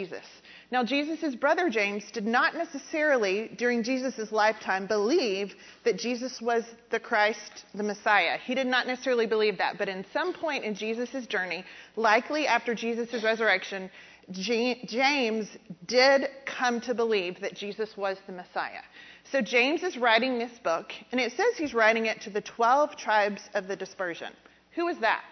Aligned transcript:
Jesus. 0.00 0.24
Now, 0.72 0.82
Jesus' 0.82 1.36
brother 1.36 1.70
James 1.70 2.02
did 2.10 2.26
not 2.26 2.56
necessarily, 2.56 3.48
during 3.56 3.84
Jesus' 3.84 4.32
lifetime, 4.32 4.88
believe 4.88 5.54
that 5.84 6.00
Jesus 6.00 6.42
was 6.42 6.64
the 6.90 6.98
Christ, 6.98 7.64
the 7.76 7.84
Messiah. 7.84 8.36
He 8.44 8.56
did 8.56 8.66
not 8.66 8.88
necessarily 8.88 9.26
believe 9.26 9.58
that. 9.58 9.78
But 9.78 9.88
in 9.88 10.04
some 10.12 10.34
point 10.34 10.64
in 10.64 10.74
Jesus' 10.74 11.28
journey, 11.28 11.64
likely 11.94 12.48
after 12.48 12.74
Jesus' 12.74 13.22
resurrection, 13.22 13.88
James 14.32 15.46
did 15.86 16.26
come 16.44 16.80
to 16.80 16.92
believe 16.92 17.40
that 17.40 17.54
Jesus 17.54 17.96
was 17.96 18.16
the 18.26 18.32
Messiah. 18.32 18.82
So 19.30 19.42
James 19.42 19.84
is 19.84 19.96
writing 19.96 20.40
this 20.40 20.58
book, 20.64 20.90
and 21.12 21.20
it 21.20 21.30
says 21.36 21.56
he's 21.56 21.72
writing 21.72 22.06
it 22.06 22.20
to 22.22 22.30
the 22.30 22.40
12 22.40 22.96
tribes 22.96 23.42
of 23.54 23.68
the 23.68 23.76
dispersion. 23.76 24.32
Who 24.74 24.88
is 24.88 24.98
that? 25.02 25.22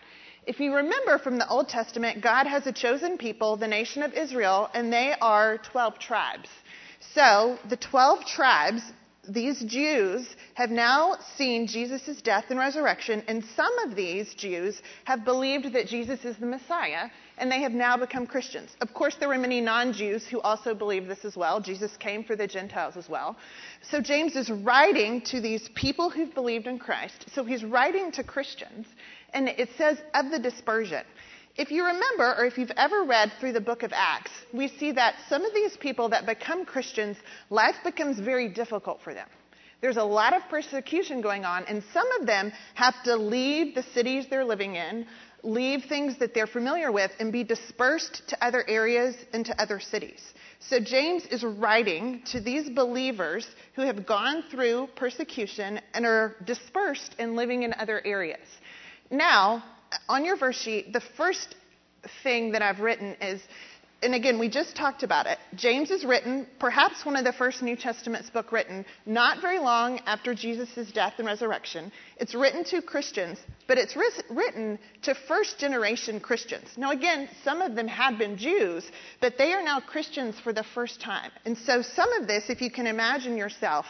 If 0.44 0.58
you 0.58 0.74
remember 0.74 1.18
from 1.18 1.38
the 1.38 1.48
Old 1.48 1.68
Testament, 1.68 2.20
God 2.20 2.48
has 2.48 2.66
a 2.66 2.72
chosen 2.72 3.16
people, 3.16 3.56
the 3.56 3.68
nation 3.68 4.02
of 4.02 4.12
Israel, 4.12 4.68
and 4.74 4.92
they 4.92 5.14
are 5.20 5.58
12 5.58 6.00
tribes. 6.00 6.48
So 7.14 7.58
the 7.68 7.76
12 7.76 8.26
tribes, 8.26 8.82
these 9.28 9.60
Jews, 9.60 10.34
have 10.54 10.70
now 10.70 11.16
seen 11.36 11.68
Jesus' 11.68 12.20
death 12.22 12.46
and 12.48 12.58
resurrection, 12.58 13.22
and 13.28 13.44
some 13.54 13.78
of 13.80 13.94
these 13.94 14.34
Jews 14.34 14.82
have 15.04 15.24
believed 15.24 15.72
that 15.74 15.86
Jesus 15.86 16.24
is 16.24 16.36
the 16.38 16.46
Messiah, 16.46 17.08
and 17.38 17.50
they 17.50 17.62
have 17.62 17.72
now 17.72 17.96
become 17.96 18.26
Christians. 18.26 18.76
Of 18.80 18.92
course, 18.94 19.14
there 19.14 19.28
were 19.28 19.38
many 19.38 19.60
non 19.60 19.92
Jews 19.92 20.26
who 20.26 20.40
also 20.40 20.74
believed 20.74 21.06
this 21.08 21.24
as 21.24 21.36
well. 21.36 21.60
Jesus 21.60 21.96
came 21.96 22.24
for 22.24 22.34
the 22.34 22.48
Gentiles 22.48 22.96
as 22.96 23.08
well. 23.08 23.36
So 23.80 24.00
James 24.00 24.34
is 24.34 24.50
writing 24.50 25.20
to 25.22 25.40
these 25.40 25.68
people 25.76 26.10
who've 26.10 26.34
believed 26.34 26.66
in 26.66 26.80
Christ. 26.80 27.26
So 27.32 27.44
he's 27.44 27.62
writing 27.62 28.10
to 28.12 28.24
Christians 28.24 28.88
and 29.32 29.48
it 29.48 29.70
says 29.76 29.98
of 30.14 30.30
the 30.30 30.38
dispersion. 30.38 31.04
If 31.56 31.70
you 31.70 31.84
remember, 31.84 32.34
or 32.38 32.46
if 32.46 32.56
you've 32.56 32.72
ever 32.76 33.04
read 33.04 33.32
through 33.38 33.52
the 33.52 33.60
book 33.60 33.82
of 33.82 33.92
Acts, 33.94 34.30
we 34.54 34.68
see 34.68 34.92
that 34.92 35.16
some 35.28 35.44
of 35.44 35.52
these 35.52 35.76
people 35.76 36.08
that 36.08 36.24
become 36.24 36.64
Christians, 36.64 37.18
life 37.50 37.76
becomes 37.84 38.18
very 38.18 38.48
difficult 38.48 39.00
for 39.02 39.12
them. 39.12 39.28
There's 39.82 39.98
a 39.98 40.04
lot 40.04 40.34
of 40.34 40.48
persecution 40.48 41.20
going 41.20 41.44
on, 41.44 41.64
and 41.64 41.82
some 41.92 42.10
of 42.12 42.26
them 42.26 42.52
have 42.74 42.94
to 43.04 43.16
leave 43.16 43.74
the 43.74 43.82
cities 43.82 44.26
they're 44.30 44.44
living 44.44 44.76
in, 44.76 45.06
leave 45.42 45.84
things 45.88 46.18
that 46.20 46.34
they're 46.34 46.46
familiar 46.46 46.92
with, 46.92 47.10
and 47.18 47.32
be 47.32 47.42
dispersed 47.42 48.22
to 48.28 48.44
other 48.44 48.64
areas 48.68 49.16
and 49.32 49.44
to 49.44 49.60
other 49.60 49.80
cities. 49.80 50.22
So 50.60 50.78
James 50.78 51.26
is 51.26 51.42
writing 51.42 52.22
to 52.26 52.40
these 52.40 52.70
believers 52.70 53.44
who 53.74 53.82
have 53.82 54.06
gone 54.06 54.44
through 54.50 54.88
persecution 54.94 55.80
and 55.92 56.06
are 56.06 56.36
dispersed 56.46 57.16
and 57.18 57.34
living 57.34 57.64
in 57.64 57.74
other 57.76 58.00
areas. 58.06 58.46
Now, 59.12 59.62
on 60.08 60.24
your 60.24 60.38
verse 60.38 60.56
sheet, 60.56 60.94
the 60.94 61.02
first 61.18 61.54
thing 62.22 62.52
that 62.52 62.62
I've 62.62 62.80
written 62.80 63.14
is, 63.20 63.42
and 64.02 64.14
again, 64.14 64.38
we 64.38 64.48
just 64.48 64.74
talked 64.74 65.02
about 65.02 65.26
it. 65.26 65.38
James 65.54 65.90
is 65.90 66.02
written, 66.02 66.46
perhaps 66.58 67.04
one 67.04 67.14
of 67.14 67.24
the 67.24 67.32
first 67.32 67.62
New 67.62 67.76
Testament's 67.76 68.30
book 68.30 68.50
written, 68.50 68.86
not 69.04 69.42
very 69.42 69.60
long 69.60 70.00
after 70.06 70.34
Jesus' 70.34 70.90
death 70.92 71.14
and 71.18 71.26
resurrection. 71.26 71.92
It's 72.16 72.34
written 72.34 72.64
to 72.64 72.80
Christians, 72.80 73.38
but 73.68 73.76
it's 73.78 73.96
written 74.30 74.78
to 75.02 75.14
first 75.28 75.58
generation 75.58 76.18
Christians. 76.18 76.70
Now, 76.78 76.90
again, 76.90 77.28
some 77.44 77.60
of 77.60 77.76
them 77.76 77.86
had 77.86 78.18
been 78.18 78.38
Jews, 78.38 78.90
but 79.20 79.36
they 79.36 79.52
are 79.52 79.62
now 79.62 79.78
Christians 79.78 80.40
for 80.40 80.54
the 80.54 80.64
first 80.74 81.02
time. 81.02 81.30
And 81.44 81.56
so, 81.56 81.82
some 81.82 82.12
of 82.14 82.26
this, 82.26 82.48
if 82.48 82.62
you 82.62 82.70
can 82.70 82.86
imagine 82.86 83.36
yourself 83.36 83.84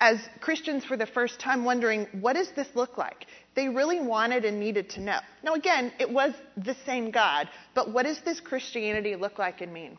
as 0.00 0.18
Christians 0.40 0.84
for 0.84 0.96
the 0.96 1.06
first 1.06 1.38
time, 1.38 1.64
wondering, 1.64 2.08
what 2.20 2.32
does 2.32 2.50
this 2.56 2.68
look 2.74 2.98
like? 2.98 3.26
They 3.54 3.68
really 3.68 4.00
wanted 4.00 4.44
and 4.44 4.58
needed 4.58 4.90
to 4.90 5.00
know. 5.00 5.18
Now, 5.42 5.54
again, 5.54 5.92
it 5.98 6.10
was 6.10 6.32
the 6.56 6.76
same 6.86 7.10
God, 7.10 7.48
but 7.74 7.90
what 7.90 8.04
does 8.04 8.20
this 8.22 8.40
Christianity 8.40 9.14
look 9.16 9.38
like 9.38 9.60
and 9.60 9.72
mean? 9.72 9.98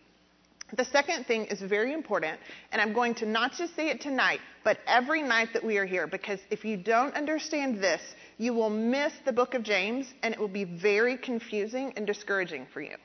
The 0.76 0.86
second 0.86 1.28
thing 1.28 1.46
is 1.46 1.62
very 1.62 1.94
important, 1.94 2.40
and 2.72 2.82
I'm 2.82 2.94
going 2.94 3.14
to 3.16 3.28
not 3.28 3.52
just 3.54 3.76
say 3.76 3.90
it 3.90 4.02
tonight, 4.02 4.40
but 4.64 4.80
every 4.88 5.22
night 5.22 5.50
that 5.54 5.64
we 5.64 5.78
are 5.78 5.86
here, 5.86 6.08
because 6.08 6.40
if 6.50 6.66
you 6.66 6.78
don't 6.78 7.14
understand 7.14 7.78
this, 7.78 8.02
you 8.40 8.56
will 8.56 8.72
miss 8.72 9.14
the 9.24 9.34
book 9.34 9.54
of 9.54 9.62
James, 9.62 10.12
and 10.24 10.34
it 10.34 10.40
will 10.40 10.48
be 10.48 10.64
very 10.64 11.16
confusing 11.16 11.94
and 11.96 12.08
discouraging 12.08 12.66
for 12.74 12.82
you. 12.82 12.96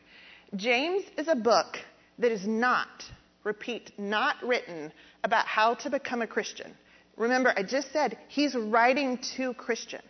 James 0.56 1.05
is 1.19 1.28
a 1.28 1.37
book 1.37 1.78
that 2.19 2.33
is 2.33 2.47
not, 2.47 3.05
repeat, 3.44 3.93
not 3.99 4.37
written 4.43 4.91
about 5.23 5.47
how 5.47 5.75
to 5.75 5.91
become 5.91 6.23
a 6.23 6.27
Christian. 6.27 6.73
Remember, 7.19 7.53
I 7.55 7.65
just 7.65 7.93
said 7.93 8.17
he's 8.28 8.55
writing 8.55 9.19
to 9.37 9.53
Christians. 9.55 10.05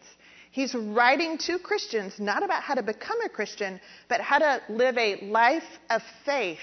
He's 0.50 0.74
writing 0.74 1.38
to 1.38 1.58
Christians 1.58 2.14
not 2.18 2.42
about 2.42 2.62
how 2.62 2.74
to 2.74 2.82
become 2.82 3.20
a 3.22 3.28
Christian, 3.28 3.80
but 4.08 4.20
how 4.20 4.38
to 4.38 4.62
live 4.68 4.96
a 4.96 5.20
life 5.26 5.78
of 5.90 6.02
faith 6.24 6.58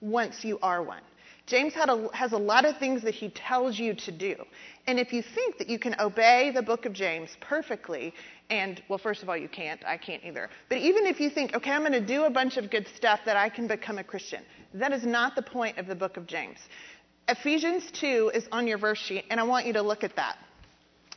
once 0.00 0.44
you 0.44 0.58
are 0.62 0.82
one. 0.82 1.02
James 1.46 1.72
a, 1.74 2.08
has 2.14 2.32
a 2.32 2.38
lot 2.38 2.64
of 2.64 2.78
things 2.78 3.02
that 3.02 3.14
he 3.14 3.28
tells 3.30 3.76
you 3.76 3.92
to 3.94 4.12
do. 4.12 4.36
And 4.86 5.00
if 5.00 5.12
you 5.12 5.20
think 5.20 5.58
that 5.58 5.68
you 5.68 5.80
can 5.80 5.96
obey 5.98 6.52
the 6.54 6.62
book 6.62 6.86
of 6.86 6.92
James 6.92 7.36
perfectly, 7.40 8.14
and, 8.50 8.80
well, 8.88 8.98
first 8.98 9.22
of 9.24 9.28
all, 9.28 9.36
you 9.36 9.48
can't. 9.48 9.84
I 9.84 9.96
can't 9.96 10.22
either. 10.24 10.48
But 10.68 10.78
even 10.78 11.06
if 11.06 11.18
you 11.18 11.28
think, 11.28 11.54
okay, 11.54 11.72
I'm 11.72 11.80
going 11.80 11.92
to 11.92 12.00
do 12.00 12.24
a 12.24 12.30
bunch 12.30 12.56
of 12.56 12.70
good 12.70 12.86
stuff 12.96 13.20
that 13.26 13.36
I 13.36 13.48
can 13.48 13.66
become 13.66 13.98
a 13.98 14.04
Christian, 14.04 14.42
that 14.74 14.92
is 14.92 15.04
not 15.04 15.34
the 15.34 15.42
point 15.42 15.78
of 15.78 15.88
the 15.88 15.94
book 15.96 16.16
of 16.16 16.26
James. 16.26 16.58
Ephesians 17.28 17.90
2 17.92 18.30
is 18.32 18.46
on 18.52 18.68
your 18.68 18.78
verse 18.78 18.98
sheet, 18.98 19.24
and 19.28 19.40
I 19.40 19.42
want 19.42 19.66
you 19.66 19.72
to 19.72 19.82
look 19.82 20.04
at 20.04 20.14
that 20.16 20.36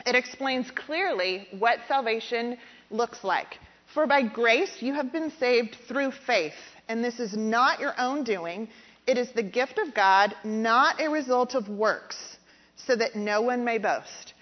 it 0.06 0.16
explains 0.16 0.70
clearly 0.72 1.48
what 1.58 1.80
salvation 1.88 2.58
looks 2.90 3.24
like. 3.24 3.60
For 3.94 4.08
by 4.08 4.24
grace 4.24 4.82
you 4.82 4.94
have 4.94 5.12
been 5.12 5.32
saved 5.40 5.78
through 5.88 6.12
faith, 6.12 6.54
and 6.88 7.04
this 7.04 7.20
is 7.20 7.36
not 7.36 7.80
your 7.80 7.94
own 8.00 8.24
doing. 8.24 8.68
It 9.06 9.18
is 9.18 9.32
the 9.32 9.44
gift 9.44 9.78
of 9.78 9.94
God, 9.94 10.36
not 10.44 11.02
a 11.02 11.10
result 11.10 11.56
of 11.56 11.70
works, 11.70 12.38
so 12.76 12.96
that 12.96 13.16
no 13.16 13.42
one 13.42 13.64
may 13.64 13.78
boast. 13.78 14.34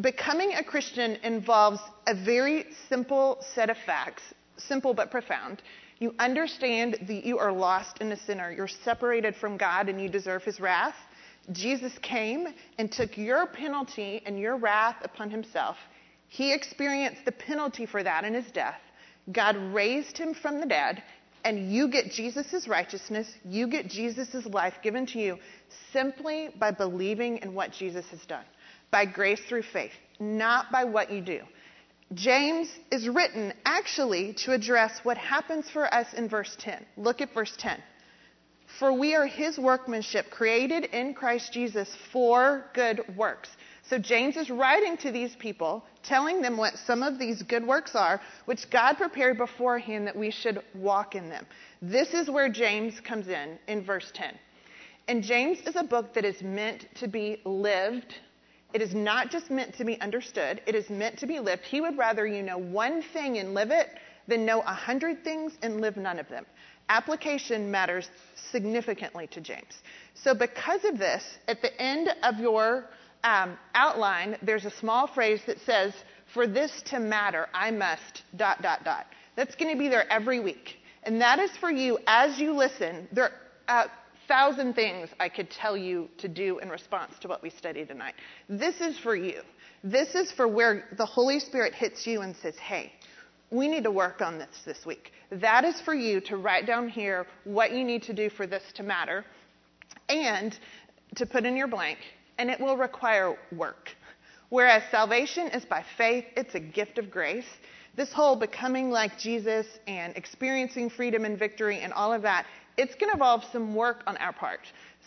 Becoming 0.00 0.54
a 0.54 0.64
Christian 0.64 1.16
involves 1.22 1.80
a 2.06 2.14
very 2.14 2.66
simple 2.88 3.44
set 3.54 3.70
of 3.70 3.76
facts, 3.84 4.22
simple 4.56 4.94
but 4.94 5.10
profound. 5.10 5.62
You 5.98 6.14
understand 6.18 6.98
that 7.02 7.24
you 7.24 7.38
are 7.38 7.52
lost 7.52 7.98
and 8.00 8.12
a 8.12 8.16
sinner. 8.16 8.50
You're 8.50 8.66
separated 8.66 9.36
from 9.36 9.56
God 9.56 9.88
and 9.88 10.00
you 10.00 10.08
deserve 10.08 10.42
his 10.42 10.58
wrath. 10.58 10.96
Jesus 11.50 11.92
came 12.02 12.46
and 12.78 12.90
took 12.90 13.18
your 13.18 13.46
penalty 13.46 14.22
and 14.24 14.38
your 14.38 14.56
wrath 14.56 14.96
upon 15.02 15.30
himself. 15.30 15.76
He 16.28 16.52
experienced 16.52 17.24
the 17.24 17.32
penalty 17.32 17.84
for 17.84 18.02
that 18.02 18.24
in 18.24 18.34
his 18.34 18.50
death. 18.52 18.80
God 19.30 19.56
raised 19.56 20.16
him 20.16 20.34
from 20.34 20.60
the 20.60 20.66
dead, 20.66 21.02
and 21.44 21.72
you 21.72 21.88
get 21.88 22.10
Jesus' 22.10 22.68
righteousness, 22.68 23.32
you 23.44 23.66
get 23.66 23.88
Jesus' 23.88 24.46
life 24.46 24.74
given 24.82 25.06
to 25.06 25.18
you 25.18 25.38
simply 25.92 26.50
by 26.58 26.70
believing 26.70 27.38
in 27.38 27.54
what 27.54 27.72
Jesus 27.72 28.06
has 28.10 28.24
done, 28.26 28.44
by 28.90 29.04
grace 29.04 29.40
through 29.48 29.62
faith, 29.62 29.92
not 30.20 30.70
by 30.70 30.84
what 30.84 31.10
you 31.10 31.20
do. 31.20 31.40
James 32.14 32.68
is 32.90 33.08
written 33.08 33.52
actually 33.64 34.34
to 34.34 34.52
address 34.52 35.00
what 35.02 35.16
happens 35.16 35.70
for 35.70 35.92
us 35.92 36.12
in 36.14 36.28
verse 36.28 36.54
10. 36.58 36.84
Look 36.96 37.20
at 37.20 37.32
verse 37.32 37.54
10. 37.58 37.80
For 38.82 38.92
we 38.92 39.14
are 39.14 39.26
his 39.26 39.60
workmanship, 39.60 40.28
created 40.28 40.86
in 40.86 41.14
Christ 41.14 41.52
Jesus 41.52 41.96
for 42.12 42.64
good 42.74 43.16
works. 43.16 43.48
So 43.88 43.96
James 43.96 44.36
is 44.36 44.50
writing 44.50 44.96
to 44.96 45.12
these 45.12 45.36
people, 45.36 45.84
telling 46.02 46.42
them 46.42 46.56
what 46.56 46.76
some 46.76 47.04
of 47.04 47.16
these 47.16 47.44
good 47.44 47.64
works 47.64 47.94
are, 47.94 48.20
which 48.46 48.68
God 48.70 48.94
prepared 48.94 49.38
beforehand 49.38 50.08
that 50.08 50.16
we 50.16 50.32
should 50.32 50.64
walk 50.74 51.14
in 51.14 51.28
them. 51.28 51.46
This 51.80 52.12
is 52.12 52.28
where 52.28 52.48
James 52.48 52.98
comes 52.98 53.28
in, 53.28 53.56
in 53.68 53.84
verse 53.84 54.10
10. 54.14 54.36
And 55.06 55.22
James 55.22 55.60
is 55.60 55.76
a 55.76 55.84
book 55.84 56.12
that 56.14 56.24
is 56.24 56.42
meant 56.42 56.86
to 56.96 57.06
be 57.06 57.40
lived. 57.44 58.16
It 58.74 58.82
is 58.82 58.96
not 58.96 59.30
just 59.30 59.48
meant 59.48 59.76
to 59.76 59.84
be 59.84 60.00
understood, 60.00 60.60
it 60.66 60.74
is 60.74 60.90
meant 60.90 61.20
to 61.20 61.28
be 61.28 61.38
lived. 61.38 61.62
He 61.62 61.80
would 61.80 61.96
rather 61.96 62.26
you 62.26 62.42
know 62.42 62.58
one 62.58 63.00
thing 63.12 63.38
and 63.38 63.54
live 63.54 63.70
it 63.70 63.90
than 64.26 64.44
know 64.44 64.60
a 64.60 64.74
hundred 64.74 65.22
things 65.22 65.52
and 65.62 65.80
live 65.80 65.96
none 65.96 66.18
of 66.18 66.28
them. 66.28 66.46
Application 66.88 67.70
matters 67.70 68.08
significantly 68.50 69.26
to 69.28 69.40
James. 69.40 69.82
So, 70.14 70.34
because 70.34 70.84
of 70.84 70.98
this, 70.98 71.24
at 71.48 71.62
the 71.62 71.80
end 71.80 72.10
of 72.22 72.38
your 72.38 72.86
um, 73.24 73.56
outline, 73.74 74.36
there's 74.42 74.64
a 74.64 74.70
small 74.70 75.06
phrase 75.06 75.40
that 75.46 75.58
says, 75.60 75.94
For 76.34 76.46
this 76.46 76.82
to 76.86 76.98
matter, 76.98 77.48
I 77.54 77.70
must, 77.70 78.22
dot, 78.36 78.62
dot, 78.62 78.84
dot. 78.84 79.06
That's 79.36 79.54
going 79.54 79.72
to 79.72 79.78
be 79.78 79.88
there 79.88 80.10
every 80.12 80.40
week. 80.40 80.76
And 81.04 81.20
that 81.20 81.38
is 81.38 81.50
for 81.56 81.70
you 81.70 81.98
as 82.06 82.38
you 82.38 82.52
listen. 82.52 83.08
There 83.12 83.30
are 83.68 83.86
a 83.86 83.90
thousand 84.28 84.74
things 84.74 85.08
I 85.18 85.28
could 85.28 85.50
tell 85.50 85.76
you 85.76 86.08
to 86.18 86.28
do 86.28 86.58
in 86.58 86.68
response 86.68 87.14
to 87.20 87.28
what 87.28 87.42
we 87.42 87.50
study 87.50 87.84
tonight. 87.84 88.14
This 88.48 88.80
is 88.80 88.98
for 88.98 89.16
you. 89.16 89.42
This 89.82 90.14
is 90.14 90.30
for 90.30 90.46
where 90.46 90.84
the 90.96 91.06
Holy 91.06 91.40
Spirit 91.40 91.74
hits 91.74 92.06
you 92.06 92.20
and 92.20 92.36
says, 92.36 92.56
Hey, 92.56 92.92
we 93.52 93.68
need 93.68 93.84
to 93.84 93.90
work 93.90 94.22
on 94.22 94.38
this 94.38 94.62
this 94.64 94.86
week. 94.86 95.12
That 95.30 95.64
is 95.64 95.80
for 95.82 95.94
you 95.94 96.20
to 96.22 96.38
write 96.38 96.66
down 96.66 96.88
here 96.88 97.26
what 97.44 97.72
you 97.72 97.84
need 97.84 98.02
to 98.04 98.14
do 98.14 98.30
for 98.30 98.46
this 98.46 98.62
to 98.74 98.82
matter 98.82 99.24
and 100.08 100.58
to 101.16 101.26
put 101.26 101.44
in 101.44 101.54
your 101.54 101.68
blank, 101.68 101.98
and 102.38 102.50
it 102.50 102.58
will 102.58 102.76
require 102.76 103.36
work. 103.54 103.90
Whereas 104.48 104.82
salvation 104.90 105.48
is 105.48 105.64
by 105.66 105.84
faith, 105.96 106.24
it's 106.36 106.54
a 106.54 106.60
gift 106.60 106.98
of 106.98 107.10
grace. 107.10 107.46
This 107.94 108.10
whole 108.10 108.36
becoming 108.36 108.90
like 108.90 109.18
Jesus 109.18 109.66
and 109.86 110.16
experiencing 110.16 110.88
freedom 110.88 111.26
and 111.26 111.38
victory 111.38 111.80
and 111.80 111.92
all 111.92 112.12
of 112.12 112.22
that, 112.22 112.46
it's 112.76 112.94
going 112.94 113.10
to 113.10 113.14
involve 113.14 113.42
some 113.52 113.74
work 113.74 114.02
on 114.06 114.16
our 114.18 114.32
part. 114.32 114.60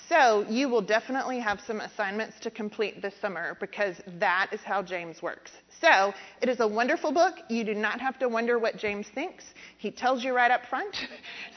So 0.10 0.46
you 0.50 0.70
will 0.70 0.82
definitely 0.82 1.40
have 1.40 1.60
some 1.66 1.80
assignments 1.80 2.40
to 2.42 2.52
complete 2.52 3.02
this 3.02 3.14
summer 3.22 3.58
because 3.60 3.96
that 4.20 4.50
is 4.52 4.60
how 4.62 4.84
James 4.84 5.22
works. 5.22 5.52
So 5.82 6.14
it 6.42 6.50
is 6.50 6.60
a 6.60 6.68
wonderful 6.68 7.12
book. 7.12 7.36
You 7.50 7.64
do 7.64 7.74
not 7.74 8.00
have 8.00 8.20
to 8.20 8.30
wonder 8.30 8.60
what 8.60 8.78
James 8.78 9.08
thinks. 9.16 9.44
He 9.78 9.92
tells 9.92 10.24
you 10.24 10.36
right 10.36 10.52
up 10.52 10.66
front. 10.70 10.96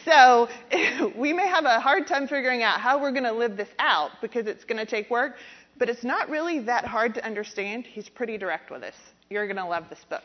So 0.05 0.49
we 1.19 1.35
may 1.35 1.47
have 1.49 1.67
a 1.67 1.81
hard 1.81 2.07
time 2.07 2.29
figuring 2.29 2.63
out 2.63 2.81
how 2.81 2.99
we're 2.99 3.11
going 3.13 3.25
to 3.25 3.33
live 3.33 3.59
this 3.59 3.69
out 3.79 4.13
because 4.23 4.47
it's 4.47 4.65
going 4.65 4.79
to 4.79 4.87
take 4.87 5.11
work, 5.11 5.35
but 5.77 5.91
it's 5.91 6.03
not 6.03 6.31
really 6.31 6.61
that 6.61 6.87
hard 6.87 7.13
to 7.15 7.27
understand. 7.27 7.85
He's 7.85 8.09
pretty 8.09 8.39
direct 8.39 8.71
with 8.71 8.85
us. 8.85 8.95
You're 9.29 9.47
going 9.47 9.57
to 9.59 9.67
love 9.67 9.85
this 9.91 10.01
book. 10.09 10.23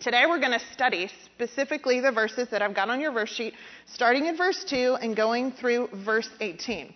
Today 0.00 0.26
we're 0.28 0.38
going 0.38 0.56
to 0.56 0.64
study 0.72 1.10
specifically 1.24 1.98
the 1.98 2.12
verses 2.12 2.46
that 2.52 2.62
I've 2.62 2.74
got 2.74 2.88
on 2.88 3.00
your 3.00 3.10
verse 3.10 3.30
sheet, 3.30 3.54
starting 3.86 4.26
in 4.26 4.36
verse 4.36 4.64
2 4.70 4.96
and 5.00 5.16
going 5.16 5.50
through 5.50 5.88
verse 6.04 6.30
18. 6.40 6.94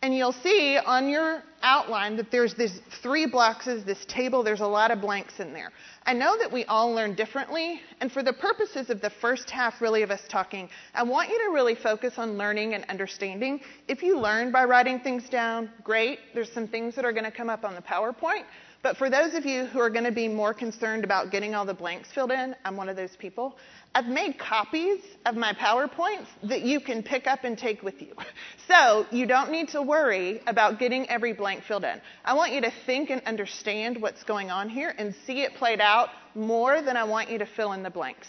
And 0.00 0.16
you'll 0.16 0.32
see 0.32 0.78
on 0.78 1.10
your 1.10 1.42
outline 1.62 2.16
that 2.16 2.30
there's 2.30 2.54
these 2.54 2.80
three 3.02 3.26
boxes, 3.26 3.84
this 3.84 4.06
table, 4.06 4.42
there's 4.42 4.62
a 4.62 4.66
lot 4.66 4.90
of 4.90 5.02
blanks 5.02 5.38
in 5.38 5.52
there. 5.52 5.70
I 6.06 6.14
know 6.14 6.38
that 6.38 6.50
we 6.50 6.64
all 6.64 6.94
learn 6.94 7.14
differently, 7.14 7.82
and 8.00 8.10
for 8.10 8.22
the 8.22 8.32
purposes 8.32 8.88
of 8.88 9.02
the 9.02 9.10
first 9.10 9.50
half, 9.50 9.82
really, 9.82 10.02
of 10.02 10.10
us 10.10 10.22
talking, 10.30 10.70
I 10.94 11.02
want 11.02 11.28
you 11.28 11.38
to 11.46 11.52
really 11.52 11.74
focus 11.74 12.14
on 12.16 12.38
learning 12.38 12.72
and 12.72 12.86
understanding. 12.88 13.60
If 13.86 14.02
you 14.02 14.18
learn 14.18 14.50
by 14.50 14.64
writing 14.64 15.00
things 15.00 15.28
down, 15.28 15.70
great. 15.84 16.18
There's 16.32 16.50
some 16.50 16.66
things 16.66 16.94
that 16.96 17.04
are 17.04 17.12
going 17.12 17.24
to 17.24 17.30
come 17.30 17.50
up 17.50 17.64
on 17.64 17.74
the 17.74 17.82
PowerPoint. 17.82 18.44
But 18.82 18.96
for 18.96 19.10
those 19.10 19.34
of 19.34 19.44
you 19.44 19.66
who 19.66 19.78
are 19.78 19.90
going 19.90 20.04
to 20.04 20.12
be 20.12 20.26
more 20.26 20.54
concerned 20.54 21.04
about 21.04 21.30
getting 21.30 21.54
all 21.54 21.66
the 21.66 21.74
blanks 21.74 22.10
filled 22.12 22.30
in, 22.30 22.56
I'm 22.64 22.78
one 22.78 22.88
of 22.88 22.96
those 22.96 23.14
people. 23.14 23.58
I've 23.94 24.06
made 24.06 24.38
copies 24.38 25.00
of 25.26 25.36
my 25.36 25.52
PowerPoints 25.52 26.26
that 26.44 26.62
you 26.62 26.80
can 26.80 27.02
pick 27.02 27.26
up 27.26 27.44
and 27.44 27.58
take 27.58 27.82
with 27.82 28.00
you. 28.00 28.14
So 28.68 29.04
you 29.10 29.26
don't 29.26 29.50
need 29.50 29.70
to 29.70 29.82
worry 29.82 30.40
about 30.46 30.78
getting 30.78 31.08
every 31.10 31.32
blank 31.32 31.64
filled 31.64 31.82
in. 31.82 32.00
I 32.24 32.34
want 32.34 32.52
you 32.52 32.60
to 32.60 32.72
think 32.86 33.10
and 33.10 33.20
understand 33.22 34.00
what's 34.00 34.22
going 34.22 34.48
on 34.48 34.68
here 34.68 34.94
and 34.96 35.12
see 35.26 35.42
it 35.42 35.54
played 35.54 35.80
out 35.80 36.10
more 36.36 36.80
than 36.80 36.96
I 36.96 37.02
want 37.02 37.32
you 37.32 37.38
to 37.38 37.46
fill 37.46 37.72
in 37.72 37.82
the 37.82 37.90
blanks. 37.90 38.28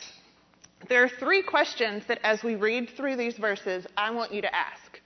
There 0.89 1.03
are 1.03 1.09
three 1.09 1.44
questions 1.44 2.06
that 2.07 2.18
as 2.24 2.44
we 2.44 2.56
read 2.56 2.89
through 2.98 3.18
these 3.18 3.38
verses, 3.38 3.86
I 3.95 4.09
want 4.09 4.33
you 4.33 4.42
to 4.42 4.56
ask. 4.56 5.00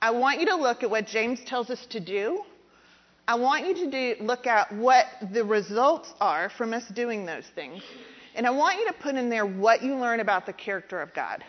I 0.00 0.12
want 0.12 0.38
you 0.38 0.46
to 0.46 0.54
look 0.54 0.84
at 0.84 0.90
what 0.90 1.08
James 1.08 1.40
tells 1.44 1.68
us 1.68 1.84
to 1.86 1.98
do 1.98 2.44
I 3.28 3.34
want 3.34 3.66
you 3.66 3.74
to 3.84 3.90
do, 3.90 4.22
look 4.22 4.46
at 4.46 4.72
what 4.72 5.06
the 5.32 5.44
results 5.44 6.12
are 6.20 6.48
from 6.50 6.72
us 6.72 6.84
doing 6.94 7.26
those 7.26 7.46
things. 7.54 7.82
And 8.36 8.46
I 8.46 8.50
want 8.50 8.78
you 8.78 8.86
to 8.86 8.92
put 8.92 9.16
in 9.16 9.30
there 9.30 9.44
what 9.44 9.82
you 9.82 9.96
learn 9.96 10.20
about 10.20 10.46
the 10.46 10.52
character 10.52 11.00
of 11.00 11.12
God. 11.12 11.42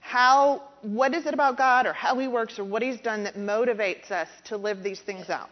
How, 0.00 0.62
what 0.82 1.14
is 1.14 1.26
it 1.26 1.32
about 1.32 1.56
God 1.56 1.86
or 1.86 1.92
how 1.92 2.18
He 2.18 2.28
works 2.28 2.58
or 2.58 2.64
what 2.64 2.82
He's 2.82 3.00
done 3.00 3.24
that 3.24 3.36
motivates 3.36 4.10
us 4.10 4.28
to 4.46 4.56
live 4.56 4.82
these 4.82 5.00
things 5.00 5.30
out? 5.30 5.48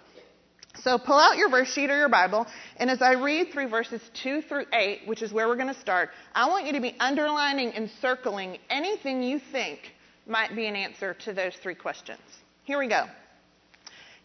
So 0.75 0.99
pull 0.99 1.19
out 1.19 1.37
your 1.37 1.49
verse 1.49 1.73
sheet 1.73 1.91
or 1.91 1.97
your 1.97 2.09
Bible, 2.09 2.47
and 2.77 2.91
as 2.91 3.03
I 3.03 3.13
read 3.15 3.53
through 3.53 3.69
verses 3.69 4.01
2 4.23 4.43
through 4.43 4.67
8, 4.73 5.01
which 5.07 5.21
is 5.21 5.33
where 5.33 5.49
we're 5.49 5.57
going 5.57 5.73
to 5.73 5.81
start, 5.81 6.11
I 6.35 6.49
want 6.49 6.67
you 6.67 6.73
to 6.75 6.81
be 6.81 6.95
underlining 7.01 7.73
and 7.73 7.91
circling 8.01 8.59
anything 8.69 9.23
you 9.23 9.41
think 9.51 9.81
might 10.27 10.55
be 10.55 10.67
an 10.67 10.77
answer 10.77 11.15
to 11.25 11.33
those 11.33 11.55
three 11.57 11.75
questions. 11.75 12.21
Here 12.65 12.79
we 12.79 12.89
go. 12.89 13.07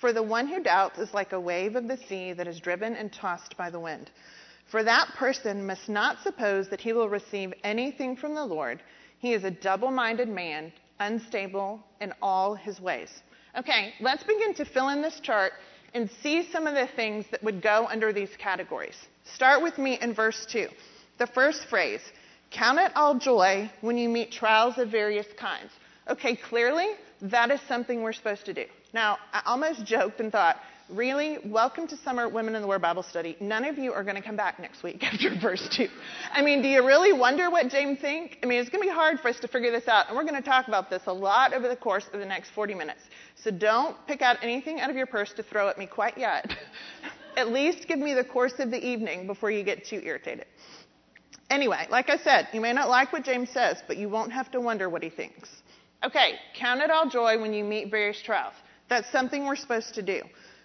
For 0.00 0.14
the 0.14 0.22
one 0.22 0.48
who 0.48 0.62
doubts 0.62 0.98
is 0.98 1.12
like 1.12 1.32
a 1.32 1.40
wave 1.40 1.76
of 1.76 1.86
the 1.86 1.98
sea 2.08 2.32
that 2.32 2.48
is 2.48 2.58
driven 2.58 2.96
and 2.96 3.12
tossed 3.12 3.54
by 3.58 3.68
the 3.68 3.78
wind. 3.78 4.10
For 4.70 4.82
that 4.82 5.08
person 5.18 5.66
must 5.66 5.90
not 5.90 6.22
suppose 6.22 6.70
that 6.70 6.80
he 6.80 6.94
will 6.94 7.10
receive 7.10 7.52
anything 7.62 8.16
from 8.16 8.34
the 8.34 8.44
Lord. 8.44 8.82
He 9.18 9.34
is 9.34 9.44
a 9.44 9.50
double 9.50 9.90
minded 9.90 10.28
man, 10.28 10.72
unstable 11.00 11.84
in 12.00 12.14
all 12.22 12.54
his 12.54 12.80
ways. 12.80 13.10
Okay, 13.58 13.92
let's 14.00 14.22
begin 14.22 14.54
to 14.54 14.64
fill 14.64 14.88
in 14.88 15.02
this 15.02 15.20
chart 15.20 15.52
and 15.92 16.08
see 16.22 16.50
some 16.50 16.66
of 16.66 16.74
the 16.74 16.86
things 16.96 17.26
that 17.30 17.42
would 17.44 17.60
go 17.60 17.86
under 17.90 18.10
these 18.10 18.34
categories. 18.38 18.96
Start 19.24 19.62
with 19.62 19.76
me 19.76 19.98
in 20.00 20.14
verse 20.14 20.46
2. 20.50 20.68
The 21.18 21.26
first 21.26 21.66
phrase 21.66 22.00
Count 22.50 22.78
it 22.78 22.90
all 22.96 23.18
joy 23.18 23.70
when 23.80 23.98
you 23.98 24.08
meet 24.08 24.32
trials 24.32 24.78
of 24.78 24.88
various 24.88 25.26
kinds. 25.38 25.70
Okay, 26.08 26.34
clearly, 26.34 26.88
that 27.20 27.50
is 27.50 27.60
something 27.68 28.02
we're 28.02 28.12
supposed 28.12 28.46
to 28.46 28.54
do. 28.54 28.64
Now, 28.92 29.18
I 29.32 29.42
almost 29.46 29.84
joked 29.84 30.18
and 30.18 30.32
thought, 30.32 30.56
really, 30.88 31.38
welcome 31.44 31.86
to 31.86 31.96
Summer 31.98 32.28
Women 32.28 32.56
in 32.56 32.62
the 32.62 32.66
Word 32.66 32.82
Bible 32.82 33.04
Study. 33.04 33.36
None 33.38 33.64
of 33.64 33.78
you 33.78 33.92
are 33.92 34.02
going 34.02 34.16
to 34.16 34.22
come 34.22 34.34
back 34.34 34.58
next 34.58 34.82
week 34.82 35.04
after 35.12 35.32
verse 35.40 35.68
2. 35.76 35.86
I 36.32 36.42
mean, 36.42 36.60
do 36.60 36.66
you 36.66 36.84
really 36.84 37.12
wonder 37.12 37.50
what 37.50 37.68
James 37.68 38.00
thinks? 38.00 38.36
I 38.42 38.46
mean, 38.46 38.60
it's 38.60 38.68
going 38.68 38.82
to 38.82 38.88
be 38.88 38.92
hard 38.92 39.20
for 39.20 39.28
us 39.28 39.38
to 39.40 39.48
figure 39.48 39.70
this 39.70 39.86
out, 39.86 40.08
and 40.08 40.16
we're 40.16 40.24
going 40.24 40.42
to 40.42 40.42
talk 40.42 40.66
about 40.66 40.90
this 40.90 41.02
a 41.06 41.12
lot 41.12 41.54
over 41.54 41.68
the 41.68 41.76
course 41.76 42.06
of 42.12 42.18
the 42.18 42.26
next 42.26 42.50
40 42.50 42.74
minutes. 42.74 43.02
So 43.36 43.52
don't 43.52 43.96
pick 44.08 44.22
out 44.22 44.38
anything 44.42 44.80
out 44.80 44.90
of 44.90 44.96
your 44.96 45.06
purse 45.06 45.32
to 45.34 45.44
throw 45.44 45.68
at 45.68 45.78
me 45.78 45.86
quite 45.86 46.18
yet. 46.18 46.52
at 47.36 47.52
least 47.52 47.86
give 47.86 48.00
me 48.00 48.14
the 48.14 48.24
course 48.24 48.54
of 48.58 48.72
the 48.72 48.84
evening 48.84 49.28
before 49.28 49.52
you 49.52 49.62
get 49.62 49.84
too 49.84 50.00
irritated. 50.02 50.46
Anyway, 51.48 51.86
like 51.90 52.10
I 52.10 52.16
said, 52.16 52.48
you 52.52 52.60
may 52.60 52.72
not 52.72 52.88
like 52.88 53.12
what 53.12 53.22
James 53.22 53.50
says, 53.50 53.84
but 53.86 53.98
you 53.98 54.08
won't 54.08 54.32
have 54.32 54.50
to 54.50 54.60
wonder 54.60 54.88
what 54.90 55.04
he 55.04 55.10
thinks. 55.10 55.48
Okay, 56.02 56.34
count 56.56 56.80
it 56.80 56.90
all 56.90 57.08
joy 57.08 57.40
when 57.40 57.52
you 57.52 57.62
meet 57.62 57.88
various 57.88 58.20
trials. 58.22 58.54
That's 58.90 59.10
something 59.10 59.46
we're 59.46 59.56
supposed 59.56 59.94
to 59.94 60.02
do. 60.02 60.20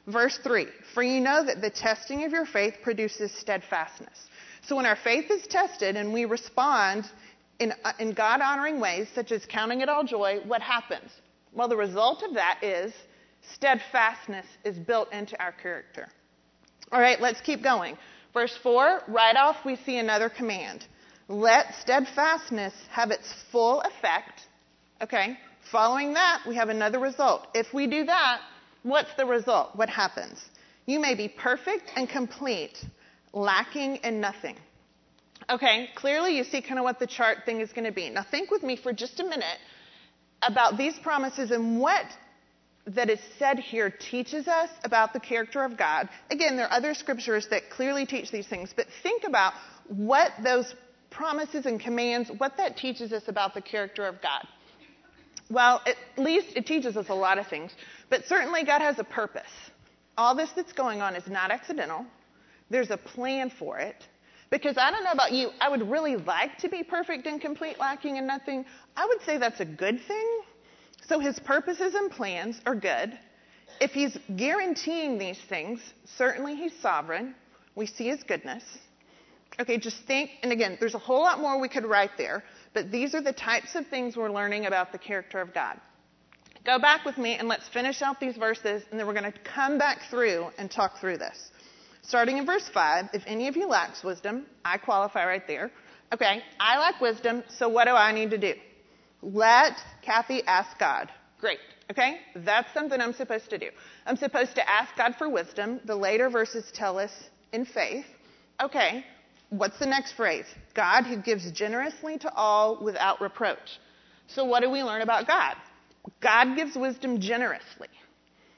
Verse 0.07 0.37
3 0.43 0.67
For 0.93 1.03
you 1.03 1.21
know 1.21 1.45
that 1.45 1.61
the 1.61 1.69
testing 1.69 2.25
of 2.25 2.31
your 2.31 2.45
faith 2.45 2.75
produces 2.83 3.31
steadfastness. 3.39 4.27
So 4.67 4.75
when 4.75 4.85
our 4.85 4.97
faith 4.97 5.29
is 5.31 5.47
tested 5.47 5.95
and 5.95 6.11
we 6.11 6.25
respond 6.25 7.05
in, 7.59 7.71
uh, 7.83 7.93
in 7.99 8.13
God 8.13 8.41
honoring 8.41 8.79
ways, 8.79 9.07
such 9.13 9.31
as 9.31 9.45
counting 9.45 9.81
it 9.81 9.89
all 9.89 10.03
joy, 10.03 10.39
what 10.45 10.61
happens? 10.61 11.11
Well, 11.53 11.67
the 11.67 11.77
result 11.77 12.23
of 12.23 12.33
that 12.33 12.59
is 12.63 12.91
steadfastness 13.53 14.45
is 14.63 14.77
built 14.77 15.13
into 15.13 15.41
our 15.41 15.51
character. 15.51 16.09
All 16.91 16.99
right, 16.99 17.21
let's 17.21 17.41
keep 17.41 17.63
going. 17.63 17.95
Verse 18.33 18.57
4, 18.61 19.03
right 19.07 19.35
off, 19.35 19.57
we 19.65 19.77
see 19.85 19.97
another 19.97 20.29
command. 20.29 20.85
Let 21.27 21.75
steadfastness 21.81 22.73
have 22.89 23.11
its 23.11 23.33
full 23.51 23.81
effect. 23.81 24.41
Okay, 25.01 25.37
following 25.71 26.13
that, 26.13 26.43
we 26.47 26.55
have 26.55 26.69
another 26.69 26.99
result. 26.99 27.47
If 27.53 27.73
we 27.73 27.87
do 27.87 28.05
that, 28.05 28.41
What's 28.85 29.15
the 29.17 29.25
result? 29.25 29.75
What 29.75 29.89
happens? 29.89 30.39
You 30.85 30.99
may 30.99 31.15
be 31.15 31.27
perfect 31.27 31.91
and 31.95 32.07
complete, 32.07 32.77
lacking 33.33 33.95
in 33.97 34.21
nothing. 34.21 34.57
Okay, 35.49 35.89
clearly 35.95 36.37
you 36.37 36.43
see 36.43 36.61
kind 36.61 36.77
of 36.77 36.83
what 36.83 36.99
the 36.99 37.07
chart 37.07 37.39
thing 37.47 37.61
is 37.61 37.73
going 37.73 37.85
to 37.85 37.91
be. 37.91 38.11
Now 38.11 38.23
think 38.29 38.51
with 38.51 38.61
me 38.61 38.75
for 38.75 38.93
just 38.93 39.19
a 39.19 39.23
minute 39.23 39.57
about 40.43 40.77
these 40.77 40.99
promises 40.99 41.49
and 41.49 41.79
what 41.79 42.05
that 42.85 43.09
is 43.09 43.19
said 43.39 43.57
here 43.57 43.89
teaches 43.89 44.47
us 44.47 44.69
about 44.83 45.13
the 45.13 45.19
character 45.19 45.63
of 45.63 45.79
God. 45.79 46.07
Again, 46.29 46.55
there 46.55 46.67
are 46.67 46.73
other 46.73 46.93
scriptures 46.93 47.47
that 47.49 47.71
clearly 47.71 48.05
teach 48.05 48.29
these 48.29 48.45
things, 48.45 48.71
but 48.75 48.85
think 49.01 49.23
about 49.23 49.53
what 49.87 50.31
those 50.43 50.75
promises 51.09 51.65
and 51.65 51.79
commands, 51.79 52.29
what 52.37 52.55
that 52.57 52.77
teaches 52.77 53.11
us 53.11 53.23
about 53.25 53.55
the 53.55 53.61
character 53.61 54.05
of 54.05 54.21
God. 54.21 54.45
Well, 55.49 55.81
at 55.85 55.95
least 56.17 56.47
it 56.55 56.65
teaches 56.65 56.97
us 56.97 57.07
a 57.09 57.13
lot 57.13 57.37
of 57.37 57.47
things, 57.47 57.71
but 58.09 58.25
certainly 58.25 58.63
God 58.63 58.81
has 58.81 58.97
a 58.99 59.03
purpose. 59.03 59.43
All 60.17 60.35
this 60.35 60.49
that's 60.55 60.73
going 60.73 61.01
on 61.01 61.15
is 61.15 61.27
not 61.27 61.51
accidental. 61.51 62.05
There's 62.69 62.89
a 62.89 62.97
plan 62.97 63.51
for 63.59 63.79
it. 63.79 64.03
Because 64.49 64.77
I 64.77 64.91
don't 64.91 65.03
know 65.03 65.11
about 65.11 65.31
you, 65.31 65.49
I 65.59 65.69
would 65.69 65.89
really 65.89 66.15
like 66.15 66.57
to 66.59 66.69
be 66.69 66.83
perfect 66.83 67.25
and 67.25 67.41
complete, 67.41 67.79
lacking 67.79 68.17
in 68.17 68.27
nothing. 68.27 68.65
I 68.95 69.05
would 69.05 69.21
say 69.23 69.37
that's 69.37 69.59
a 69.59 69.65
good 69.65 69.99
thing. 70.07 70.41
So 71.07 71.19
his 71.19 71.37
purposes 71.39 71.93
and 71.95 72.09
plans 72.11 72.61
are 72.65 72.75
good. 72.75 73.17
If 73.81 73.91
he's 73.91 74.17
guaranteeing 74.35 75.17
these 75.17 75.39
things, 75.49 75.81
certainly 76.17 76.55
he's 76.55 76.73
sovereign. 76.81 77.35
We 77.75 77.85
see 77.87 78.07
his 78.07 78.23
goodness. 78.23 78.63
Okay, 79.59 79.77
just 79.77 79.97
think, 80.05 80.31
and 80.43 80.51
again, 80.51 80.77
there's 80.79 80.95
a 80.95 80.99
whole 80.99 81.21
lot 81.21 81.39
more 81.39 81.59
we 81.59 81.69
could 81.69 81.85
write 81.85 82.11
there, 82.17 82.43
but 82.75 82.91
these 82.91 83.15
are 83.15 83.21
the 83.21 83.33
types 83.33 83.73
of 83.73 83.87
things 83.87 84.15
we're 84.15 84.29
learning 84.29 84.67
about 84.67 84.91
the 84.91 84.99
character 84.99 85.41
of 85.41 85.51
God. 85.51 85.79
Go 86.63 86.77
back 86.77 87.05
with 87.05 87.17
me 87.17 87.35
and 87.35 87.47
let's 87.47 87.67
finish 87.69 88.03
out 88.03 88.19
these 88.19 88.37
verses, 88.37 88.83
and 88.91 88.99
then 88.99 89.07
we're 89.07 89.13
going 89.13 89.31
to 89.31 89.39
come 89.39 89.79
back 89.79 90.01
through 90.11 90.49
and 90.59 90.69
talk 90.69 90.99
through 90.99 91.17
this. 91.17 91.51
Starting 92.03 92.37
in 92.37 92.45
verse 92.45 92.69
5, 92.71 93.05
if 93.13 93.23
any 93.25 93.47
of 93.47 93.55
you 93.55 93.67
lacks 93.67 94.03
wisdom, 94.03 94.45
I 94.63 94.77
qualify 94.77 95.25
right 95.25 95.47
there. 95.47 95.71
Okay, 96.13 96.43
I 96.59 96.77
lack 96.77 97.01
wisdom, 97.01 97.43
so 97.49 97.67
what 97.67 97.85
do 97.85 97.91
I 97.91 98.11
need 98.11 98.29
to 98.31 98.37
do? 98.37 98.53
Let 99.23 99.73
Kathy 100.03 100.43
ask 100.45 100.77
God. 100.77 101.09
Great. 101.39 101.59
Okay? 101.91 102.17
That's 102.35 102.71
something 102.73 102.99
I'm 102.99 103.13
supposed 103.13 103.49
to 103.51 103.57
do. 103.57 103.69
I'm 104.05 104.17
supposed 104.17 104.55
to 104.55 104.69
ask 104.69 104.95
God 104.97 105.15
for 105.17 105.29
wisdom. 105.29 105.79
The 105.85 105.95
later 105.95 106.29
verses 106.29 106.71
tell 106.73 106.99
us 106.99 107.11
in 107.53 107.65
faith. 107.65 108.05
Okay. 108.61 109.05
What's 109.49 109.77
the 109.79 109.85
next 109.85 110.13
phrase? 110.13 110.45
God 110.73 111.03
who 111.03 111.17
gives 111.17 111.49
generously 111.51 112.17
to 112.19 112.33
all 112.33 112.83
without 112.83 113.21
reproach. 113.21 113.79
So 114.27 114.45
what 114.45 114.61
do 114.61 114.69
we 114.69 114.83
learn 114.83 115.01
about 115.01 115.27
God? 115.27 115.55
God 116.21 116.55
gives 116.55 116.75
wisdom 116.75 117.19
generously. 117.19 117.87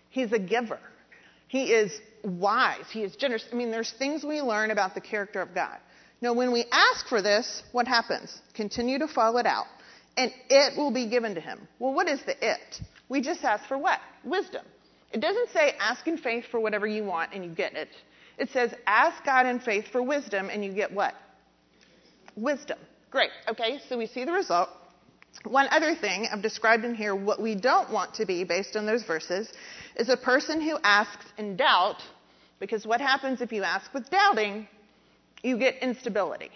He's 0.10 0.32
a 0.32 0.40
giver. 0.40 0.80
He 1.48 1.72
is 1.74 1.92
wise. 2.24 2.86
He 2.92 3.04
is 3.04 3.16
generous. 3.16 3.46
I 3.52 3.56
mean, 3.56 3.72
there's 3.72 3.92
things 3.92 4.24
we 4.24 4.42
learn 4.42 4.72
about 4.72 4.96
the 4.96 5.02
character 5.02 5.42
of 5.42 5.54
God. 5.54 5.78
Now, 6.22 6.34
when 6.34 6.52
we 6.52 6.66
ask 6.72 7.08
for 7.08 7.22
this, 7.22 7.64
what 7.72 7.88
happens? 7.88 8.42
Continue 8.54 9.00
to 9.00 9.08
follow 9.08 9.38
it 9.38 9.46
out, 9.46 9.68
and 10.18 10.32
it 10.50 10.76
will 10.76 10.92
be 10.92 11.08
given 11.08 11.36
to 11.36 11.42
him. 11.42 11.68
Well, 11.80 11.94
what 11.94 12.10
is 12.10 12.22
the 12.24 12.36
it? 12.42 12.82
We 13.08 13.22
just 13.22 13.44
ask 13.44 13.66
for 13.68 13.78
what? 13.78 14.00
Wisdom. 14.24 14.66
It 15.12 15.22
doesn't 15.22 15.52
say 15.52 15.76
ask 15.80 16.08
in 16.08 16.18
faith 16.18 16.46
for 16.50 16.60
whatever 16.60 16.88
you 16.88 17.04
want 17.04 17.34
and 17.34 17.46
you 17.46 17.52
get 17.52 17.76
it. 17.76 17.90
It 18.38 18.50
says 18.52 18.74
ask 18.86 19.24
God 19.26 19.46
in 19.46 19.60
faith 19.60 19.88
for 19.92 20.02
wisdom 20.02 20.50
and 20.52 20.64
you 20.64 20.72
get 20.72 20.92
what? 20.92 21.16
Wisdom. 22.36 22.78
Great. 23.10 23.32
Okay, 23.50 23.80
so 23.90 23.98
we 23.98 24.06
see 24.06 24.26
the 24.26 24.32
result. 24.32 24.70
One 25.44 25.68
other 25.72 25.96
thing 25.96 26.28
I've 26.32 26.42
described 26.42 26.84
in 26.84 26.96
here, 26.96 27.16
what 27.16 27.42
we 27.42 27.56
don't 27.56 27.92
want 27.92 28.14
to 28.16 28.26
be 28.26 28.44
based 28.44 28.76
on 28.76 28.86
those 28.86 29.04
verses, 29.04 29.52
is 29.96 30.10
a 30.10 30.18
person 30.18 30.62
who 30.62 30.78
asks 30.84 31.26
in 31.38 31.56
doubt, 31.56 32.02
because 32.60 32.86
what 32.86 33.02
happens 33.02 33.42
if 33.42 33.52
you 33.52 33.64
ask 33.64 33.94
with 33.94 34.10
doubting? 34.10 34.68
You 35.44 35.58
get 35.58 35.76
instability. 35.82 36.50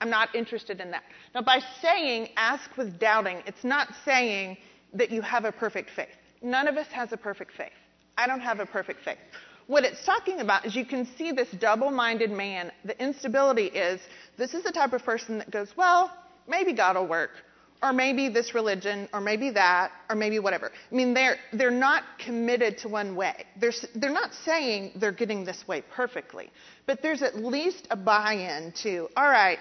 I'm 0.00 0.10
not 0.10 0.34
interested 0.34 0.80
in 0.80 0.90
that. 0.90 1.02
Now, 1.34 1.40
by 1.42 1.60
saying 1.80 2.28
ask 2.36 2.76
with 2.76 2.98
doubting, 2.98 3.42
it's 3.46 3.64
not 3.64 3.88
saying 4.04 4.58
that 4.92 5.10
you 5.10 5.22
have 5.22 5.46
a 5.46 5.52
perfect 5.52 5.90
faith. 5.96 6.08
None 6.42 6.68
of 6.68 6.76
us 6.76 6.86
has 6.88 7.12
a 7.12 7.16
perfect 7.16 7.52
faith. 7.52 7.72
I 8.18 8.26
don't 8.26 8.40
have 8.40 8.60
a 8.60 8.66
perfect 8.66 9.02
faith. 9.02 9.18
What 9.66 9.84
it's 9.84 10.04
talking 10.04 10.40
about 10.40 10.64
is 10.64 10.76
you 10.76 10.84
can 10.84 11.08
see 11.18 11.32
this 11.32 11.48
double 11.58 11.90
minded 11.90 12.30
man. 12.30 12.70
The 12.84 13.00
instability 13.02 13.66
is 13.66 14.00
this 14.38 14.54
is 14.54 14.62
the 14.62 14.70
type 14.70 14.92
of 14.92 15.04
person 15.04 15.38
that 15.38 15.50
goes, 15.50 15.68
well, 15.76 16.12
maybe 16.46 16.72
God 16.72 16.96
will 16.96 17.08
work, 17.08 17.30
or 17.82 17.92
maybe 17.92 18.28
this 18.28 18.54
religion, 18.54 19.08
or 19.12 19.20
maybe 19.20 19.50
that, 19.50 19.90
or 20.08 20.14
maybe 20.14 20.38
whatever. 20.38 20.70
I 20.70 20.94
mean, 20.94 21.14
they're, 21.14 21.36
they're 21.52 21.70
not 21.70 22.04
committed 22.24 22.78
to 22.78 22.88
one 22.88 23.16
way. 23.16 23.44
They're, 23.60 23.72
they're 23.96 24.12
not 24.12 24.32
saying 24.44 24.92
they're 24.96 25.12
getting 25.12 25.44
this 25.44 25.66
way 25.66 25.82
perfectly, 25.94 26.50
but 26.86 27.02
there's 27.02 27.22
at 27.22 27.36
least 27.36 27.88
a 27.90 27.96
buy 27.96 28.34
in 28.34 28.72
to, 28.82 29.08
all 29.16 29.28
right, 29.28 29.58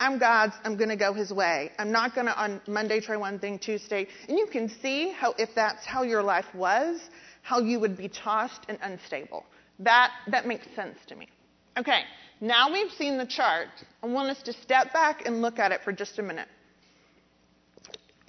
I'm 0.00 0.18
God's, 0.18 0.54
I'm 0.64 0.76
going 0.76 0.88
to 0.88 0.96
go 0.96 1.12
his 1.12 1.32
way. 1.32 1.70
I'm 1.78 1.92
not 1.92 2.16
going 2.16 2.26
to 2.26 2.36
on 2.36 2.60
Monday 2.66 3.00
try 3.00 3.16
one 3.16 3.38
thing, 3.38 3.60
Tuesday. 3.60 4.08
And 4.28 4.36
you 4.36 4.48
can 4.50 4.68
see 4.82 5.12
how, 5.12 5.32
if 5.38 5.50
that's 5.54 5.86
how 5.86 6.02
your 6.02 6.24
life 6.24 6.52
was, 6.56 7.00
how 7.42 7.60
you 7.60 7.78
would 7.80 7.96
be 7.96 8.08
tossed 8.08 8.62
and 8.68 8.78
unstable. 8.82 9.44
That, 9.80 10.10
that 10.28 10.46
makes 10.46 10.66
sense 10.74 10.98
to 11.08 11.16
me. 11.16 11.28
Okay, 11.76 12.02
now 12.40 12.72
we've 12.72 12.90
seen 12.92 13.18
the 13.18 13.26
chart. 13.26 13.68
I 14.02 14.06
want 14.06 14.30
us 14.30 14.42
to 14.44 14.52
step 14.52 14.92
back 14.92 15.26
and 15.26 15.42
look 15.42 15.58
at 15.58 15.72
it 15.72 15.80
for 15.84 15.92
just 15.92 16.18
a 16.18 16.22
minute. 16.22 16.48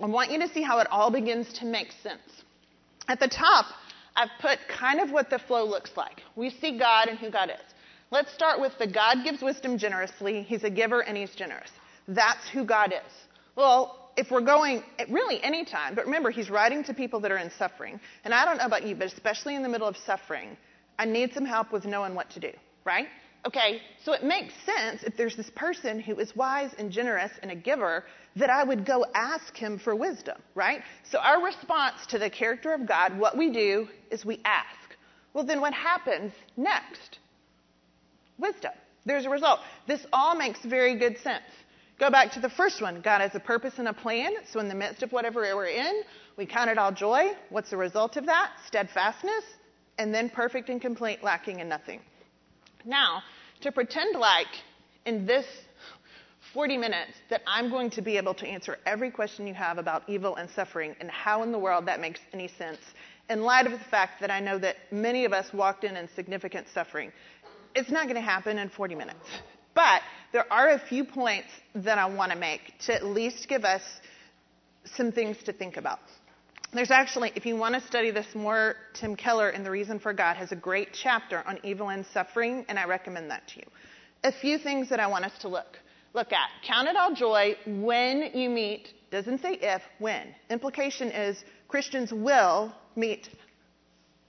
I 0.02 0.08
want 0.08 0.32
you 0.32 0.40
to 0.40 0.48
see 0.50 0.62
how 0.62 0.80
it 0.80 0.88
all 0.92 1.12
begins 1.12 1.54
to 1.60 1.66
make 1.66 1.92
sense. 2.02 2.22
At 3.08 3.20
the 3.20 3.28
top, 3.28 3.66
I've 4.16 4.30
put 4.42 4.60
kind 4.68 5.00
of 5.00 5.12
what 5.12 5.30
the 5.30 5.40
flow 5.40 5.66
looks 5.66 5.92
like. 5.96 6.22
We 6.36 6.50
see 6.50 6.78
God 6.78 7.08
and 7.08 7.18
who 7.18 7.30
God 7.30 7.50
is. 7.50 7.74
Let's 8.12 8.34
start 8.34 8.60
with 8.60 8.74
the 8.80 8.88
God 8.88 9.24
gives 9.24 9.42
wisdom 9.42 9.78
generously. 9.78 10.44
He's 10.44 10.64
a 10.64 10.70
giver 10.70 11.02
and 11.02 11.18
he's 11.18 11.34
generous. 11.36 11.70
That's 12.08 12.48
who 12.50 12.66
God 12.66 12.94
is. 12.94 13.12
Well, 13.56 14.03
if 14.18 14.32
we're 14.32 14.42
going, 14.42 14.84
really 15.10 15.42
any 15.44 15.66
time, 15.66 15.96
but 15.96 16.06
remember, 16.06 16.32
he's 16.32 16.50
writing 16.50 16.84
to 16.86 16.94
people 16.94 17.20
that 17.22 17.32
are 17.32 17.38
in 17.38 17.52
suffering. 17.58 18.00
And 18.24 18.34
I 18.34 18.46
don't 18.46 18.58
know 18.58 18.66
about 18.66 18.86
you, 18.86 18.96
but 18.96 19.08
especially 19.08 19.56
in 19.56 19.64
the 19.64 19.70
middle 19.70 19.88
of 19.88 19.98
suffering, 19.98 20.58
I 20.98 21.06
need 21.06 21.34
some 21.34 21.46
help 21.46 21.72
with 21.72 21.86
knowing 21.86 22.16
what 22.16 22.30
to 22.32 22.40
do, 22.40 22.52
right? 22.86 23.08
Okay, 23.46 23.82
so 24.04 24.14
it 24.14 24.24
makes 24.24 24.54
sense 24.66 25.04
if 25.04 25.18
there's 25.18 25.36
this 25.36 25.50
person 25.56 26.00
who 26.00 26.18
is 26.20 26.36
wise 26.36 26.72
and 26.78 26.92
generous 26.92 27.32
and 27.42 27.52
a 27.52 27.56
giver 27.56 28.06
that 28.38 28.50
I 28.50 28.64
would 28.64 28.86
go 28.86 29.06
ask 29.14 29.56
him 29.56 29.80
for 29.80 29.96
wisdom, 29.96 30.42
right? 30.56 30.82
So 31.12 31.20
our 31.20 31.44
response 31.44 32.06
to 32.10 32.20
the 32.20 32.30
character 32.30 32.74
of 32.74 32.88
God, 32.88 33.18
what 33.20 33.38
we 33.38 33.52
do 33.52 33.88
is 34.12 34.24
we 34.24 34.40
ask. 34.46 34.96
Well, 35.34 35.46
then 35.46 35.60
what 35.60 35.74
happens 35.74 36.32
next? 36.56 37.20
wisdom. 38.38 38.72
There's 39.06 39.26
a 39.26 39.30
result. 39.30 39.60
This 39.88 40.06
all 40.14 40.36
makes 40.36 40.60
very 40.64 40.98
good 40.98 41.18
sense. 41.20 41.44
Go 42.00 42.10
back 42.10 42.32
to 42.34 42.40
the 42.40 42.50
first 42.50 42.82
one. 42.82 43.02
God 43.02 43.22
has 43.22 43.36
a 43.36 43.40
purpose 43.40 43.76
and 43.78 43.88
a 43.88 43.94
plan. 43.94 44.34
So, 44.52 44.60
in 44.60 44.68
the 44.68 44.76
midst 44.76 45.04
of 45.04 45.12
whatever 45.12 45.42
we're 45.42 45.68
in, 45.68 46.02
we 46.38 46.46
count 46.46 46.70
it 46.70 46.78
all 46.78 46.92
joy. 46.92 47.32
What's 47.50 47.70
the 47.70 47.78
result 47.78 48.18
of 48.18 48.26
that? 48.26 48.52
Steadfastness, 48.68 49.44
and 50.00 50.14
then 50.14 50.30
perfect 50.30 50.70
and 50.70 50.82
complete, 50.82 51.24
lacking 51.24 51.60
in 51.60 51.70
nothing. 51.70 52.02
Now, 52.84 53.22
to 53.62 53.72
pretend 53.72 54.20
like 54.20 54.48
in 55.06 55.26
this 55.26 55.46
40 56.54 56.78
minutes 56.78 57.14
that 57.30 57.42
I'm 57.48 57.70
going 57.70 57.90
to 57.92 58.02
be 58.02 58.18
able 58.18 58.34
to 58.36 58.48
answer 58.48 58.78
every 58.86 59.12
question 59.12 59.48
you 59.48 59.54
have 59.54 59.78
about 59.78 60.04
evil 60.08 60.36
and 60.36 60.50
suffering 60.50 60.96
and 61.00 61.10
how 61.10 61.44
in 61.44 61.52
the 61.52 61.60
world 61.60 61.86
that 61.86 62.02
makes 62.02 62.20
any 62.34 62.48
sense, 62.48 62.80
in 63.30 63.42
light 63.42 63.66
of 63.66 63.72
the 63.72 63.80
fact 63.80 64.20
that 64.22 64.32
I 64.32 64.40
know 64.40 64.58
that 64.60 64.76
many 64.92 65.26
of 65.26 65.32
us 65.32 65.54
walked 65.54 65.84
in 65.84 65.96
in 65.96 66.10
significant 66.16 66.68
suffering 66.74 67.12
it's 67.76 67.92
not 67.92 68.04
going 68.04 68.16
to 68.16 68.22
happen 68.22 68.58
in 68.58 68.70
40 68.70 68.96
minutes. 68.96 69.26
But 69.74 70.02
there 70.32 70.52
are 70.52 70.70
a 70.70 70.80
few 70.80 71.04
points 71.04 71.50
that 71.76 71.98
I 71.98 72.06
want 72.06 72.32
to 72.32 72.38
make 72.38 72.62
to 72.86 72.94
at 72.94 73.04
least 73.06 73.48
give 73.48 73.66
us 73.66 73.82
some 74.86 75.12
things 75.12 75.38
to 75.44 75.54
think 75.54 75.78
about. 75.78 76.00
There's 76.74 76.92
actually, 76.92 77.32
if 77.36 77.46
you 77.46 77.56
want 77.56 77.76
to 77.76 77.82
study 77.82 78.10
this 78.10 78.34
more, 78.34 78.76
Tim 78.94 79.16
Keller 79.16 79.52
in 79.52 79.64
The 79.64 79.70
Reason 79.70 80.00
for 80.00 80.12
God 80.12 80.38
has 80.38 80.52
a 80.52 80.56
great 80.56 80.90
chapter 80.92 81.44
on 81.48 81.60
evil 81.64 81.90
and 81.90 82.04
suffering, 82.14 82.66
and 82.68 82.80
I 82.80 82.86
recommend 82.86 83.30
that 83.30 83.48
to 83.50 83.60
you. 83.60 83.66
A 84.24 84.32
few 84.32 84.58
things 84.58 84.90
that 84.90 85.00
I 85.00 85.08
want 85.08 85.26
us 85.26 85.38
to 85.42 85.48
look 85.48 85.78
look 86.14 86.32
at. 86.32 86.50
Count 86.66 86.88
it 86.88 86.96
all 86.96 87.14
joy 87.14 87.56
when 87.66 88.32
you 88.34 88.50
meet, 88.50 88.90
doesn't 89.12 89.42
say 89.42 89.54
if, 89.62 89.82
when. 90.00 90.28
Implication 90.50 91.10
is 91.10 91.44
Christians 91.68 92.14
will 92.14 92.74
meet 92.96 93.30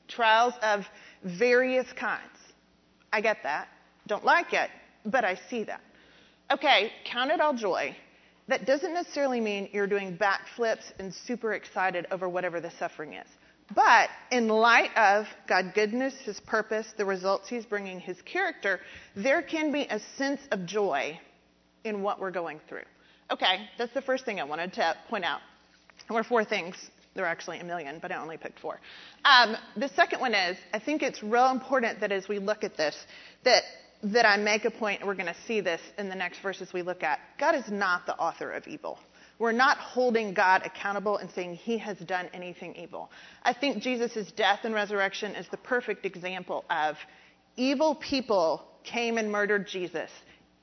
trials 0.09 0.55
of 0.63 0.85
various 1.23 1.87
kinds. 1.93 2.39
I 3.13 3.21
get 3.21 3.39
that. 3.43 3.69
Don't 4.07 4.25
like 4.25 4.53
it, 4.53 4.71
but 5.05 5.25
I 5.25 5.39
see 5.51 5.65
that. 5.65 5.81
Okay, 6.53 6.93
count 7.05 7.31
it 7.31 7.41
all 7.41 7.55
joy. 7.55 7.97
That 8.49 8.67
doesn't 8.67 8.93
necessarily 8.93 9.41
mean 9.41 9.71
you're 9.73 9.87
doing 9.87 10.19
backflips 10.19 10.93
and 10.99 11.15
super 11.27 11.55
excited 11.55 12.07
over 12.11 12.29
whatever 12.29 12.61
the 12.61 12.71
suffering 12.79 13.15
is. 13.15 13.27
But 13.75 14.11
in 14.31 14.49
light 14.49 14.91
of 14.95 15.27
God's 15.49 15.73
goodness, 15.75 16.15
His 16.25 16.39
purpose, 16.41 16.87
the 16.99 17.07
results 17.07 17.49
He's 17.49 17.65
bringing, 17.65 17.99
His 17.99 18.21
character, 18.23 18.81
there 19.17 19.41
can 19.41 19.73
be 19.73 19.87
a 19.89 20.01
sense 20.19 20.41
of 20.51 20.67
joy 20.67 21.19
in 21.85 22.03
what 22.03 22.21
we're 22.21 22.31
going 22.31 22.61
through. 22.69 22.85
Okay, 23.31 23.67
that's 23.79 23.95
the 23.95 24.03
first 24.03 24.27
thing 24.27 24.39
I 24.39 24.45
wanted 24.45 24.75
to 24.75 24.95
point 25.09 25.25
out. 25.25 25.41
There 26.09 26.15
were 26.15 26.25
four 26.25 26.45
things 26.45 26.77
there 27.15 27.25
are 27.25 27.29
actually 27.29 27.61
a 27.61 27.65
million, 27.65 27.99
but 28.01 28.11
I 28.13 28.17
only 28.17 28.37
picked 28.37 28.59
four. 28.59 28.81
Um, 29.25 29.57
the 29.77 29.89
second 29.91 30.21
one 30.21 30.35
is 30.35 30.57
I 30.73 30.79
think 30.79 31.03
it's 31.03 31.23
real 31.23 31.51
important 31.51 32.01
that 32.01 32.13
as 32.13 32.29
we 32.29 32.39
look 32.39 32.65
at 32.65 32.77
this, 32.77 32.97
that 33.45 33.63
that 34.05 34.27
I 34.27 34.37
make 34.37 34.65
a 34.65 34.71
point, 34.71 35.01
and 35.01 35.09
we're 35.09 35.15
going 35.15 35.33
to 35.33 35.41
see 35.47 35.61
this 35.61 35.81
in 35.97 36.09
the 36.09 36.15
next 36.15 36.41
verses 36.41 36.73
we 36.73 36.83
look 36.83 37.03
at. 37.03 37.21
God 37.39 37.55
is 37.55 37.69
not 37.71 38.05
the 38.07 38.15
author 38.17 38.51
of 38.51 38.67
evil. 38.67 38.99
We're 39.39 39.53
not 39.53 39.79
holding 39.79 40.35
God 40.35 40.63
accountable 40.65 41.17
and 41.17 41.31
saying 41.31 41.55
he 41.55 41.79
has 41.79 41.99
done 41.99 42.29
anything 42.35 42.77
evil. 42.77 43.11
I 43.43 43.55
think 43.55 43.83
Jesus' 43.83 44.31
death 44.33 44.61
and 44.65 44.75
resurrection 44.75 45.35
is 45.35 45.49
the 45.49 45.57
perfect 45.57 46.05
example 46.05 46.65
of 46.71 46.97
evil 47.57 47.95
people 47.95 48.63
came 48.85 49.17
and 49.17 49.33
murdered 49.33 49.67
Jesus 49.67 50.11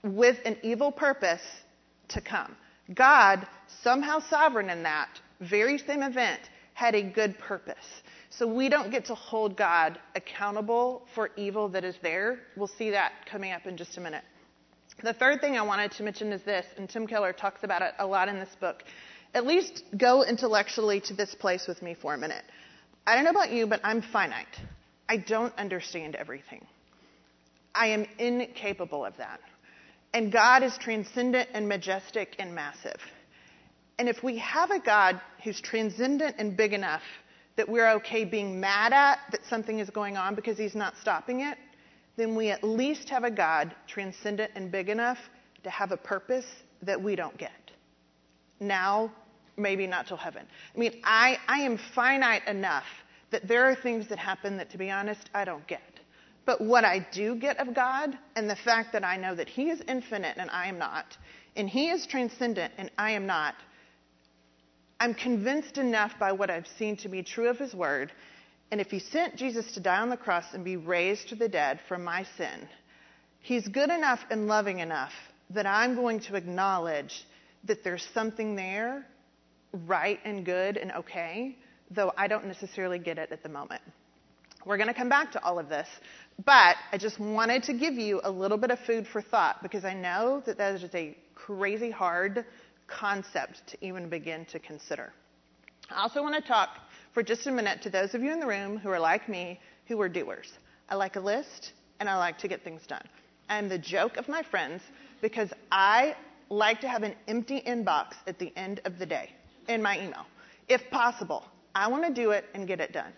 with 0.03 0.37
an 0.45 0.57
evil 0.61 0.91
purpose 0.91 1.41
to 2.09 2.21
come. 2.21 2.55
God, 2.93 3.45
somehow 3.83 4.19
sovereign 4.29 4.69
in 4.69 4.83
that, 4.83 5.09
very 5.39 5.77
same 5.79 6.03
event, 6.03 6.41
had 6.73 6.95
a 6.95 7.01
good 7.01 7.37
purpose. 7.39 7.77
So 8.31 8.47
we 8.47 8.69
don't 8.69 8.91
get 8.91 9.05
to 9.05 9.15
hold 9.15 9.57
God 9.57 9.99
accountable 10.15 11.05
for 11.15 11.31
evil 11.35 11.67
that 11.69 11.83
is 11.83 11.95
there. 12.01 12.39
We'll 12.55 12.67
see 12.67 12.91
that 12.91 13.11
coming 13.29 13.51
up 13.51 13.65
in 13.65 13.75
just 13.75 13.97
a 13.97 14.01
minute. 14.01 14.23
The 15.03 15.13
third 15.13 15.41
thing 15.41 15.57
I 15.57 15.63
wanted 15.63 15.91
to 15.93 16.03
mention 16.03 16.31
is 16.31 16.41
this, 16.43 16.65
and 16.77 16.89
Tim 16.89 17.07
Keller 17.07 17.33
talks 17.33 17.63
about 17.63 17.81
it 17.81 17.93
a 17.99 18.05
lot 18.05 18.29
in 18.29 18.39
this 18.39 18.55
book. 18.59 18.83
At 19.33 19.45
least 19.45 19.83
go 19.97 20.23
intellectually 20.23 21.01
to 21.01 21.13
this 21.13 21.35
place 21.35 21.67
with 21.67 21.81
me 21.81 21.93
for 21.93 22.13
a 22.13 22.17
minute. 22.17 22.43
I 23.05 23.15
don't 23.15 23.25
know 23.25 23.31
about 23.31 23.51
you, 23.51 23.67
but 23.67 23.81
I'm 23.83 24.01
finite. 24.01 24.59
I 25.09 25.17
don't 25.17 25.53
understand 25.57 26.15
everything. 26.15 26.65
I 27.75 27.87
am 27.87 28.05
incapable 28.17 29.05
of 29.05 29.17
that. 29.17 29.41
And 30.13 30.31
God 30.31 30.63
is 30.63 30.77
transcendent 30.77 31.49
and 31.53 31.67
majestic 31.67 32.35
and 32.39 32.53
massive. 32.53 32.99
And 33.97 34.07
if 34.07 34.23
we 34.23 34.37
have 34.37 34.71
a 34.71 34.79
God 34.79 35.19
who's 35.43 35.59
transcendent 35.59 36.35
and 36.37 36.55
big 36.55 36.73
enough 36.73 37.01
that 37.61 37.69
we're 37.69 37.91
okay 37.91 38.25
being 38.25 38.59
mad 38.59 38.91
at 38.91 39.19
that 39.31 39.41
something 39.47 39.77
is 39.77 39.91
going 39.91 40.17
on 40.17 40.33
because 40.33 40.57
he's 40.57 40.73
not 40.73 40.95
stopping 40.99 41.41
it, 41.41 41.59
then 42.17 42.35
we 42.35 42.49
at 42.49 42.63
least 42.63 43.07
have 43.07 43.23
a 43.23 43.29
God 43.29 43.75
transcendent 43.85 44.51
and 44.55 44.71
big 44.71 44.89
enough 44.89 45.19
to 45.63 45.69
have 45.69 45.91
a 45.91 45.97
purpose 45.97 46.47
that 46.81 46.99
we 46.99 47.15
don't 47.15 47.37
get. 47.37 47.51
Now, 48.59 49.11
maybe 49.57 49.85
not 49.85 50.07
till 50.07 50.17
heaven. 50.17 50.47
I 50.75 50.79
mean, 50.79 51.01
I, 51.03 51.37
I 51.47 51.59
am 51.59 51.77
finite 51.93 52.47
enough 52.47 52.87
that 53.29 53.47
there 53.47 53.65
are 53.65 53.75
things 53.75 54.09
that 54.09 54.17
happen 54.17 54.57
that, 54.57 54.71
to 54.71 54.79
be 54.79 54.89
honest, 54.89 55.29
I 55.35 55.45
don't 55.45 55.67
get. 55.67 55.81
But 56.47 56.61
what 56.61 56.83
I 56.83 57.05
do 57.13 57.35
get 57.35 57.59
of 57.59 57.75
God, 57.75 58.17
and 58.35 58.49
the 58.49 58.55
fact 58.55 58.91
that 58.93 59.05
I 59.05 59.17
know 59.17 59.35
that 59.35 59.47
He 59.47 59.69
is 59.69 59.83
infinite 59.87 60.37
and 60.37 60.49
I 60.49 60.65
am 60.65 60.79
not, 60.79 61.15
and 61.55 61.69
He 61.69 61.91
is 61.91 62.07
transcendent 62.07 62.73
and 62.79 62.89
I 62.97 63.11
am 63.11 63.27
not, 63.27 63.53
I'm 65.01 65.15
convinced 65.15 65.79
enough 65.79 66.11
by 66.19 66.31
what 66.31 66.51
I've 66.51 66.67
seen 66.77 66.95
to 66.97 67.09
be 67.09 67.23
true 67.23 67.49
of 67.49 67.57
His 67.57 67.73
Word. 67.73 68.11
And 68.69 68.79
if 68.79 68.91
He 68.91 68.99
sent 68.99 69.35
Jesus 69.35 69.71
to 69.71 69.79
die 69.79 69.97
on 69.97 70.11
the 70.11 70.15
cross 70.15 70.45
and 70.53 70.63
be 70.63 70.77
raised 70.77 71.29
to 71.29 71.35
the 71.35 71.49
dead 71.49 71.79
for 71.87 71.97
my 71.97 72.23
sin, 72.37 72.69
He's 73.39 73.67
good 73.67 73.89
enough 73.89 74.19
and 74.29 74.45
loving 74.45 74.77
enough 74.77 75.11
that 75.49 75.65
I'm 75.65 75.95
going 75.95 76.19
to 76.19 76.35
acknowledge 76.35 77.23
that 77.63 77.83
there's 77.83 78.07
something 78.13 78.55
there, 78.55 79.03
right 79.87 80.19
and 80.23 80.45
good 80.45 80.77
and 80.77 80.91
okay, 80.91 81.57
though 81.89 82.13
I 82.15 82.27
don't 82.27 82.45
necessarily 82.45 82.99
get 82.99 83.17
it 83.17 83.31
at 83.31 83.41
the 83.41 83.49
moment. 83.49 83.81
We're 84.67 84.77
going 84.77 84.89
to 84.89 84.93
come 84.93 85.09
back 85.09 85.31
to 85.31 85.43
all 85.43 85.57
of 85.57 85.67
this, 85.67 85.87
but 86.45 86.75
I 86.91 86.99
just 86.99 87.19
wanted 87.19 87.63
to 87.63 87.73
give 87.73 87.95
you 87.95 88.21
a 88.23 88.29
little 88.29 88.57
bit 88.59 88.69
of 88.69 88.77
food 88.81 89.07
for 89.07 89.23
thought 89.23 89.63
because 89.63 89.83
I 89.83 89.95
know 89.95 90.43
that 90.45 90.59
that 90.59 90.75
is 90.75 90.93
a 90.93 91.17
crazy 91.33 91.89
hard 91.89 92.45
concept 92.87 93.67
to 93.67 93.85
even 93.85 94.09
begin 94.09 94.45
to 94.45 94.59
consider. 94.59 95.13
I 95.89 96.01
also 96.01 96.21
want 96.21 96.35
to 96.35 96.47
talk 96.47 96.69
for 97.13 97.23
just 97.23 97.47
a 97.47 97.51
minute 97.51 97.81
to 97.83 97.89
those 97.89 98.13
of 98.13 98.21
you 98.21 98.31
in 98.31 98.39
the 98.39 98.47
room 98.47 98.77
who 98.77 98.89
are 98.89 98.99
like 98.99 99.27
me, 99.27 99.59
who 99.87 99.99
are 100.01 100.09
doers. 100.09 100.51
I 100.89 100.95
like 100.95 101.15
a 101.15 101.19
list 101.19 101.73
and 101.99 102.09
I 102.09 102.17
like 102.17 102.37
to 102.39 102.47
get 102.47 102.63
things 102.63 102.81
done. 102.87 103.03
I'm 103.49 103.67
the 103.67 103.77
joke 103.77 104.17
of 104.17 104.27
my 104.27 104.43
friends 104.43 104.81
because 105.21 105.51
I 105.71 106.15
like 106.49 106.81
to 106.81 106.87
have 106.87 107.03
an 107.03 107.15
empty 107.27 107.61
inbox 107.61 108.13
at 108.27 108.39
the 108.39 108.53
end 108.55 108.81
of 108.85 108.99
the 108.99 109.05
day 109.05 109.31
in 109.67 109.81
my 109.81 109.97
email. 109.97 110.25
If 110.67 110.89
possible, 110.89 111.45
I 111.75 111.87
want 111.87 112.05
to 112.05 112.13
do 112.13 112.31
it 112.31 112.45
and 112.53 112.67
get 112.67 112.79
it 112.79 112.93
done. 112.93 113.13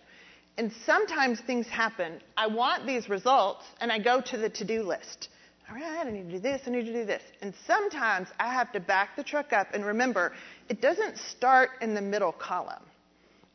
And 0.56 0.72
sometimes 0.86 1.40
things 1.40 1.66
happen. 1.66 2.20
I 2.36 2.46
want 2.46 2.86
these 2.86 3.08
results, 3.08 3.64
and 3.80 3.90
I 3.90 3.98
go 3.98 4.20
to 4.20 4.36
the 4.36 4.48
to 4.50 4.64
do 4.64 4.82
list. 4.82 5.28
All 5.68 5.76
right, 5.76 6.06
I 6.06 6.10
need 6.10 6.26
to 6.26 6.32
do 6.32 6.38
this, 6.38 6.62
I 6.66 6.70
need 6.70 6.84
to 6.84 6.92
do 6.92 7.06
this. 7.06 7.22
And 7.40 7.54
sometimes 7.66 8.28
I 8.38 8.52
have 8.52 8.70
to 8.72 8.80
back 8.80 9.16
the 9.16 9.24
truck 9.24 9.52
up 9.52 9.68
and 9.72 9.84
remember, 9.84 10.32
it 10.68 10.82
doesn't 10.82 11.16
start 11.16 11.70
in 11.80 11.94
the 11.94 12.02
middle 12.02 12.32
column. 12.32 12.82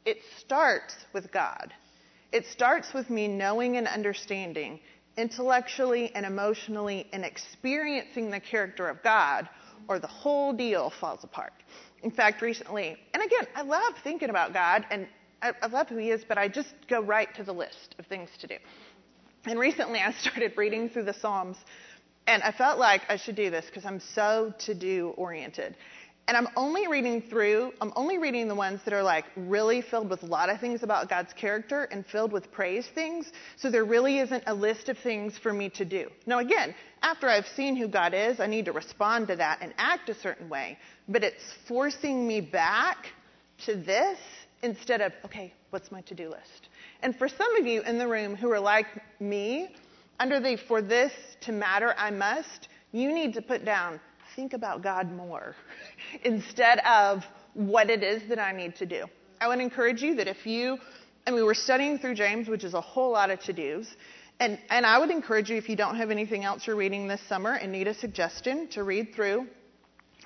It 0.05 0.17
starts 0.39 0.95
with 1.13 1.31
God. 1.31 1.71
It 2.31 2.45
starts 2.47 2.93
with 2.93 3.09
me 3.09 3.27
knowing 3.27 3.77
and 3.77 3.87
understanding 3.87 4.79
intellectually 5.17 6.11
and 6.15 6.25
emotionally 6.25 7.07
and 7.11 7.25
experiencing 7.25 8.31
the 8.31 8.39
character 8.39 8.87
of 8.87 9.03
God, 9.03 9.49
or 9.87 9.99
the 9.99 10.07
whole 10.07 10.53
deal 10.53 10.91
falls 10.99 11.23
apart. 11.23 11.53
In 12.03 12.11
fact, 12.11 12.41
recently, 12.41 12.95
and 13.13 13.21
again, 13.21 13.45
I 13.55 13.63
love 13.63 13.93
thinking 14.03 14.29
about 14.29 14.53
God 14.53 14.85
and 14.89 15.07
I, 15.41 15.51
I 15.61 15.67
love 15.67 15.89
who 15.89 15.97
He 15.97 16.11
is, 16.11 16.23
but 16.27 16.37
I 16.37 16.47
just 16.47 16.73
go 16.89 17.01
right 17.01 17.33
to 17.35 17.43
the 17.43 17.53
list 17.53 17.95
of 17.99 18.05
things 18.07 18.29
to 18.39 18.47
do. 18.47 18.55
And 19.45 19.59
recently, 19.59 19.99
I 19.99 20.11
started 20.13 20.53
reading 20.57 20.89
through 20.89 21.03
the 21.03 21.13
Psalms, 21.13 21.57
and 22.27 22.43
I 22.43 22.51
felt 22.51 22.79
like 22.79 23.01
I 23.09 23.17
should 23.17 23.35
do 23.35 23.49
this 23.49 23.65
because 23.65 23.85
I'm 23.85 23.99
so 23.99 24.53
to 24.59 24.75
do 24.75 25.13
oriented. 25.17 25.75
And 26.29 26.37
I'm 26.37 26.47
only 26.55 26.87
reading 26.87 27.23
through, 27.23 27.73
I'm 27.81 27.91
only 27.95 28.19
reading 28.19 28.47
the 28.47 28.53
ones 28.53 28.81
that 28.85 28.93
are 28.93 29.01
like 29.01 29.25
really 29.35 29.81
filled 29.81 30.11
with 30.11 30.21
a 30.21 30.27
lot 30.27 30.51
of 30.51 30.59
things 30.59 30.83
about 30.83 31.09
God's 31.09 31.33
character 31.33 31.85
and 31.85 32.05
filled 32.05 32.31
with 32.31 32.51
praise 32.51 32.87
things. 32.93 33.31
So 33.57 33.71
there 33.71 33.83
really 33.83 34.19
isn't 34.19 34.43
a 34.45 34.53
list 34.53 34.89
of 34.89 34.99
things 34.99 35.39
for 35.39 35.51
me 35.51 35.69
to 35.71 35.85
do. 35.85 36.07
Now, 36.27 36.37
again, 36.37 36.75
after 37.01 37.27
I've 37.27 37.47
seen 37.47 37.75
who 37.75 37.87
God 37.87 38.13
is, 38.13 38.39
I 38.39 38.45
need 38.45 38.65
to 38.65 38.73
respond 38.73 39.29
to 39.29 39.37
that 39.37 39.57
and 39.61 39.73
act 39.79 40.07
a 40.09 40.13
certain 40.13 40.49
way. 40.49 40.77
But 41.07 41.23
it's 41.23 41.41
forcing 41.67 42.27
me 42.27 42.41
back 42.41 43.07
to 43.65 43.75
this 43.75 44.19
instead 44.61 45.01
of, 45.01 45.13
okay, 45.25 45.51
what's 45.71 45.91
my 45.91 46.01
to 46.01 46.13
do 46.13 46.29
list? 46.29 46.69
And 47.01 47.17
for 47.17 47.27
some 47.27 47.55
of 47.55 47.65
you 47.65 47.81
in 47.81 47.97
the 47.97 48.07
room 48.07 48.35
who 48.35 48.51
are 48.51 48.59
like 48.59 48.85
me, 49.19 49.73
under 50.19 50.39
the 50.39 50.57
for 50.67 50.81
this 50.81 51.13
to 51.41 51.51
matter, 51.51 51.93
I 51.97 52.11
must, 52.11 52.69
you 52.91 53.13
need 53.13 53.33
to 53.35 53.41
put 53.41 53.65
down 53.65 53.99
think 54.35 54.53
about 54.53 54.81
God 54.81 55.11
more 55.11 55.55
instead 56.23 56.79
of 56.79 57.23
what 57.53 57.89
it 57.89 58.03
is 58.03 58.21
that 58.29 58.39
I 58.39 58.51
need 58.51 58.75
to 58.77 58.85
do. 58.85 59.05
I 59.41 59.47
would 59.47 59.59
encourage 59.59 60.01
you 60.01 60.15
that 60.15 60.27
if 60.27 60.45
you, 60.45 60.77
and 61.25 61.35
we 61.35 61.43
were 61.43 61.53
studying 61.53 61.97
through 61.97 62.15
James, 62.15 62.47
which 62.47 62.63
is 62.63 62.73
a 62.73 62.81
whole 62.81 63.11
lot 63.11 63.31
of 63.31 63.39
to 63.41 63.53
dos, 63.53 63.87
and, 64.39 64.57
and 64.69 64.85
I 64.85 64.99
would 64.99 65.11
encourage 65.11 65.49
you, 65.49 65.57
if 65.57 65.67
you 65.67 65.75
don't 65.75 65.97
have 65.97 66.11
anything 66.11 66.45
else 66.45 66.65
you're 66.65 66.75
reading 66.75 67.07
this 67.07 67.21
summer 67.27 67.53
and 67.55 67.71
need 67.71 67.87
a 67.87 67.93
suggestion, 67.93 68.67
to 68.69 68.83
read 68.83 69.13
through 69.13 69.47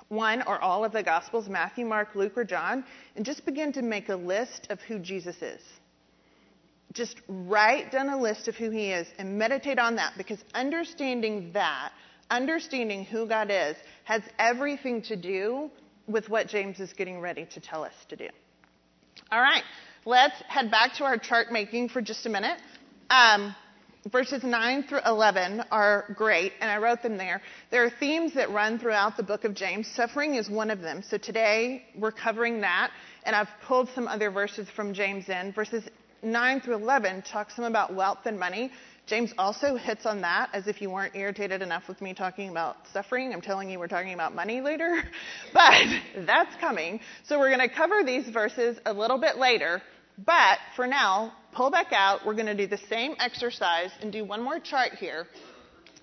one 0.10 0.44
or 0.44 0.62
all 0.62 0.86
of 0.86 0.92
the 0.92 1.02
Gospels 1.02 1.50
Matthew, 1.50 1.86
Mark, 1.86 2.14
Luke, 2.14 2.38
or 2.38 2.44
John 2.44 2.84
and 3.16 3.26
just 3.26 3.46
begin 3.46 3.74
to 3.74 3.82
make 3.82 4.10
a 4.10 4.16
list 4.16 4.68
of 4.70 4.80
who 4.82 5.00
Jesus 5.00 5.42
is. 5.42 5.62
Just 6.94 7.18
write 7.28 7.92
down 7.92 8.10
a 8.10 8.20
list 8.20 8.48
of 8.48 8.56
who 8.56 8.70
he 8.70 8.92
is 8.92 9.08
and 9.18 9.38
meditate 9.38 9.80
on 9.80 9.96
that 9.96 10.14
because 10.18 10.44
understanding 10.54 11.52
that 11.54 11.92
understanding 12.30 13.06
who 13.06 13.28
God 13.28 13.50
is 13.52 13.76
has 14.06 14.22
everything 14.40 15.02
to 15.04 15.16
do 15.16 15.70
with 16.08 16.30
what 16.30 16.48
James 16.48 16.80
is 16.80 16.92
getting 16.94 17.20
ready 17.20 17.46
to 17.54 17.60
tell 17.60 17.84
us 17.84 17.94
to 18.10 18.16
do. 18.16 18.28
All 19.32 19.42
right, 19.42 19.64
let's 20.06 20.36
head 20.48 20.72
back 20.72 20.96
to 20.96 21.04
our 21.04 21.18
chart 21.18 21.52
making 21.52 21.90
for 21.90 22.02
just 22.02 22.26
a 22.26 22.30
minute. 22.30 22.60
Um, 23.10 23.56
verses 24.12 24.44
9 24.44 24.84
through 24.84 25.00
11 25.06 25.64
are 25.72 26.14
great, 26.18 26.54
and 26.60 26.70
I 26.70 26.78
wrote 26.78 27.02
them 27.02 27.18
there. 27.18 27.42
There 27.72 27.86
are 27.86 27.90
themes 27.90 28.34
that 28.34 28.50
run 28.50 28.80
throughout 28.80 29.16
the 29.16 29.24
book 29.24 29.44
of 29.44 29.54
James. 29.54 29.88
Suffering 29.88 30.36
is 30.36 30.50
one 30.50 30.70
of 30.70 30.82
them. 30.82 31.04
So 31.08 31.18
today 31.18 31.86
we're 31.98 32.12
covering 32.12 32.62
that, 32.62 32.92
and 33.24 33.36
I've 33.36 33.50
pulled 33.66 33.90
some 33.96 34.08
other 34.08 34.30
verses 34.30 34.68
from 34.76 34.94
James 34.94 35.30
in. 35.30 35.54
Verses 35.54 35.84
9 36.24 36.62
through 36.62 36.76
11 36.76 37.24
talks 37.24 37.56
some 37.56 37.66
about 37.66 37.94
wealth 37.94 38.26
and 38.26 38.40
money. 38.40 38.72
James 39.06 39.34
also 39.38 39.76
hits 39.76 40.06
on 40.06 40.22
that 40.22 40.50
as 40.54 40.68
if 40.68 40.82
you 40.82 40.90
weren't 40.90 41.16
irritated 41.16 41.62
enough 41.62 41.88
with 41.90 42.02
me 42.02 42.14
talking 42.14 42.50
about 42.50 42.78
suffering. 42.94 43.34
I'm 43.34 43.42
telling 43.42 43.70
you 43.70 43.78
we're 43.78 43.88
talking 43.88 44.14
about 44.14 44.34
money 44.34 44.62
later, 44.62 45.04
but 45.54 45.84
that's 46.26 46.56
coming. 46.62 47.02
So 47.26 47.38
we're 47.38 47.56
going 47.56 47.68
to 47.68 47.74
cover 47.74 48.04
these 48.06 48.28
verses 48.30 48.78
a 48.86 48.94
little 48.94 49.20
bit 49.20 49.38
later. 49.38 49.82
But 50.26 50.60
for 50.76 50.88
now, 50.88 51.34
pull 51.54 51.72
back 51.72 51.88
out. 51.92 52.26
We're 52.26 52.36
going 52.36 52.46
to 52.46 52.56
do 52.56 52.68
the 52.68 52.82
same 52.90 53.16
exercise 53.20 53.90
and 54.02 54.12
do 54.12 54.24
one 54.24 54.42
more 54.42 54.60
chart 54.60 54.94
here. 54.94 55.28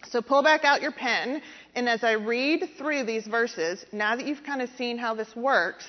So 0.09 0.21
pull 0.21 0.43
back 0.43 0.65
out 0.65 0.83
your 0.83 0.93
pen, 0.93 1.43
and 1.75 1.89
as 1.89 2.03
I 2.03 2.13
read 2.13 2.71
through 2.79 3.05
these 3.05 3.27
verses, 3.27 3.85
now 3.93 4.17
that 4.17 4.27
you've 4.27 4.43
kind 4.45 4.63
of 4.63 4.71
seen 4.79 4.97
how 4.97 5.15
this 5.15 5.37
works, 5.37 5.85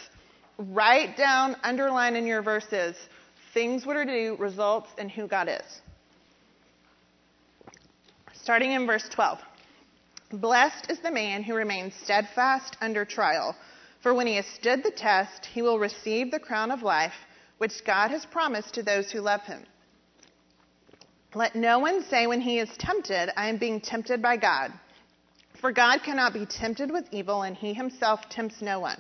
write 0.58 1.15
down, 1.15 1.56
underline 1.63 2.15
in 2.15 2.28
your 2.28 2.41
verses 2.41 2.96
things 3.54 3.86
what 3.86 3.96
are 3.96 4.06
to 4.06 4.12
do, 4.12 4.36
results, 4.38 4.90
and 4.98 5.12
who 5.12 5.28
God 5.28 5.50
is 5.50 5.82
starting 8.42 8.72
in 8.72 8.88
verse 8.88 9.08
12. 9.10 9.40
Blessed 10.34 10.90
is 10.90 11.00
the 11.00 11.12
man 11.12 11.44
who 11.44 11.54
remains 11.54 11.94
steadfast 12.04 12.76
under 12.82 13.06
trial, 13.06 13.56
for 14.02 14.14
when 14.14 14.28
he 14.28 14.36
has 14.36 14.46
stood 14.48 14.84
the 14.84 14.92
test, 14.92 15.46
he 15.46 15.62
will 15.62 15.78
receive 15.78 16.32
the 16.32 16.40
crown 16.40 16.72
of 16.72 16.82
life 16.82 17.14
which 17.60 17.86
God 17.86 18.10
has 18.10 18.26
promised 18.26 18.74
to 18.74 18.84
those 18.84 19.12
who 19.12 19.20
love 19.22 19.42
him. 19.42 19.64
Let 21.36 21.56
no 21.56 21.80
one 21.80 22.04
say 22.10 22.28
when 22.28 22.42
he 22.42 22.60
is 22.60 22.70
tempted, 22.78 23.32
I 23.38 23.48
am 23.48 23.58
being 23.58 23.80
tempted 23.80 24.22
by 24.22 24.38
God. 24.38 24.74
For 25.60 25.72
God 25.72 26.00
cannot 26.04 26.34
be 26.34 26.46
tempted 26.46 26.90
with 26.90 27.06
evil, 27.12 27.44
and 27.44 27.56
he 27.56 27.74
himself 27.74 28.22
tempts 28.30 28.62
no 28.62 28.80
one. 28.80 28.98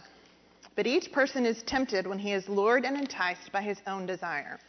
But 0.75 0.87
each 0.87 1.11
person 1.11 1.45
is 1.45 1.61
tempted 1.63 2.07
when 2.07 2.19
he 2.19 2.31
is 2.31 2.47
lured 2.47 2.85
and 2.85 2.97
enticed 2.97 3.51
by 3.51 3.61
his 3.61 3.79
own 3.87 4.05
desire. 4.05 4.59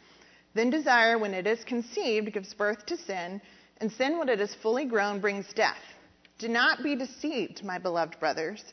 Then 0.53 0.69
desire, 0.69 1.17
when 1.17 1.33
it 1.33 1.47
is 1.47 1.63
conceived, 1.63 2.33
gives 2.33 2.53
birth 2.53 2.85
to 2.87 2.97
sin 2.97 3.41
and 3.77 3.91
sin, 3.91 4.17
when 4.17 4.29
it 4.29 4.39
is 4.39 4.53
fully 4.55 4.85
grown, 4.85 5.19
brings 5.19 5.51
death. 5.53 5.81
Do 6.39 6.47
not 6.47 6.83
be 6.83 6.95
deceived, 6.95 7.63
my 7.63 7.79
beloved 7.79 8.19
brothers. 8.19 8.63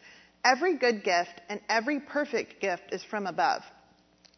Every 0.44 0.76
good 0.76 1.04
gift 1.04 1.40
and 1.48 1.60
every 1.68 2.00
perfect 2.00 2.60
gift 2.60 2.92
is 2.92 3.04
from 3.04 3.26
above, 3.26 3.62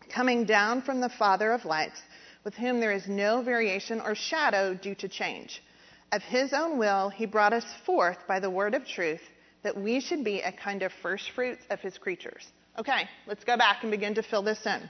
coming 0.08 0.44
down 0.44 0.82
from 0.82 1.00
the 1.00 1.08
Father 1.08 1.52
of 1.52 1.64
lights, 1.64 2.00
with 2.44 2.54
whom 2.54 2.80
there 2.80 2.92
is 2.92 3.06
no 3.08 3.42
variation 3.42 4.00
or 4.00 4.14
shadow 4.14 4.74
due 4.74 4.96
to 4.96 5.08
change. 5.08 5.62
Of 6.10 6.22
his 6.22 6.52
own 6.52 6.78
will, 6.78 7.08
he 7.08 7.24
brought 7.24 7.52
us 7.52 7.64
forth 7.86 8.18
by 8.26 8.40
the 8.40 8.50
word 8.50 8.74
of 8.74 8.86
truth, 8.86 9.22
that 9.62 9.76
we 9.76 10.00
should 10.00 10.24
be 10.24 10.40
a 10.40 10.52
kind 10.52 10.82
of 10.82 10.92
first 11.02 11.30
fruits 11.30 11.64
of 11.70 11.80
his 11.80 11.96
creatures. 11.98 12.46
Okay, 12.78 13.08
let's 13.26 13.44
go 13.44 13.56
back 13.56 13.82
and 13.82 13.90
begin 13.90 14.14
to 14.14 14.22
fill 14.22 14.42
this 14.42 14.64
in. 14.64 14.88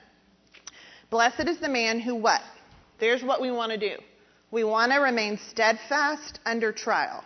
Blessed 1.11 1.49
is 1.49 1.59
the 1.59 1.69
man 1.69 1.99
who 1.99 2.15
what? 2.15 2.41
There's 3.01 3.23
what 3.23 3.41
we 3.41 3.51
want 3.51 3.73
to 3.73 3.79
do. 3.79 3.97
We 4.53 4.65
want 4.65 4.93
to 4.93 4.99
remain 4.99 5.39
steadfast 5.51 6.39
under 6.47 6.73
trial. 6.73 7.25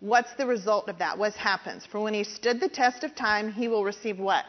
What's 0.00 0.34
the 0.34 0.46
result 0.46 0.88
of 0.88 0.98
that? 0.98 1.16
What 1.16 1.34
happens? 1.34 1.86
For 1.86 2.00
when 2.00 2.12
he 2.12 2.24
stood 2.24 2.60
the 2.60 2.68
test 2.68 3.02
of 3.04 3.14
time, 3.14 3.50
he 3.50 3.68
will 3.68 3.84
receive 3.84 4.18
what? 4.18 4.44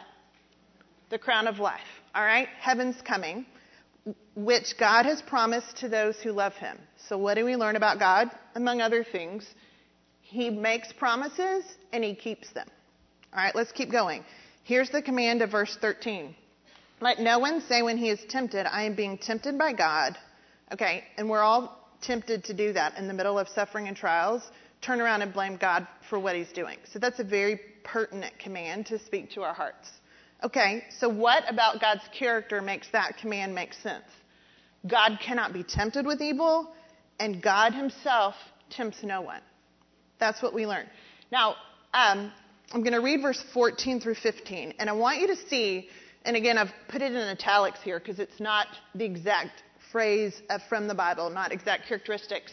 The 1.10 1.20
crown 1.20 1.48
of 1.48 1.60
life. 1.60 1.80
All 2.14 2.24
right? 2.24 2.50
Heaven's 2.60 3.02
coming, 3.04 3.46
which 4.36 4.78
God 4.78 5.06
has 5.06 5.22
promised 5.22 5.78
to 5.78 5.90
those 5.90 6.20
who 6.20 6.32
love 6.32 6.54
him. 6.54 6.78
So, 7.08 7.18
what 7.18 7.36
do 7.36 7.46
we 7.46 7.56
learn 7.56 7.76
about 7.76 8.00
God? 8.00 8.30
Among 8.56 8.82
other 8.82 9.04
things, 9.04 9.46
he 10.22 10.50
makes 10.50 10.92
promises 10.92 11.64
and 11.94 12.04
he 12.04 12.16
keeps 12.16 12.52
them. 12.52 12.68
All 13.32 13.44
right, 13.44 13.56
let's 13.56 13.72
keep 13.72 13.92
going. 13.92 14.26
Here's 14.63 14.89
the 14.89 15.02
command 15.02 15.41
of 15.41 15.52
verse 15.52 15.78
13. 15.82 16.34
Let 17.02 17.19
no 17.19 17.38
one 17.39 17.62
say 17.62 17.82
when 17.82 17.97
he 17.97 18.10
is 18.10 18.19
tempted, 18.30 18.65
I 18.65 18.84
am 18.84 18.95
being 18.95 19.17
tempted 19.17 19.58
by 19.58 19.73
God. 19.73 20.17
Okay, 20.71 21.04
and 21.17 21.30
we're 21.30 21.41
all 21.41 21.84
tempted 22.02 22.45
to 22.45 22.54
do 22.54 22.71
that 22.71 22.97
in 22.97 23.08
the 23.08 23.13
middle 23.13 23.38
of 23.38 23.49
suffering 23.49 23.89
and 23.89 23.97
trials, 23.97 24.41
turn 24.82 25.02
around 25.02 25.21
and 25.21 25.34
blame 25.34 25.58
God 25.58 25.86
for 26.10 26.17
what 26.17 26.36
he's 26.36 26.52
doing. 26.54 26.78
So 26.91 26.99
that's 26.99 27.19
a 27.19 27.26
very 27.26 27.60
pertinent 27.84 28.39
command 28.39 28.86
to 28.88 28.99
speak 28.99 29.32
to 29.32 29.41
our 29.41 29.54
hearts. 29.54 29.89
Okay, 30.43 30.84
so 30.97 31.10
what 31.10 31.43
about 31.49 31.82
God's 31.82 32.04
character 32.17 32.62
makes 32.62 32.88
that 32.91 33.17
command 33.17 33.54
make 33.54 33.73
sense? 33.73 34.06
God 34.88 35.19
cannot 35.26 35.52
be 35.52 35.63
tempted 35.63 36.06
with 36.06 36.21
evil, 36.21 36.73
and 37.19 37.41
God 37.41 37.73
himself 37.73 38.36
tempts 38.69 39.04
no 39.04 39.21
one. 39.21 39.41
That's 40.19 40.41
what 40.41 40.54
we 40.54 40.65
learn. 40.65 40.86
Now, 41.32 41.56
um, 41.93 42.32
I'm 42.74 42.82
going 42.82 42.94
to 42.94 43.02
read 43.02 43.22
verse 43.22 43.42
14 43.54 44.00
through 44.00 44.16
15, 44.16 44.74
and 44.80 44.90
I 44.90 44.94
want 44.94 45.20
you 45.20 45.28
to 45.28 45.36
see, 45.36 45.90
and 46.26 46.36
again, 46.36 46.58
I've 46.58 46.74
put 46.88 47.04
it 47.04 47.12
in 47.12 47.18
italics 47.18 47.80
here 47.84 48.00
because 48.00 48.18
it's 48.18 48.40
not 48.40 48.66
the 48.96 49.06
exact 49.06 49.62
phrase 49.92 50.42
uh, 50.50 50.58
from 50.70 50.88
the 50.88 50.96
Bible, 50.96 51.30
not 51.30 51.52
exact 51.52 51.88
characteristics. 51.88 52.52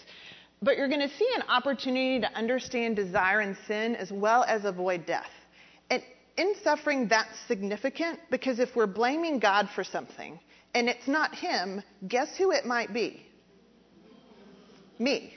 But 0.60 0.76
you're 0.76 0.88
going 0.88 1.00
to 1.00 1.16
see 1.16 1.28
an 1.36 1.42
opportunity 1.48 2.20
to 2.20 2.30
understand 2.34 2.96
desire 2.96 3.40
and 3.40 3.56
sin 3.66 3.96
as 3.96 4.12
well 4.12 4.44
as 4.44 4.66
avoid 4.66 5.06
death. 5.06 5.30
And 5.88 6.02
in 6.36 6.52
suffering, 6.62 7.08
that's 7.08 7.38
significant 7.48 8.20
because 8.30 8.58
if 8.58 8.76
we're 8.76 8.86
blaming 8.86 9.38
God 9.38 9.70
for 9.74 9.82
something 9.82 10.38
and 10.74 10.86
it's 10.86 11.08
not 11.08 11.34
Him, 11.34 11.82
guess 12.06 12.36
who 12.36 12.50
it 12.50 12.66
might 12.66 12.92
be? 12.92 13.24
Me. 14.98 15.32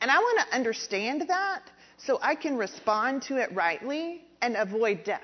And 0.00 0.10
I 0.10 0.18
want 0.18 0.40
to 0.40 0.56
understand 0.56 1.22
that 1.28 1.70
so 1.98 2.18
I 2.22 2.34
can 2.34 2.56
respond 2.56 3.22
to 3.22 3.36
it 3.36 3.52
rightly 3.52 4.22
and 4.40 4.56
avoid 4.56 5.04
death. 5.04 5.20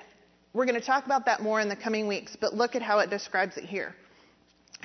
We're 0.52 0.66
going 0.66 0.80
to 0.80 0.87
talk 0.87 1.06
about 1.06 1.26
that 1.26 1.42
more 1.42 1.60
in 1.60 1.68
the 1.68 1.76
coming 1.76 2.06
weeks, 2.06 2.37
but 2.40 2.54
look 2.54 2.76
at 2.76 2.82
how 2.82 2.98
it 3.00 3.10
describes 3.10 3.56
it 3.56 3.64
here. 3.64 3.94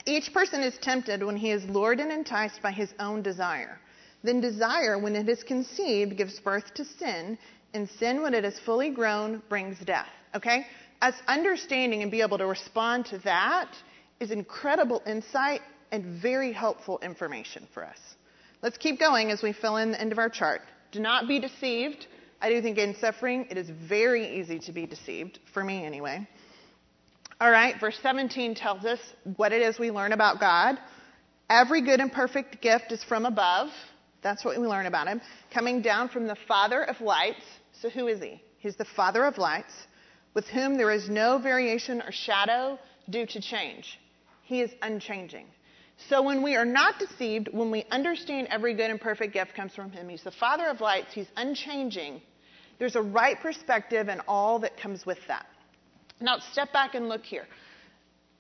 Each 0.06 0.34
person 0.34 0.62
is 0.62 0.78
tempted 0.82 1.24
when 1.24 1.36
he 1.36 1.52
is 1.52 1.64
lured 1.66 2.00
and 2.00 2.12
enticed 2.12 2.62
by 2.62 2.72
his 2.72 2.94
own 3.00 3.22
desire. 3.22 3.80
Then 4.24 4.42
desire, 4.42 4.98
when 4.98 5.16
it 5.16 5.30
is 5.30 5.44
conceived, 5.44 6.18
gives 6.18 6.40
birth 6.40 6.74
to 6.76 6.86
sin, 6.86 7.38
and 7.74 7.90
sin, 8.00 8.22
when 8.22 8.34
it 8.34 8.44
is 8.46 8.60
fully 8.60 8.90
grown, 8.90 9.42
brings 9.50 9.78
death. 9.80 10.10
Okay? 10.36 10.66
Us 11.02 11.16
understanding 11.28 12.02
and 12.02 12.12
be 12.12 12.22
able 12.22 12.38
to 12.38 12.46
respond 12.46 13.06
to 13.08 13.20
that 13.20 13.70
is 14.20 14.32
incredible 14.32 15.02
insight 15.06 15.62
and 15.92 16.22
very 16.22 16.52
helpful 16.52 17.00
information 17.02 17.68
for 17.74 17.86
us. 17.86 17.98
Let's 18.62 18.78
keep 18.78 19.00
going 19.00 19.32
as 19.32 19.42
we 19.42 19.54
fill 19.54 19.78
in 19.78 19.92
the 19.92 20.02
end 20.02 20.12
of 20.12 20.18
our 20.18 20.30
chart. 20.30 20.62
Do 20.92 21.00
not 21.00 21.28
be 21.28 21.40
deceived. 21.40 22.08
I 22.42 22.50
do 22.50 22.62
think 22.62 22.78
in 22.78 22.96
suffering, 22.96 23.48
it 23.50 23.58
is 23.58 23.70
very 23.70 24.40
easy 24.40 24.60
to 24.60 24.72
be 24.72 24.86
deceived, 24.86 25.40
for 25.54 25.64
me 25.64 25.86
anyway. 25.86 26.28
All 27.42 27.52
right, 27.52 27.80
verse 27.80 27.98
17 28.02 28.56
tells 28.56 28.86
us 28.86 29.00
what 29.36 29.52
it 29.52 29.62
is 29.62 29.78
we 29.80 29.92
learn 29.92 30.14
about 30.14 30.40
God. 30.40 30.78
Every 31.50 31.82
good 31.82 32.00
and 32.00 32.12
perfect 32.12 32.62
gift 32.62 32.92
is 32.92 33.04
from 33.04 33.26
above. 33.26 33.70
That's 34.22 34.44
what 34.44 34.60
we 34.60 34.68
learn 34.68 34.86
about 34.86 35.08
him. 35.08 35.22
Coming 35.54 35.82
down 35.82 36.10
from 36.10 36.28
the 36.28 36.36
Father 36.48 36.84
of 36.84 37.00
lights. 37.02 37.44
So 37.82 37.90
who 37.90 38.08
is 38.08 38.22
he? 38.22 38.42
He's 38.58 38.76
the 38.76 38.86
Father 38.86 39.24
of 39.24 39.38
lights, 39.38 39.74
with 40.34 40.46
whom 40.48 40.78
there 40.78 40.92
is 40.92 41.10
no 41.10 41.40
variation 41.40 42.02
or 42.02 42.12
shadow 42.12 42.78
due 43.10 43.26
to 43.26 43.42
change. 43.42 44.00
He 44.44 44.62
is 44.62 44.72
unchanging. 44.82 45.48
So 46.08 46.22
when 46.22 46.42
we 46.42 46.56
are 46.56 46.66
not 46.66 46.98
deceived, 46.98 47.50
when 47.52 47.72
we 47.72 47.86
understand 47.92 48.48
every 48.50 48.74
good 48.74 48.90
and 48.90 49.02
perfect 49.02 49.34
gift 49.34 49.54
comes 49.54 49.76
from 49.76 49.92
him, 49.92 50.08
he's 50.08 50.24
the 50.24 50.32
Father 50.32 50.68
of 50.68 50.80
lights, 50.80 51.14
he's 51.14 51.28
unchanging. 51.36 52.22
There's 52.80 52.96
a 52.96 53.02
right 53.02 53.38
perspective 53.40 54.08
and 54.08 54.22
all 54.28 54.60
that 54.60 54.78
comes 54.78 55.06
with 55.06 55.20
that. 55.28 55.46
Now, 56.22 56.40
step 56.52 56.72
back 56.72 56.96
and 56.96 57.10
look 57.10 57.24
here. 57.24 57.46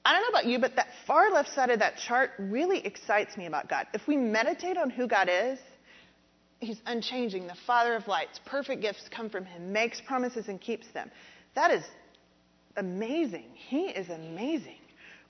I 0.05 0.13
don't 0.13 0.21
know 0.21 0.39
about 0.39 0.45
you, 0.45 0.59
but 0.59 0.75
that 0.77 0.87
far 1.05 1.29
left 1.31 1.53
side 1.53 1.69
of 1.69 1.79
that 1.79 1.97
chart 1.97 2.31
really 2.39 2.79
excites 2.85 3.35
me 3.35 3.45
about 3.45 3.69
God. 3.69 3.87
If 3.93 4.07
we 4.07 4.15
meditate 4.15 4.77
on 4.77 4.89
who 4.89 5.07
God 5.07 5.29
is, 5.29 5.59
He's 6.61 6.81
unchanging, 6.85 7.47
the 7.47 7.55
Father 7.65 7.95
of 7.95 8.07
lights. 8.07 8.39
Perfect 8.45 8.81
gifts 8.81 9.07
come 9.09 9.29
from 9.29 9.45
Him, 9.45 9.71
makes 9.71 10.01
promises 10.01 10.47
and 10.49 10.59
keeps 10.59 10.87
them. 10.93 11.09
That 11.55 11.71
is 11.71 11.83
amazing. 12.75 13.45
He 13.53 13.87
is 13.87 14.09
amazing. 14.09 14.79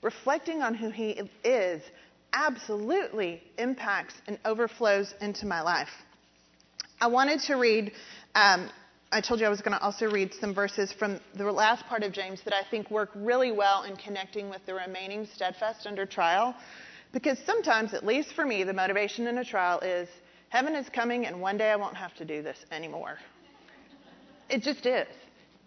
Reflecting 0.02 0.62
on 0.62 0.74
who 0.74 0.90
He 0.90 1.20
is 1.44 1.82
absolutely 2.32 3.42
impacts 3.58 4.14
and 4.26 4.38
overflows 4.44 5.14
into 5.20 5.46
my 5.46 5.62
life. 5.62 5.90
I 7.00 7.08
wanted 7.08 7.40
to 7.42 7.54
read 7.54 7.92
um, 8.34 8.70
I 9.12 9.20
told 9.20 9.40
you 9.40 9.46
I 9.46 9.48
was 9.48 9.60
going 9.60 9.76
to 9.76 9.82
also 9.82 10.08
read 10.08 10.32
some 10.34 10.54
verses 10.54 10.92
from 10.92 11.18
the 11.34 11.50
last 11.50 11.84
part 11.86 12.04
of 12.04 12.12
James 12.12 12.42
that 12.42 12.54
I 12.54 12.62
think 12.70 12.92
work 12.92 13.10
really 13.16 13.50
well 13.50 13.82
in 13.82 13.96
connecting 13.96 14.48
with 14.48 14.64
the 14.66 14.74
remaining 14.74 15.26
steadfast 15.34 15.84
under 15.84 16.06
trial. 16.06 16.54
Because 17.12 17.36
sometimes, 17.44 17.92
at 17.92 18.06
least 18.06 18.34
for 18.34 18.46
me, 18.46 18.62
the 18.62 18.72
motivation 18.72 19.26
in 19.26 19.38
a 19.38 19.44
trial 19.44 19.80
is 19.80 20.08
heaven 20.48 20.76
is 20.76 20.88
coming 20.88 21.26
and 21.26 21.40
one 21.40 21.58
day 21.58 21.70
I 21.70 21.76
won't 21.76 21.96
have 21.96 22.14
to 22.16 22.24
do 22.24 22.40
this 22.40 22.64
anymore. 22.70 23.18
It 24.48 24.62
just 24.62 24.86
is. 24.86 25.08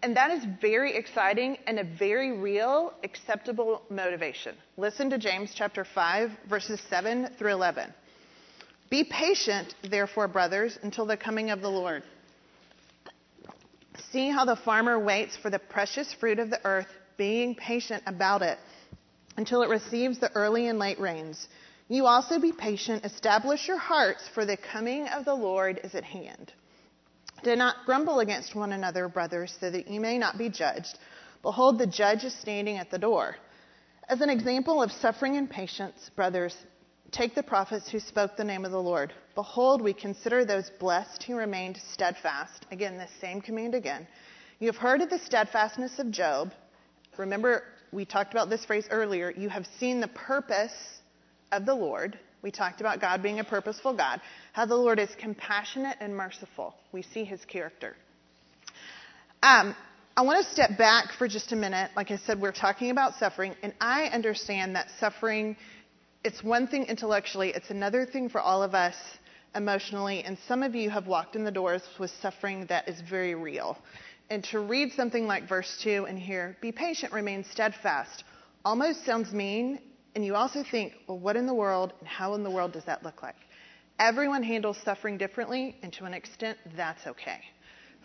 And 0.04 0.14
that 0.18 0.30
is 0.30 0.44
very 0.60 0.94
exciting 0.94 1.56
and 1.66 1.78
a 1.78 1.84
very 1.84 2.30
real, 2.30 2.92
acceptable 3.04 3.80
motivation. 3.88 4.54
Listen 4.76 5.08
to 5.08 5.16
James 5.16 5.52
chapter 5.54 5.82
5, 5.82 6.30
verses 6.46 6.78
7 6.90 7.30
through 7.38 7.52
11. 7.52 7.90
Be 8.90 9.04
patient, 9.04 9.74
therefore, 9.82 10.28
brothers, 10.28 10.78
until 10.82 11.06
the 11.06 11.16
coming 11.16 11.48
of 11.48 11.62
the 11.62 11.70
Lord. 11.70 12.02
See 14.12 14.28
how 14.28 14.44
the 14.44 14.56
farmer 14.56 14.98
waits 14.98 15.38
for 15.38 15.48
the 15.48 15.58
precious 15.58 16.12
fruit 16.12 16.38
of 16.38 16.50
the 16.50 16.60
earth, 16.66 16.92
being 17.16 17.54
patient 17.54 18.02
about 18.06 18.42
it 18.42 18.58
until 19.38 19.62
it 19.62 19.70
receives 19.70 20.18
the 20.18 20.30
early 20.32 20.66
and 20.66 20.78
late 20.78 21.00
rains. 21.00 21.48
You 21.88 22.04
also 22.04 22.38
be 22.38 22.52
patient, 22.52 23.06
establish 23.06 23.66
your 23.66 23.78
hearts, 23.78 24.28
for 24.34 24.44
the 24.44 24.58
coming 24.58 25.08
of 25.08 25.24
the 25.24 25.34
Lord 25.34 25.80
is 25.82 25.94
at 25.94 26.04
hand. 26.04 26.52
Do 27.42 27.56
not 27.56 27.84
grumble 27.84 28.20
against 28.20 28.54
one 28.54 28.72
another, 28.72 29.08
brothers, 29.08 29.56
so 29.60 29.70
that 29.70 29.88
you 29.88 30.00
may 30.00 30.18
not 30.18 30.38
be 30.38 30.48
judged. 30.48 30.98
Behold, 31.42 31.78
the 31.78 31.86
judge 31.86 32.24
is 32.24 32.34
standing 32.34 32.78
at 32.78 32.90
the 32.90 32.98
door. 32.98 33.36
As 34.08 34.20
an 34.20 34.30
example 34.30 34.82
of 34.82 34.92
suffering 34.92 35.36
and 35.36 35.48
patience, 35.48 36.10
brothers, 36.14 36.56
take 37.10 37.34
the 37.34 37.42
prophets 37.42 37.90
who 37.90 38.00
spoke 38.00 38.36
the 38.36 38.44
name 38.44 38.64
of 38.64 38.70
the 38.70 38.82
Lord. 38.82 39.12
Behold, 39.34 39.82
we 39.82 39.92
consider 39.92 40.44
those 40.44 40.70
blessed 40.80 41.22
who 41.22 41.36
remained 41.36 41.78
steadfast. 41.92 42.66
Again, 42.70 42.96
the 42.96 43.08
same 43.20 43.40
command 43.40 43.74
again. 43.74 44.06
You 44.58 44.66
have 44.66 44.76
heard 44.76 45.00
of 45.02 45.10
the 45.10 45.18
steadfastness 45.18 45.98
of 45.98 46.10
Job. 46.10 46.52
Remember, 47.16 47.64
we 47.92 48.04
talked 48.04 48.32
about 48.32 48.50
this 48.50 48.64
phrase 48.64 48.86
earlier. 48.90 49.32
You 49.36 49.48
have 49.48 49.66
seen 49.78 50.00
the 50.00 50.08
purpose 50.08 50.72
of 51.52 51.66
the 51.66 51.74
Lord. 51.74 52.18
We 52.44 52.50
talked 52.50 52.82
about 52.82 53.00
God 53.00 53.22
being 53.22 53.40
a 53.40 53.44
purposeful 53.44 53.96
God. 53.96 54.20
How 54.52 54.66
the 54.66 54.74
Lord 54.74 54.98
is 54.98 55.08
compassionate 55.18 55.96
and 56.00 56.14
merciful. 56.14 56.74
We 56.92 57.00
see 57.00 57.24
his 57.24 57.42
character. 57.46 57.96
Um, 59.42 59.74
I 60.14 60.20
want 60.20 60.44
to 60.44 60.52
step 60.52 60.76
back 60.76 61.12
for 61.18 61.26
just 61.26 61.52
a 61.52 61.56
minute. 61.56 61.90
Like 61.96 62.10
I 62.10 62.18
said, 62.18 62.38
we're 62.38 62.52
talking 62.52 62.90
about 62.90 63.14
suffering, 63.14 63.54
and 63.62 63.72
I 63.80 64.04
understand 64.08 64.76
that 64.76 64.88
suffering, 65.00 65.56
it's 66.22 66.44
one 66.44 66.66
thing 66.66 66.84
intellectually, 66.84 67.48
it's 67.48 67.70
another 67.70 68.04
thing 68.04 68.28
for 68.28 68.42
all 68.42 68.62
of 68.62 68.74
us 68.74 68.94
emotionally, 69.54 70.22
and 70.22 70.36
some 70.46 70.62
of 70.62 70.74
you 70.74 70.90
have 70.90 71.06
walked 71.06 71.36
in 71.36 71.44
the 71.44 71.50
doors 71.50 71.82
with 71.98 72.10
suffering 72.20 72.66
that 72.66 72.86
is 72.86 73.00
very 73.08 73.34
real. 73.34 73.78
And 74.28 74.44
to 74.44 74.60
read 74.60 74.92
something 74.92 75.26
like 75.26 75.48
verse 75.48 75.80
2 75.82 76.04
and 76.06 76.18
hear, 76.18 76.58
be 76.60 76.72
patient, 76.72 77.14
remain 77.14 77.42
steadfast, 77.50 78.22
almost 78.66 79.06
sounds 79.06 79.32
mean, 79.32 79.80
and 80.14 80.24
you 80.24 80.34
also 80.34 80.62
think, 80.62 80.94
well, 81.06 81.18
what 81.18 81.36
in 81.36 81.46
the 81.46 81.54
world 81.54 81.92
and 81.98 82.08
how 82.08 82.34
in 82.34 82.42
the 82.42 82.50
world 82.50 82.72
does 82.72 82.84
that 82.84 83.02
look 83.02 83.22
like? 83.22 83.36
Everyone 83.98 84.42
handles 84.42 84.76
suffering 84.84 85.18
differently, 85.18 85.76
and 85.82 85.92
to 85.94 86.04
an 86.04 86.14
extent, 86.14 86.58
that's 86.76 87.06
okay. 87.06 87.40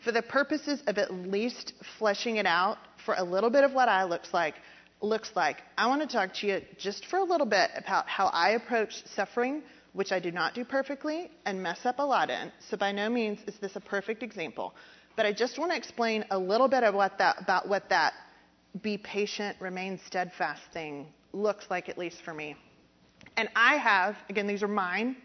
For 0.03 0.11
the 0.11 0.21
purposes 0.21 0.81
of 0.87 0.97
at 0.97 1.11
least 1.11 1.73
fleshing 1.97 2.37
it 2.37 2.45
out 2.45 2.77
for 3.05 3.15
a 3.17 3.23
little 3.23 3.49
bit 3.49 3.63
of 3.63 3.73
what 3.73 3.89
I 3.89 4.03
looks 4.03 4.33
like, 4.33 4.55
looks 5.01 5.31
like, 5.35 5.57
I 5.77 5.87
want 5.87 6.01
to 6.01 6.07
talk 6.07 6.33
to 6.35 6.47
you 6.47 6.61
just 6.77 7.05
for 7.05 7.17
a 7.17 7.23
little 7.23 7.47
bit 7.47 7.71
about 7.75 8.07
how 8.07 8.27
I 8.27 8.51
approach 8.51 9.03
suffering 9.15 9.63
which 9.93 10.11
I 10.11 10.19
do 10.19 10.31
not 10.31 10.53
do 10.53 10.63
perfectly 10.63 11.31
and 11.45 11.61
mess 11.61 11.79
up 11.85 11.99
a 11.99 12.03
lot 12.03 12.29
in. 12.29 12.51
So 12.69 12.77
by 12.77 12.91
no 12.91 13.09
means 13.09 13.39
is 13.47 13.55
this 13.59 13.75
a 13.75 13.81
perfect 13.81 14.23
example. 14.23 14.73
But 15.15 15.25
I 15.25 15.33
just 15.33 15.57
want 15.57 15.71
to 15.71 15.77
explain 15.77 16.25
a 16.31 16.37
little 16.37 16.67
bit 16.67 16.83
of 16.83 16.93
what 16.93 17.17
that, 17.17 17.41
about 17.41 17.67
what 17.67 17.89
that 17.89 18.13
be 18.81 18.97
patient, 18.97 19.57
remain 19.59 19.99
steadfast 20.05 20.61
thing 20.71 21.07
looks 21.33 21.65
like, 21.69 21.89
at 21.89 21.97
least 21.97 22.21
for 22.23 22.33
me. 22.33 22.55
And 23.37 23.49
I 23.55 23.75
have, 23.75 24.15
again, 24.29 24.47
these 24.47 24.63
are 24.63 24.67
mine. 24.67 25.15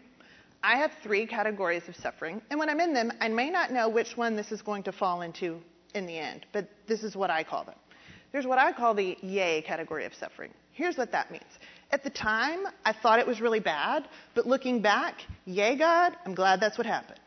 I 0.63 0.77
have 0.77 0.91
three 1.03 1.27
categories 1.27 1.83
of 1.87 1.95
suffering. 1.95 2.41
And 2.49 2.59
when 2.59 2.69
I'm 2.69 2.79
in 2.79 2.93
them, 2.93 3.11
I 3.19 3.27
may 3.29 3.49
not 3.49 3.71
know 3.71 3.89
which 3.89 4.17
one 4.17 4.35
this 4.35 4.51
is 4.51 4.61
going 4.61 4.83
to 4.83 4.91
fall 4.91 5.21
into 5.21 5.59
in 5.93 6.05
the 6.05 6.17
end, 6.17 6.45
but 6.51 6.67
this 6.87 7.03
is 7.03 7.15
what 7.15 7.29
I 7.29 7.43
call 7.43 7.63
them. 7.63 7.75
There's 8.31 8.47
what 8.47 8.57
I 8.57 8.73
call 8.73 8.93
the 8.93 9.17
yay 9.21 9.61
category 9.61 10.05
of 10.05 10.13
suffering. 10.13 10.51
Here's 10.71 10.97
what 10.97 11.11
that 11.13 11.31
means 11.31 11.43
at 11.91 12.03
the 12.03 12.09
time, 12.09 12.65
I 12.83 12.91
thought 12.91 13.19
it 13.19 13.27
was 13.27 13.39
really 13.39 13.59
bad, 13.59 14.07
but 14.33 14.45
looking 14.45 14.81
back, 14.81 15.21
yay, 15.45 15.77
God, 15.77 16.15
I'm 16.25 16.35
glad 16.35 16.59
that's 16.59 16.77
what 16.77 16.87
happened. 16.87 17.19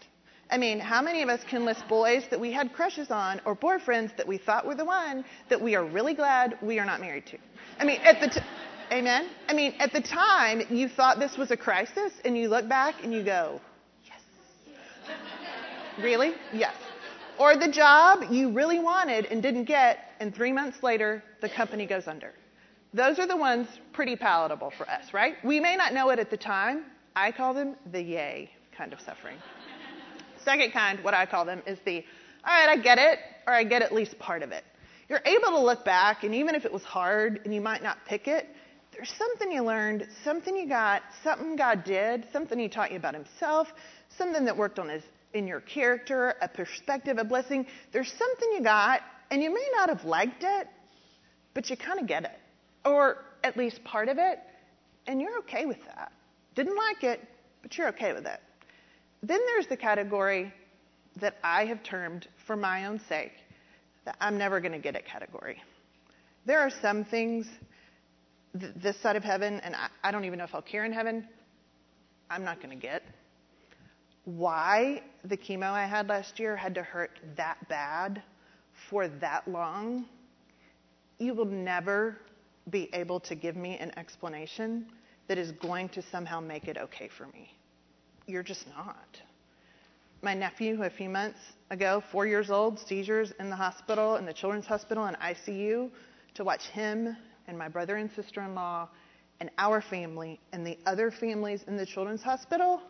I 0.50 0.58
mean, 0.58 0.80
how 0.80 1.00
many 1.02 1.22
of 1.22 1.28
us 1.28 1.40
can 1.48 1.64
list 1.64 1.86
boys 1.88 2.24
that 2.30 2.40
we 2.40 2.52
had 2.52 2.72
crushes 2.72 3.10
on 3.10 3.40
or 3.44 3.54
boyfriends 3.54 4.16
that 4.16 4.26
we 4.26 4.38
thought 4.38 4.66
were 4.66 4.74
the 4.74 4.84
one 4.84 5.24
that 5.48 5.60
we 5.60 5.74
are 5.74 5.84
really 5.84 6.14
glad 6.14 6.58
we 6.62 6.78
are 6.78 6.86
not 6.86 7.00
married 7.00 7.26
to? 7.26 7.38
I 7.78 7.84
mean, 7.84 8.00
at 8.02 8.20
the 8.20 8.28
t- 8.28 8.46
Amen. 8.90 9.28
I 9.48 9.52
mean, 9.52 9.74
at 9.78 9.92
the 9.92 10.00
time 10.00 10.62
you 10.70 10.88
thought 10.88 11.18
this 11.18 11.36
was 11.36 11.50
a 11.50 11.56
crisis 11.56 12.12
and 12.24 12.36
you 12.36 12.48
look 12.48 12.68
back 12.68 13.04
and 13.04 13.12
you 13.12 13.22
go, 13.22 13.60
"Yes." 14.04 14.20
really? 15.98 16.34
Yes. 16.52 16.74
Or 17.38 17.56
the 17.56 17.68
job 17.68 18.24
you 18.30 18.50
really 18.50 18.78
wanted 18.78 19.26
and 19.26 19.42
didn't 19.42 19.64
get 19.64 20.12
and 20.20 20.34
3 20.34 20.52
months 20.52 20.82
later 20.82 21.22
the 21.40 21.48
company 21.48 21.86
goes 21.86 22.08
under. 22.08 22.32
Those 22.94 23.18
are 23.18 23.26
the 23.26 23.36
ones 23.36 23.68
pretty 23.92 24.16
palatable 24.16 24.70
for 24.70 24.88
us, 24.88 25.12
right? 25.12 25.36
We 25.44 25.60
may 25.60 25.76
not 25.76 25.92
know 25.92 26.08
it 26.10 26.18
at 26.18 26.30
the 26.30 26.38
time. 26.38 26.84
I 27.14 27.30
call 27.32 27.52
them 27.52 27.76
the 27.92 28.02
yay 28.02 28.50
kind 28.76 28.92
of 28.92 29.00
suffering. 29.00 29.36
Second 30.42 30.72
kind, 30.72 31.02
what 31.04 31.12
I 31.12 31.26
call 31.26 31.44
them, 31.44 31.62
is 31.66 31.78
the, 31.84 32.04
all 32.44 32.54
right, 32.54 32.70
I 32.70 32.76
get 32.76 32.98
it, 32.98 33.18
or 33.46 33.52
I 33.52 33.64
get 33.64 33.82
at 33.82 33.92
least 33.92 34.18
part 34.18 34.42
of 34.42 34.50
it. 34.52 34.64
You're 35.08 35.22
able 35.24 35.50
to 35.50 35.58
look 35.58 35.84
back, 35.84 36.24
and 36.24 36.34
even 36.34 36.54
if 36.54 36.64
it 36.64 36.72
was 36.72 36.84
hard 36.84 37.40
and 37.44 37.52
you 37.52 37.60
might 37.60 37.82
not 37.82 37.98
pick 38.06 38.28
it, 38.28 38.48
there's 38.98 39.14
something 39.16 39.52
you 39.52 39.62
learned, 39.62 40.08
something 40.24 40.56
you 40.56 40.68
got, 40.68 41.02
something 41.22 41.54
God 41.54 41.84
did, 41.84 42.26
something 42.32 42.58
He 42.58 42.68
taught 42.68 42.90
you 42.90 42.96
about 42.96 43.14
Himself, 43.14 43.68
something 44.16 44.44
that 44.44 44.56
worked 44.56 44.80
on 44.80 44.88
His 44.88 45.04
in 45.34 45.46
your 45.46 45.60
character, 45.60 46.34
a 46.42 46.48
perspective, 46.48 47.16
a 47.16 47.24
blessing. 47.24 47.64
There's 47.92 48.12
something 48.12 48.52
you 48.52 48.60
got, 48.60 49.02
and 49.30 49.40
you 49.40 49.54
may 49.54 49.66
not 49.76 49.88
have 49.88 50.04
liked 50.04 50.42
it, 50.42 50.66
but 51.54 51.70
you 51.70 51.76
kind 51.76 52.00
of 52.00 52.08
get 52.08 52.24
it, 52.24 52.38
or 52.84 53.24
at 53.44 53.56
least 53.56 53.84
part 53.84 54.08
of 54.08 54.18
it, 54.18 54.40
and 55.06 55.20
you're 55.20 55.38
okay 55.38 55.64
with 55.64 55.78
that. 55.86 56.10
Didn't 56.56 56.76
like 56.76 57.04
it, 57.04 57.20
but 57.62 57.78
you're 57.78 57.88
okay 57.90 58.12
with 58.12 58.26
it. 58.26 58.40
Then 59.22 59.38
there's 59.46 59.68
the 59.68 59.76
category 59.76 60.52
that 61.20 61.36
I 61.44 61.66
have 61.66 61.84
termed, 61.84 62.26
for 62.48 62.56
my 62.56 62.86
own 62.86 63.00
sake, 63.08 63.32
that 64.06 64.16
I'm 64.20 64.38
never 64.38 64.58
going 64.58 64.72
to 64.72 64.78
get 64.78 64.96
it 64.96 65.04
category. 65.06 65.62
There 66.46 66.58
are 66.58 66.70
some 66.82 67.04
things 67.04 67.46
th- 68.58 68.72
this 68.76 69.00
side 69.00 69.16
of 69.16 69.24
heaven, 69.24 69.60
and 69.60 69.74
I, 69.74 69.88
I 70.02 70.10
don't 70.10 70.24
even 70.24 70.38
know 70.38 70.44
if 70.44 70.54
I'll 70.54 70.62
care 70.62 70.84
in 70.84 70.92
heaven, 70.92 71.26
I'm 72.30 72.44
not 72.44 72.62
going 72.62 72.70
to 72.70 72.80
get. 72.80 73.02
Why 74.24 75.02
the 75.24 75.36
chemo 75.36 75.70
I 75.70 75.86
had 75.86 76.08
last 76.08 76.38
year 76.38 76.56
had 76.56 76.74
to 76.74 76.82
hurt 76.82 77.18
that 77.36 77.68
bad 77.68 78.22
for 78.90 79.08
that 79.08 79.48
long, 79.48 80.06
you 81.18 81.34
will 81.34 81.46
never 81.46 82.18
be 82.70 82.90
able 82.92 83.20
to 83.20 83.34
give 83.34 83.56
me 83.56 83.78
an 83.78 83.92
explanation 83.98 84.86
that 85.26 85.38
is 85.38 85.52
going 85.52 85.88
to 85.90 86.02
somehow 86.02 86.40
make 86.40 86.68
it 86.68 86.76
okay 86.76 87.08
for 87.16 87.26
me 87.28 87.58
you're 88.28 88.42
just 88.42 88.66
not. 88.68 89.20
My 90.20 90.34
nephew, 90.34 90.82
a 90.82 90.90
few 90.90 91.08
months 91.08 91.38
ago, 91.70 92.02
four 92.12 92.26
years 92.26 92.50
old, 92.50 92.78
seizures 92.78 93.32
in 93.40 93.50
the 93.50 93.56
hospital, 93.56 94.16
in 94.16 94.26
the 94.26 94.32
children's 94.32 94.66
hospital, 94.66 95.06
in 95.06 95.14
ICU, 95.14 95.90
to 96.34 96.44
watch 96.44 96.66
him 96.66 97.16
and 97.48 97.58
my 97.58 97.68
brother 97.68 97.96
and 97.96 98.10
sister 98.12 98.42
in 98.42 98.54
law 98.54 98.88
and 99.40 99.50
our 99.58 99.80
family 99.80 100.38
and 100.52 100.66
the 100.66 100.78
other 100.86 101.10
families 101.10 101.64
in 101.66 101.76
the 101.76 101.86
children's 101.86 102.22
hospital. 102.22 102.80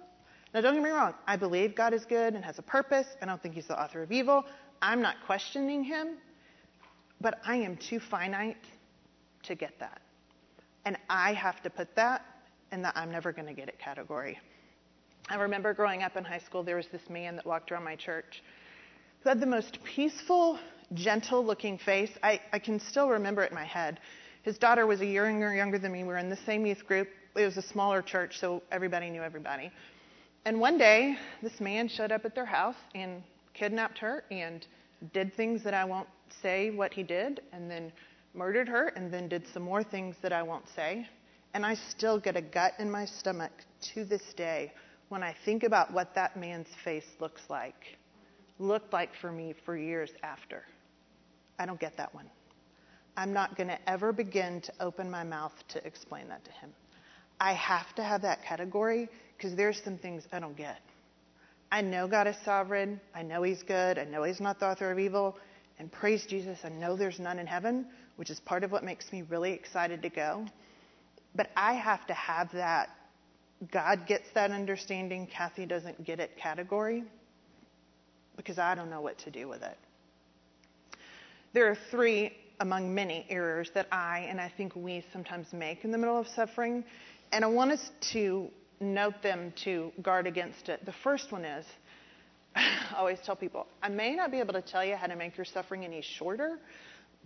Now, 0.52 0.60
don't 0.60 0.74
get 0.74 0.82
me 0.82 0.90
wrong, 0.90 1.14
I 1.26 1.36
believe 1.36 1.74
God 1.74 1.92
is 1.92 2.04
good 2.04 2.34
and 2.34 2.44
has 2.44 2.58
a 2.58 2.62
purpose. 2.62 3.06
I 3.22 3.26
don't 3.26 3.42
think 3.42 3.54
He's 3.54 3.66
the 3.66 3.80
author 3.80 4.02
of 4.02 4.12
evil. 4.12 4.44
I'm 4.80 5.02
not 5.02 5.16
questioning 5.26 5.84
Him, 5.84 6.16
but 7.20 7.40
I 7.46 7.56
am 7.56 7.76
too 7.76 8.00
finite 8.00 8.56
to 9.44 9.54
get 9.54 9.78
that. 9.80 10.00
And 10.84 10.96
I 11.10 11.34
have 11.34 11.62
to 11.62 11.70
put 11.70 11.94
that 11.96 12.24
in 12.72 12.82
the 12.82 12.98
I'm 12.98 13.10
never 13.10 13.32
going 13.32 13.46
to 13.46 13.52
get 13.52 13.68
it 13.68 13.78
category. 13.78 14.38
I 15.28 15.36
remember 15.36 15.74
growing 15.74 16.02
up 16.02 16.16
in 16.16 16.24
high 16.24 16.38
school, 16.38 16.62
there 16.62 16.76
was 16.76 16.86
this 16.90 17.10
man 17.10 17.36
that 17.36 17.44
walked 17.44 17.70
around 17.70 17.84
my 17.84 17.96
church 17.96 18.42
who 19.20 19.28
had 19.28 19.40
the 19.40 19.46
most 19.46 19.78
peaceful, 19.84 20.58
gentle 20.94 21.44
looking 21.44 21.76
face. 21.76 22.10
I, 22.22 22.40
I 22.52 22.58
can 22.58 22.80
still 22.80 23.10
remember 23.10 23.42
it 23.42 23.50
in 23.50 23.54
my 23.54 23.64
head. 23.64 24.00
His 24.42 24.58
daughter 24.58 24.86
was 24.86 25.00
a 25.00 25.06
year 25.06 25.28
younger 25.54 25.78
than 25.78 25.92
me. 25.92 26.02
We 26.02 26.08
were 26.08 26.18
in 26.18 26.30
the 26.30 26.38
same 26.46 26.64
youth 26.64 26.86
group. 26.86 27.08
It 27.36 27.44
was 27.44 27.56
a 27.56 27.62
smaller 27.62 28.02
church, 28.02 28.38
so 28.38 28.62
everybody 28.70 29.10
knew 29.10 29.22
everybody. 29.22 29.70
And 30.44 30.60
one 30.60 30.78
day, 30.78 31.16
this 31.42 31.60
man 31.60 31.88
showed 31.88 32.12
up 32.12 32.24
at 32.24 32.34
their 32.34 32.46
house 32.46 32.76
and 32.94 33.22
kidnapped 33.54 33.98
her 33.98 34.24
and 34.30 34.66
did 35.12 35.34
things 35.34 35.62
that 35.64 35.74
I 35.74 35.84
won't 35.84 36.08
say 36.42 36.70
what 36.70 36.92
he 36.92 37.02
did, 37.02 37.40
and 37.52 37.70
then 37.70 37.92
murdered 38.34 38.68
her, 38.68 38.88
and 38.88 39.12
then 39.12 39.28
did 39.28 39.46
some 39.52 39.62
more 39.62 39.82
things 39.82 40.16
that 40.22 40.32
I 40.32 40.42
won't 40.42 40.64
say. 40.74 41.06
And 41.54 41.64
I 41.64 41.74
still 41.74 42.18
get 42.18 42.36
a 42.36 42.42
gut 42.42 42.72
in 42.78 42.90
my 42.90 43.04
stomach 43.04 43.52
to 43.94 44.04
this 44.04 44.22
day 44.36 44.72
when 45.08 45.22
I 45.22 45.34
think 45.44 45.62
about 45.62 45.92
what 45.92 46.14
that 46.14 46.36
man's 46.36 46.68
face 46.84 47.06
looks 47.20 47.42
like, 47.48 47.98
looked 48.58 48.92
like 48.92 49.10
for 49.20 49.32
me 49.32 49.54
for 49.64 49.76
years 49.76 50.10
after. 50.22 50.64
I 51.58 51.66
don't 51.66 51.80
get 51.80 51.96
that 51.96 52.14
one. 52.14 52.26
I'm 53.18 53.32
not 53.32 53.56
going 53.56 53.66
to 53.66 53.90
ever 53.90 54.12
begin 54.12 54.60
to 54.60 54.72
open 54.78 55.10
my 55.10 55.24
mouth 55.24 55.52
to 55.70 55.84
explain 55.84 56.28
that 56.28 56.44
to 56.44 56.52
him. 56.52 56.70
I 57.40 57.52
have 57.54 57.92
to 57.96 58.04
have 58.04 58.22
that 58.22 58.44
category 58.44 59.08
because 59.36 59.56
there's 59.56 59.82
some 59.82 59.98
things 59.98 60.22
I 60.30 60.38
don't 60.38 60.56
get. 60.56 60.78
I 61.72 61.80
know 61.80 62.06
God 62.06 62.28
is 62.28 62.36
sovereign. 62.44 63.00
I 63.16 63.24
know 63.24 63.42
He's 63.42 63.64
good. 63.64 63.98
I 63.98 64.04
know 64.04 64.22
He's 64.22 64.40
not 64.40 64.60
the 64.60 64.66
author 64.66 64.92
of 64.92 65.00
evil. 65.00 65.36
And 65.80 65.90
praise 65.90 66.26
Jesus, 66.26 66.60
I 66.62 66.68
know 66.68 66.96
there's 66.96 67.18
none 67.18 67.40
in 67.40 67.46
heaven, 67.48 67.86
which 68.14 68.30
is 68.30 68.38
part 68.38 68.62
of 68.62 68.70
what 68.70 68.84
makes 68.84 69.12
me 69.12 69.22
really 69.22 69.50
excited 69.50 70.00
to 70.02 70.10
go. 70.10 70.46
But 71.34 71.50
I 71.56 71.74
have 71.74 72.06
to 72.06 72.14
have 72.14 72.52
that 72.52 72.88
God 73.72 74.06
gets 74.06 74.28
that 74.34 74.52
understanding, 74.52 75.26
Kathy 75.26 75.66
doesn't 75.66 76.04
get 76.04 76.20
it 76.20 76.36
category 76.36 77.02
because 78.36 78.58
I 78.58 78.76
don't 78.76 78.90
know 78.90 79.00
what 79.00 79.18
to 79.18 79.32
do 79.32 79.48
with 79.48 79.62
it. 79.62 79.76
There 81.52 81.68
are 81.68 81.76
three 81.90 82.30
among 82.60 82.94
many 82.94 83.26
errors 83.28 83.70
that 83.74 83.86
I 83.92 84.26
and 84.28 84.40
I 84.40 84.52
think 84.56 84.74
we 84.74 85.04
sometimes 85.12 85.52
make 85.52 85.84
in 85.84 85.90
the 85.90 85.98
middle 85.98 86.18
of 86.18 86.26
suffering, 86.28 86.84
and 87.32 87.44
I 87.44 87.48
want 87.48 87.72
us 87.72 87.90
to 88.12 88.48
note 88.80 89.22
them 89.22 89.52
to 89.64 89.92
guard 90.02 90.26
against 90.26 90.68
it. 90.68 90.84
The 90.84 90.94
first 91.04 91.32
one 91.32 91.44
is 91.44 91.64
I 92.56 92.96
always 92.96 93.18
tell 93.24 93.36
people, 93.36 93.66
I 93.82 93.88
may 93.88 94.14
not 94.14 94.30
be 94.30 94.40
able 94.40 94.54
to 94.54 94.62
tell 94.62 94.84
you 94.84 94.96
how 94.96 95.06
to 95.06 95.16
make 95.16 95.36
your 95.36 95.44
suffering 95.44 95.84
any 95.84 96.02
shorter, 96.02 96.58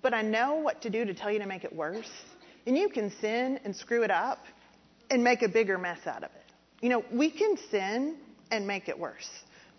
but 0.03 0.13
I 0.13 0.23
know 0.23 0.55
what 0.55 0.83
to 0.83 0.91
do 0.91 1.05
to 1.05 1.15
tell 1.15 1.31
you 1.31 1.39
to 1.39 1.47
make 1.47 1.65
it 1.65 1.75
worse. 1.75 2.11
And 2.67 2.77
you 2.77 2.89
can 2.89 3.13
sin 3.21 3.61
and 3.65 3.75
screw 3.75 4.03
it 4.03 4.11
up 4.11 4.45
and 5.11 5.23
make 5.25 5.43
a 5.43 5.49
bigger 5.49 5.79
mess 5.79 6.07
out 6.07 6.25
of 6.25 6.31
it. 6.31 6.53
You 6.81 6.89
know, 6.89 7.05
we 7.13 7.31
can 7.31 7.57
sin 7.71 8.17
and 8.51 8.67
make 8.67 8.89
it 8.89 8.99
worse. 8.99 9.29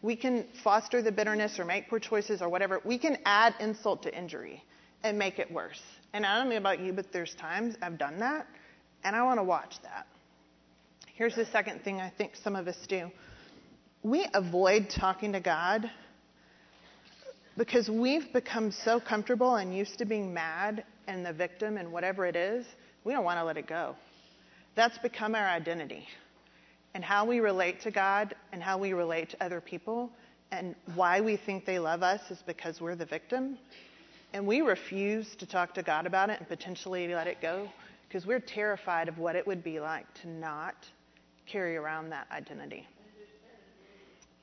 We 0.02 0.16
can 0.16 0.46
foster 0.64 1.02
the 1.02 1.12
bitterness 1.12 1.60
or 1.60 1.66
make 1.66 1.90
poor 1.90 2.00
choices 2.00 2.42
or 2.42 2.50
whatever. 2.50 2.82
We 2.84 2.98
can 2.98 3.18
add 3.26 3.56
insult 3.60 4.04
to 4.04 4.18
injury 4.18 4.64
and 5.04 5.18
make 5.18 5.40
it 5.40 5.52
worse. 5.52 5.82
And 6.14 6.26
I 6.26 6.38
don't 6.38 6.50
know 6.50 6.58
about 6.58 6.80
you, 6.80 6.94
but 6.94 7.12
there's 7.12 7.34
times 7.36 7.76
I've 7.82 7.98
done 7.98 8.20
that, 8.20 8.48
and 9.04 9.16
I 9.16 9.24
want 9.24 9.40
to 9.40 9.44
watch 9.44 9.76
that. 9.84 10.08
Here's 11.16 11.36
the 11.36 11.46
second 11.48 11.84
thing 11.84 12.02
I 12.02 12.10
think 12.10 12.34
some 12.44 12.56
of 12.56 12.68
us 12.68 12.78
do 12.88 13.12
we 14.04 14.28
avoid 14.34 14.90
talking 14.90 15.32
to 15.32 15.40
God 15.40 15.90
because 17.56 17.90
we've 17.90 18.34
become 18.34 18.72
so 18.84 19.00
comfortable 19.00 19.56
and 19.56 19.76
used 19.76 19.98
to 20.00 20.06
being 20.06 20.34
mad 20.34 20.84
and 21.08 21.26
the 21.26 21.32
victim 21.32 21.78
and 21.78 21.92
whatever 21.92 22.26
it 22.26 22.36
is, 22.36 22.66
we 23.06 23.14
don't 23.14 23.24
want 23.24 23.40
to 23.40 23.44
let 23.44 23.58
it 23.58 23.68
go. 23.68 23.96
That's 24.76 24.98
become 24.98 25.36
our 25.36 25.48
identity. 25.48 26.06
And 26.96 27.04
how 27.04 27.26
we 27.26 27.40
relate 27.40 27.82
to 27.82 27.92
God 27.92 28.36
and 28.52 28.62
how 28.62 28.78
we 28.78 28.94
relate 28.94 29.30
to 29.32 29.44
other 29.44 29.62
people 29.62 30.10
and 30.52 30.76
why 30.96 31.22
we 31.22 31.38
think 31.38 31.66
they 31.66 31.80
love 31.80 32.04
us 32.04 32.22
is 32.30 32.40
because 32.46 32.82
we're 32.82 32.96
the 32.96 33.06
victim. 33.06 33.58
And 34.34 34.48
we 34.48 34.62
refuse 34.62 35.36
to 35.36 35.46
talk 35.46 35.76
to 35.76 35.84
God 35.84 36.08
about 36.08 36.30
it 36.32 36.40
and 36.40 36.48
potentially 36.48 37.08
let 37.14 37.28
it 37.28 37.40
go 37.40 37.70
because 38.08 38.26
we're 38.26 38.40
terrified 38.40 39.08
of 39.08 39.20
what 39.20 39.36
it 39.36 39.46
would 39.46 39.64
be 39.64 39.80
like 39.80 40.12
to 40.22 40.28
not 40.28 40.76
carry 41.46 41.78
around 41.78 42.10
that 42.10 42.28
identity. 42.32 42.88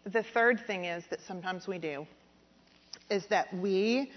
The 0.04 0.22
third 0.22 0.60
thing 0.66 0.84
is 0.84 1.04
that 1.10 1.20
sometimes 1.26 1.66
we 1.66 1.78
do 1.78 2.06
is 3.10 3.26
that 3.26 3.52
we 3.54 4.12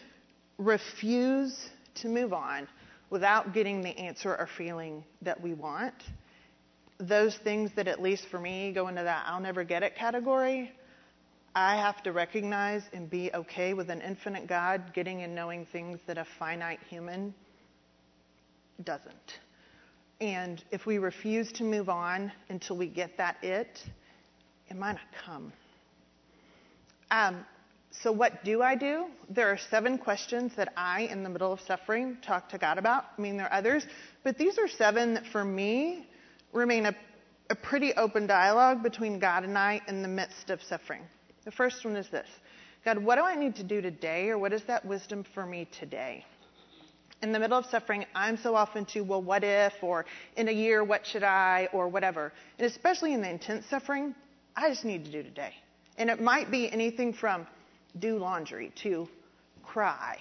refuse 0.57 1.69
to 1.95 2.07
move 2.07 2.33
on 2.33 2.67
without 3.09 3.53
getting 3.53 3.81
the 3.81 3.97
answer 3.97 4.35
or 4.35 4.47
feeling 4.57 5.03
that 5.21 5.41
we 5.41 5.53
want. 5.53 5.93
Those 6.99 7.35
things 7.37 7.71
that, 7.75 7.87
at 7.87 8.01
least 8.01 8.27
for 8.29 8.39
me, 8.39 8.71
go 8.71 8.87
into 8.87 9.03
that 9.03 9.25
I'll 9.27 9.41
never 9.41 9.63
get 9.63 9.83
it 9.83 9.95
category, 9.95 10.71
I 11.55 11.75
have 11.75 12.01
to 12.03 12.11
recognize 12.11 12.83
and 12.93 13.09
be 13.09 13.31
okay 13.33 13.75
with 13.75 13.89
an 13.91 14.01
infinite 14.01 14.47
God 14.47 14.91
getting 14.93 15.21
and 15.21 15.35
knowing 15.35 15.67
things 15.67 15.99
that 16.07 16.17
a 16.17 16.25
finite 16.39 16.79
human 16.89 17.33
doesn't. 18.83 19.39
And 20.19 20.63
if 20.71 20.85
we 20.87 20.97
refuse 20.97 21.51
to 21.53 21.63
move 21.63 21.89
on 21.89 22.31
until 22.49 22.75
we 22.75 22.87
get 22.87 23.17
that 23.17 23.37
it, 23.43 23.83
it 24.69 24.77
might 24.77 24.93
not 24.93 25.01
come. 25.25 25.53
Um, 27.11 27.45
so, 27.91 28.11
what 28.11 28.43
do 28.43 28.63
I 28.63 28.73
do? 28.73 29.05
There 29.29 29.49
are 29.49 29.57
seven 29.69 29.99
questions 29.99 30.53
that 30.55 30.73
I, 30.75 31.01
in 31.01 31.21
the 31.21 31.29
middle 31.29 31.53
of 31.53 31.61
suffering, 31.61 32.17
talk 32.23 32.49
to 32.49 32.57
God 32.57 32.79
about. 32.79 33.05
I 33.15 33.21
mean, 33.21 33.37
there 33.37 33.45
are 33.45 33.53
others, 33.53 33.85
but 34.23 34.39
these 34.39 34.57
are 34.57 34.67
seven 34.67 35.13
that 35.13 35.27
for 35.27 35.45
me 35.45 36.07
remain 36.51 36.87
a, 36.87 36.95
a 37.51 37.55
pretty 37.55 37.93
open 37.93 38.25
dialogue 38.25 38.81
between 38.81 39.19
God 39.19 39.43
and 39.43 39.55
I 39.55 39.81
in 39.87 40.01
the 40.01 40.07
midst 40.07 40.49
of 40.49 40.63
suffering. 40.63 41.03
The 41.45 41.51
first 41.51 41.83
one 41.83 41.95
is 41.95 42.07
this 42.09 42.27
God, 42.85 42.97
what 42.97 43.15
do 43.15 43.23
I 43.23 43.35
need 43.35 43.55
to 43.55 43.63
do 43.63 43.81
today, 43.81 44.29
or 44.29 44.37
what 44.37 44.53
is 44.53 44.63
that 44.65 44.85
wisdom 44.85 45.23
for 45.33 45.45
me 45.45 45.67
today? 45.79 46.25
In 47.21 47.31
the 47.31 47.39
middle 47.39 47.57
of 47.57 47.65
suffering, 47.65 48.05
I'm 48.13 48.35
so 48.35 48.53
often 48.53 48.83
to, 48.87 49.01
well, 49.01 49.21
what 49.21 49.45
if, 49.45 49.73
or 49.81 50.05
in 50.35 50.49
a 50.49 50.51
year, 50.51 50.83
what 50.83 51.05
should 51.05 51.23
I, 51.23 51.69
or 51.71 51.87
whatever. 51.87 52.33
And 52.59 52.67
especially 52.69 53.13
in 53.13 53.21
the 53.21 53.29
intense 53.29 53.65
suffering, 53.69 54.13
I 54.57 54.67
just 54.67 54.83
need 54.83 55.05
to 55.05 55.11
do 55.11 55.23
today. 55.23 55.53
And 55.97 56.09
it 56.09 56.19
might 56.19 56.51
be 56.51 56.69
anything 56.69 57.13
from 57.13 57.47
do 57.99 58.17
laundry 58.17 58.73
to 58.83 59.07
cry 59.63 60.17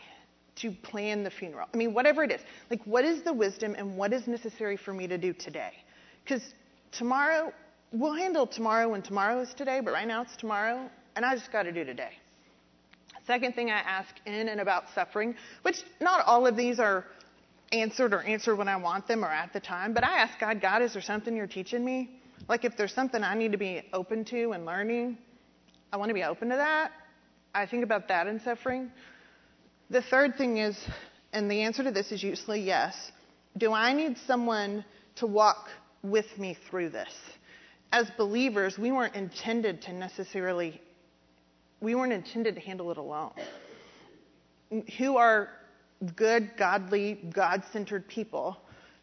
to 0.54 0.70
plan 0.70 1.24
the 1.24 1.30
funeral. 1.30 1.66
I 1.72 1.76
mean, 1.76 1.92
whatever 1.92 2.22
it 2.22 2.30
is. 2.30 2.40
Like, 2.70 2.85
what 2.85 3.04
is 3.04 3.22
the 3.22 3.32
wisdom 3.32 3.74
and 3.76 3.96
what 3.96 4.12
is 4.12 4.28
necessary 4.28 4.76
for 4.76 4.92
me 4.92 5.08
to 5.08 5.18
do 5.18 5.32
today? 5.32 5.72
Because 6.22 6.42
tomorrow, 6.92 7.52
we'll 7.90 8.14
handle 8.14 8.46
tomorrow 8.46 8.90
when 8.90 9.02
tomorrow 9.02 9.40
is 9.40 9.52
today, 9.54 9.80
but 9.80 9.92
right 9.92 10.06
now 10.06 10.22
it's 10.22 10.37
tomorrow, 10.37 10.88
and 11.16 11.25
I 11.25 11.35
just 11.35 11.53
got 11.53 11.64
to 11.64 11.72
do 11.72 11.85
today. 11.85 12.12
Second 13.27 13.55
thing 13.55 13.70
I 13.70 13.79
ask 13.79 14.11
in 14.27 14.48
and 14.48 14.61
about 14.61 14.85
suffering, 14.94 15.37
which 15.62 15.77
not 16.01 16.25
all 16.27 16.46
of 16.46 16.57
these 16.57 16.81
are 16.81 17.07
answered 17.70 18.12
or 18.12 18.22
answered 18.22 18.57
when 18.57 18.68
I 18.68 18.77
want 18.77 19.07
them 19.07 19.25
or 19.25 19.29
at 19.29 19.53
the 19.53 19.61
time, 19.61 19.94
but 19.94 20.05
I 20.05 20.18
ask 20.18 20.38
God, 20.38 20.61
God, 20.61 20.83
is 20.83 20.92
there 20.92 21.03
something 21.03 21.37
you're 21.37 21.46
teaching 21.46 21.85
me? 21.85 22.11
Like 22.48 22.64
if 22.64 22.77
there's 22.77 22.92
something 22.92 23.22
I 23.22 23.35
need 23.35 23.53
to 23.53 23.59
be 23.59 23.83
open 23.92 24.25
to 24.27 24.53
and 24.53 24.66
learning, 24.66 25.18
I 25.92 25.96
want 25.96 26.09
to 26.09 26.14
be 26.14 26.25
open 26.25 26.48
to 26.51 26.57
that. 26.57 26.90
I 27.55 27.66
think 27.66 27.85
about 27.85 28.09
that 28.09 28.27
in 28.27 28.40
suffering. 28.40 28.90
The 29.90 30.03
third 30.03 30.37
thing 30.37 30.57
is, 30.57 30.77
and 31.33 31.51
the 31.51 31.62
answer 31.62 31.85
to 31.85 31.90
this 31.90 32.11
is 32.12 32.22
usually 32.22 32.61
yes, 32.61 33.12
do 33.57 33.72
I 33.72 33.92
need 33.92 34.16
someone 34.27 34.85
to 35.16 35.27
walk 35.27 35.68
with 36.03 36.38
me 36.38 36.57
through 36.68 36.90
this? 36.90 37.12
As 37.92 38.11
believers, 38.16 38.79
we 38.79 38.90
weren't 38.90 39.14
intended 39.14 39.83
to 39.83 39.92
necessarily 39.92 40.81
we 41.82 41.96
weren't 41.96 42.12
intended 42.12 42.54
to 42.54 42.60
handle 42.60 42.90
it 42.90 42.96
alone. 42.96 43.32
Who 44.96 45.16
are 45.16 45.50
good, 46.16 46.52
godly, 46.56 47.18
God 47.34 47.62
centered 47.72 48.08
people. 48.08 48.56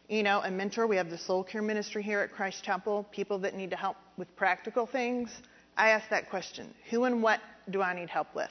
You 0.08 0.24
know, 0.24 0.40
a 0.42 0.50
mentor. 0.50 0.88
We 0.88 0.96
have 0.96 1.10
the 1.10 1.18
soul 1.18 1.44
care 1.44 1.62
ministry 1.62 2.02
here 2.02 2.20
at 2.20 2.32
Christ 2.32 2.64
Chapel, 2.64 3.06
people 3.12 3.38
that 3.40 3.54
need 3.54 3.70
to 3.70 3.76
help 3.76 3.96
with 4.16 4.34
practical 4.34 4.86
things. 4.86 5.30
I 5.76 5.90
ask 5.90 6.08
that 6.10 6.28
question 6.28 6.74
Who 6.90 7.04
and 7.04 7.22
what 7.22 7.40
do 7.70 7.82
I 7.82 7.94
need 7.94 8.08
help 8.08 8.34
with? 8.34 8.50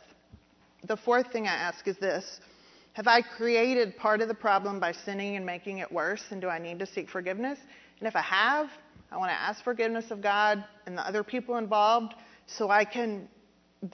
The 0.86 0.96
fourth 0.96 1.32
thing 1.34 1.48
I 1.48 1.54
ask 1.54 1.86
is 1.88 1.98
this 1.98 2.40
Have 2.94 3.08
I 3.08 3.22
created 3.22 3.98
part 3.98 4.22
of 4.22 4.30
the 4.30 4.34
problem 4.34 4.80
by 4.80 4.94
sinning 4.94 5.36
and 5.36 5.46
making 5.46 5.80
it 5.80 5.92
worse? 5.92 6.24
And 6.30 6.40
do 6.40 6.48
I 6.48 6.60
need 6.60 6.80
to 6.80 6.86
seek 6.86 7.10
forgiveness? 7.10 7.60
And 8.00 8.08
if 8.08 8.16
I 8.16 8.22
have, 8.22 8.70
I 9.12 9.18
want 9.18 9.32
to 9.32 9.36
ask 9.36 9.62
forgiveness 9.64 10.12
of 10.12 10.22
God 10.22 10.64
and 10.86 10.98
the 10.98 11.06
other 11.06 11.24
people 11.24 11.58
involved 11.58 12.14
so 12.46 12.70
I 12.70 12.86
can 12.86 13.28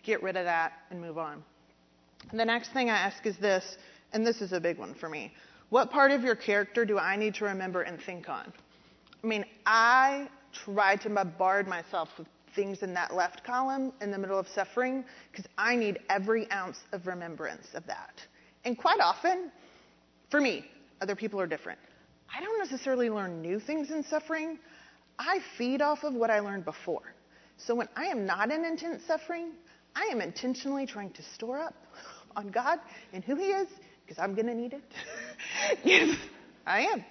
get 0.03 0.23
rid 0.23 0.35
of 0.35 0.45
that 0.45 0.73
and 0.89 0.99
move 0.99 1.17
on. 1.17 1.43
And 2.31 2.39
the 2.39 2.45
next 2.45 2.71
thing 2.73 2.89
I 2.89 2.97
ask 2.97 3.25
is 3.25 3.37
this, 3.37 3.77
and 4.13 4.25
this 4.25 4.41
is 4.41 4.51
a 4.51 4.59
big 4.59 4.77
one 4.77 4.95
for 4.95 5.09
me. 5.09 5.31
What 5.69 5.91
part 5.91 6.11
of 6.11 6.23
your 6.23 6.35
character 6.35 6.85
do 6.85 6.97
I 6.97 7.15
need 7.15 7.35
to 7.35 7.45
remember 7.45 7.81
and 7.81 8.01
think 8.01 8.29
on? 8.29 8.51
I 9.23 9.27
mean, 9.27 9.45
I 9.65 10.27
try 10.53 10.95
to 10.97 11.09
bombard 11.09 11.67
myself 11.67 12.09
with 12.17 12.27
things 12.55 12.81
in 12.83 12.93
that 12.93 13.13
left 13.13 13.43
column 13.43 13.91
in 14.01 14.11
the 14.11 14.17
middle 14.17 14.39
of 14.39 14.47
suffering 14.47 15.03
because 15.31 15.45
I 15.57 15.75
need 15.75 15.99
every 16.09 16.49
ounce 16.51 16.77
of 16.93 17.07
remembrance 17.07 17.67
of 17.73 17.85
that. 17.87 18.13
And 18.63 18.77
quite 18.77 18.99
often, 18.99 19.51
for 20.29 20.39
me, 20.39 20.65
other 21.01 21.15
people 21.15 21.39
are 21.41 21.47
different. 21.47 21.79
I 22.35 22.41
don't 22.41 22.57
necessarily 22.59 23.09
learn 23.09 23.41
new 23.41 23.59
things 23.59 23.91
in 23.91 24.03
suffering. 24.03 24.57
I 25.19 25.39
feed 25.57 25.81
off 25.81 26.03
of 26.03 26.13
what 26.13 26.29
I 26.29 26.39
learned 26.39 26.65
before. 26.65 27.13
So 27.57 27.75
when 27.75 27.87
I 27.95 28.05
am 28.05 28.25
not 28.25 28.51
in 28.51 28.65
intense 28.65 29.03
suffering, 29.05 29.51
I 29.95 30.09
am 30.11 30.21
intentionally 30.21 30.85
trying 30.85 31.11
to 31.11 31.23
store 31.35 31.59
up 31.59 31.73
on 32.35 32.49
God 32.49 32.79
and 33.13 33.23
who 33.23 33.35
He 33.35 33.45
is 33.45 33.67
because 34.05 34.19
I'm 34.19 34.35
going 34.35 34.47
to 34.47 34.53
need 34.53 34.73
it. 34.73 34.83
yes, 35.83 36.17
I 36.65 36.81
am. 36.87 37.05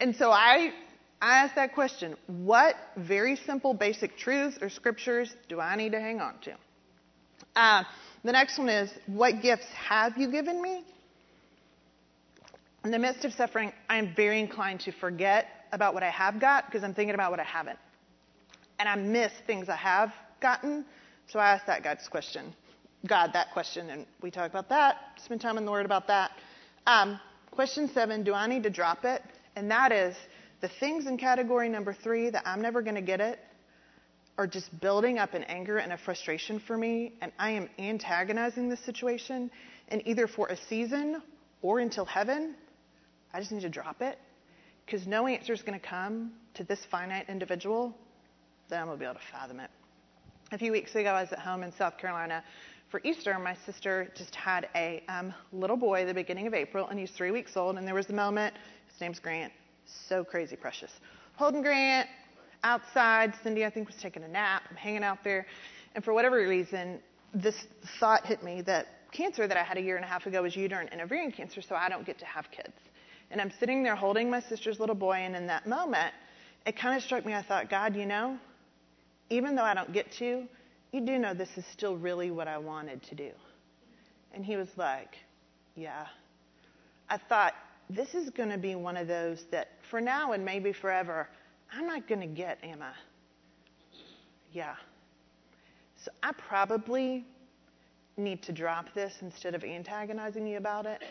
And 0.00 0.14
so 0.16 0.30
I, 0.30 0.72
I 1.20 1.38
ask 1.38 1.56
that 1.56 1.74
question 1.74 2.16
what 2.26 2.76
very 2.96 3.36
simple, 3.36 3.74
basic 3.74 4.16
truths 4.16 4.58
or 4.60 4.70
scriptures 4.70 5.34
do 5.48 5.60
I 5.60 5.76
need 5.76 5.92
to 5.92 6.00
hang 6.00 6.20
on 6.20 6.34
to? 6.42 6.54
Uh, 7.56 7.82
the 8.24 8.32
next 8.32 8.58
one 8.58 8.68
is 8.68 8.90
what 9.06 9.42
gifts 9.42 9.66
have 9.74 10.16
you 10.16 10.30
given 10.30 10.62
me? 10.62 10.84
In 12.84 12.92
the 12.92 12.98
midst 12.98 13.24
of 13.24 13.32
suffering, 13.32 13.72
I 13.88 13.98
am 13.98 14.14
very 14.14 14.38
inclined 14.38 14.80
to 14.80 14.92
forget 14.92 15.46
about 15.72 15.94
what 15.94 16.02
I 16.02 16.10
have 16.10 16.40
got 16.40 16.66
because 16.66 16.84
I'm 16.84 16.94
thinking 16.94 17.14
about 17.14 17.32
what 17.32 17.40
I 17.40 17.44
haven't. 17.44 17.78
And 18.78 18.88
I 18.88 18.94
miss 18.94 19.32
things 19.46 19.68
I 19.68 19.76
have 19.76 20.12
gotten 20.40 20.84
so 21.28 21.38
I 21.38 21.50
asked 21.50 21.66
that 21.66 21.82
God's 21.82 22.08
question, 22.08 22.54
God 23.06 23.32
that 23.34 23.52
question, 23.52 23.90
and 23.90 24.06
we 24.22 24.30
talk 24.30 24.50
about 24.50 24.70
that, 24.70 24.96
spend 25.22 25.40
time 25.40 25.58
in 25.58 25.64
the 25.64 25.70
Word 25.70 25.86
about 25.86 26.06
that. 26.08 26.30
Um, 26.86 27.20
question 27.50 27.90
seven, 27.92 28.24
do 28.24 28.32
I 28.32 28.46
need 28.46 28.62
to 28.62 28.70
drop 28.70 29.04
it? 29.04 29.22
And 29.54 29.70
that 29.70 29.92
is 29.92 30.16
the 30.60 30.68
things 30.80 31.06
in 31.06 31.18
category 31.18 31.68
number 31.68 31.92
three 31.92 32.30
that 32.30 32.42
I'm 32.46 32.62
never 32.62 32.82
going 32.82 32.94
to 32.94 33.02
get 33.02 33.20
it 33.20 33.38
are 34.38 34.46
just 34.46 34.80
building 34.80 35.18
up 35.18 35.34
an 35.34 35.42
anger 35.44 35.78
and 35.78 35.92
a 35.92 35.98
frustration 35.98 36.60
for 36.60 36.78
me, 36.78 37.12
and 37.20 37.32
I 37.38 37.50
am 37.50 37.68
antagonizing 37.78 38.68
this 38.68 38.80
situation, 38.84 39.50
and 39.88 40.00
either 40.06 40.28
for 40.28 40.46
a 40.48 40.56
season 40.68 41.20
or 41.60 41.80
until 41.80 42.04
heaven, 42.04 42.54
I 43.34 43.40
just 43.40 43.52
need 43.52 43.62
to 43.62 43.68
drop 43.68 44.00
it 44.00 44.18
because 44.86 45.06
no 45.06 45.26
answer 45.26 45.52
is 45.52 45.60
going 45.62 45.78
to 45.78 45.86
come 45.86 46.32
to 46.54 46.64
this 46.64 46.78
finite 46.90 47.28
individual 47.28 47.94
that 48.70 48.80
I'm 48.80 48.86
going 48.86 48.96
to 48.96 49.00
be 49.00 49.04
able 49.04 49.16
to 49.16 49.26
fathom 49.32 49.60
it. 49.60 49.70
A 50.50 50.56
few 50.56 50.72
weeks 50.72 50.94
ago, 50.94 51.10
I 51.10 51.20
was 51.20 51.30
at 51.30 51.40
home 51.40 51.62
in 51.62 51.70
South 51.70 51.98
Carolina 51.98 52.42
for 52.90 53.02
Easter. 53.04 53.38
My 53.38 53.54
sister 53.66 54.10
just 54.16 54.34
had 54.34 54.66
a 54.74 55.02
um, 55.06 55.34
little 55.52 55.76
boy 55.76 56.06
the 56.06 56.14
beginning 56.14 56.46
of 56.46 56.54
April, 56.54 56.88
and 56.88 56.98
he's 56.98 57.10
three 57.10 57.30
weeks 57.30 57.54
old. 57.54 57.76
And 57.76 57.86
there 57.86 57.94
was 57.94 58.08
a 58.08 58.14
moment, 58.14 58.54
his 58.90 58.98
name's 58.98 59.18
Grant, 59.18 59.52
so 60.08 60.24
crazy 60.24 60.56
precious. 60.56 60.90
Holding 61.36 61.60
Grant 61.60 62.08
outside. 62.64 63.34
Cindy, 63.42 63.66
I 63.66 63.68
think, 63.68 63.88
was 63.88 63.96
taking 63.96 64.22
a 64.22 64.28
nap. 64.28 64.62
I'm 64.70 64.76
hanging 64.76 65.04
out 65.04 65.22
there. 65.22 65.46
And 65.94 66.02
for 66.02 66.14
whatever 66.14 66.36
reason, 66.36 66.98
this 67.34 67.66
thought 68.00 68.24
hit 68.24 68.42
me 68.42 68.62
that 68.62 68.86
cancer 69.12 69.46
that 69.46 69.56
I 69.58 69.62
had 69.62 69.76
a 69.76 69.82
year 69.82 69.96
and 69.96 70.04
a 70.04 70.08
half 70.08 70.24
ago 70.24 70.40
was 70.44 70.56
uterine 70.56 70.88
and 70.92 71.02
ovarian 71.02 71.30
cancer, 71.30 71.60
so 71.60 71.74
I 71.74 71.90
don't 71.90 72.06
get 72.06 72.18
to 72.20 72.24
have 72.24 72.50
kids. 72.50 72.72
And 73.30 73.38
I'm 73.38 73.52
sitting 73.60 73.82
there 73.82 73.96
holding 73.96 74.30
my 74.30 74.40
sister's 74.40 74.80
little 74.80 74.94
boy, 74.94 75.16
and 75.16 75.36
in 75.36 75.46
that 75.48 75.66
moment, 75.66 76.14
it 76.64 76.78
kind 76.78 76.96
of 76.96 77.02
struck 77.02 77.26
me. 77.26 77.34
I 77.34 77.42
thought, 77.42 77.68
God, 77.68 77.94
you 77.94 78.06
know, 78.06 78.38
even 79.30 79.54
though 79.54 79.62
I 79.64 79.74
don't 79.74 79.92
get 79.92 80.10
to, 80.18 80.44
you 80.92 81.00
do 81.00 81.18
know 81.18 81.34
this 81.34 81.56
is 81.56 81.64
still 81.72 81.96
really 81.96 82.30
what 82.30 82.48
I 82.48 82.58
wanted 82.58 83.02
to 83.04 83.14
do. 83.14 83.30
And 84.32 84.44
he 84.44 84.56
was 84.56 84.68
like, 84.76 85.16
Yeah. 85.76 86.06
I 87.10 87.16
thought, 87.16 87.54
this 87.88 88.14
is 88.14 88.28
going 88.30 88.50
to 88.50 88.58
be 88.58 88.74
one 88.74 88.96
of 88.96 89.08
those 89.08 89.44
that 89.50 89.68
for 89.90 90.00
now 90.00 90.32
and 90.32 90.44
maybe 90.44 90.72
forever, 90.72 91.26
I'm 91.72 91.86
not 91.86 92.06
going 92.06 92.20
to 92.20 92.26
get, 92.26 92.58
am 92.62 92.82
I? 92.82 92.92
Yeah. 94.52 94.74
So 96.04 96.10
I 96.22 96.32
probably 96.32 97.24
need 98.16 98.42
to 98.42 98.52
drop 98.52 98.92
this 98.94 99.14
instead 99.22 99.54
of 99.54 99.64
antagonizing 99.64 100.46
you 100.46 100.58
about 100.58 100.86
it 100.86 101.02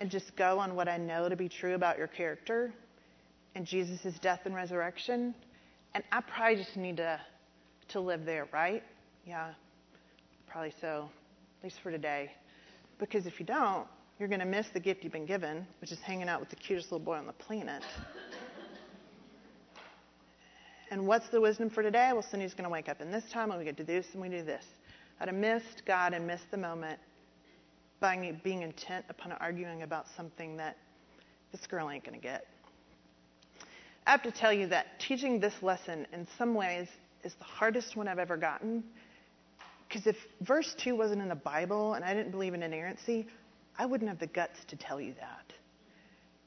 and 0.00 0.10
just 0.10 0.36
go 0.36 0.58
on 0.58 0.74
what 0.74 0.88
I 0.88 0.96
know 0.96 1.28
to 1.28 1.36
be 1.36 1.48
true 1.48 1.74
about 1.74 1.96
your 1.96 2.08
character 2.08 2.72
and 3.54 3.66
Jesus' 3.66 4.18
death 4.20 4.40
and 4.44 4.54
resurrection. 4.54 5.34
And 5.94 6.02
I 6.12 6.20
probably 6.20 6.56
just 6.56 6.76
need 6.76 6.96
to 6.98 7.20
to 7.92 8.00
live 8.00 8.24
there, 8.24 8.48
right? 8.52 8.82
Yeah, 9.26 9.52
probably 10.46 10.74
so, 10.80 11.08
at 11.60 11.64
least 11.64 11.80
for 11.82 11.90
today. 11.90 12.30
Because 12.98 13.26
if 13.26 13.38
you 13.38 13.46
don't, 13.46 13.86
you're 14.18 14.28
going 14.28 14.40
to 14.40 14.46
miss 14.46 14.68
the 14.72 14.80
gift 14.80 15.04
you've 15.04 15.12
been 15.12 15.26
given, 15.26 15.66
which 15.80 15.92
is 15.92 15.98
hanging 16.00 16.28
out 16.28 16.40
with 16.40 16.48
the 16.48 16.56
cutest 16.56 16.90
little 16.90 17.04
boy 17.04 17.16
on 17.16 17.26
the 17.26 17.32
planet. 17.32 17.82
and 20.90 21.06
what's 21.06 21.28
the 21.28 21.40
wisdom 21.40 21.70
for 21.70 21.82
today? 21.82 22.10
Well, 22.12 22.22
Cindy's 22.22 22.54
going 22.54 22.64
to 22.64 22.70
wake 22.70 22.88
up 22.88 23.00
in 23.00 23.10
this 23.10 23.24
time, 23.30 23.50
and 23.50 23.58
we 23.58 23.64
get 23.64 23.76
to 23.76 23.84
do 23.84 23.92
this, 23.92 24.06
and 24.12 24.22
we 24.22 24.28
do 24.28 24.42
this. 24.42 24.64
I'd 25.20 25.28
have 25.28 25.36
missed 25.36 25.82
God 25.86 26.14
and 26.14 26.26
missed 26.26 26.50
the 26.50 26.56
moment 26.56 26.98
by 28.00 28.34
being 28.42 28.62
intent 28.62 29.04
upon 29.08 29.32
arguing 29.32 29.82
about 29.82 30.06
something 30.16 30.56
that 30.56 30.76
this 31.52 31.66
girl 31.66 31.90
ain't 31.90 32.04
going 32.04 32.18
to 32.18 32.22
get. 32.22 32.46
I 34.06 34.10
have 34.10 34.22
to 34.22 34.32
tell 34.32 34.52
you 34.52 34.66
that 34.68 34.98
teaching 34.98 35.38
this 35.38 35.54
lesson 35.62 36.06
in 36.12 36.26
some 36.36 36.54
ways 36.54 36.88
is 37.24 37.34
the 37.34 37.44
hardest 37.44 37.96
one 37.96 38.08
I've 38.08 38.18
ever 38.18 38.36
gotten. 38.36 38.82
Because 39.88 40.06
if 40.06 40.16
verse 40.40 40.74
2 40.78 40.96
wasn't 40.96 41.20
in 41.22 41.28
the 41.28 41.34
Bible 41.34 41.94
and 41.94 42.04
I 42.04 42.14
didn't 42.14 42.30
believe 42.30 42.54
in 42.54 42.62
inerrancy, 42.62 43.26
I 43.78 43.86
wouldn't 43.86 44.08
have 44.08 44.18
the 44.18 44.26
guts 44.26 44.58
to 44.68 44.76
tell 44.76 45.00
you 45.00 45.14
that. 45.20 45.52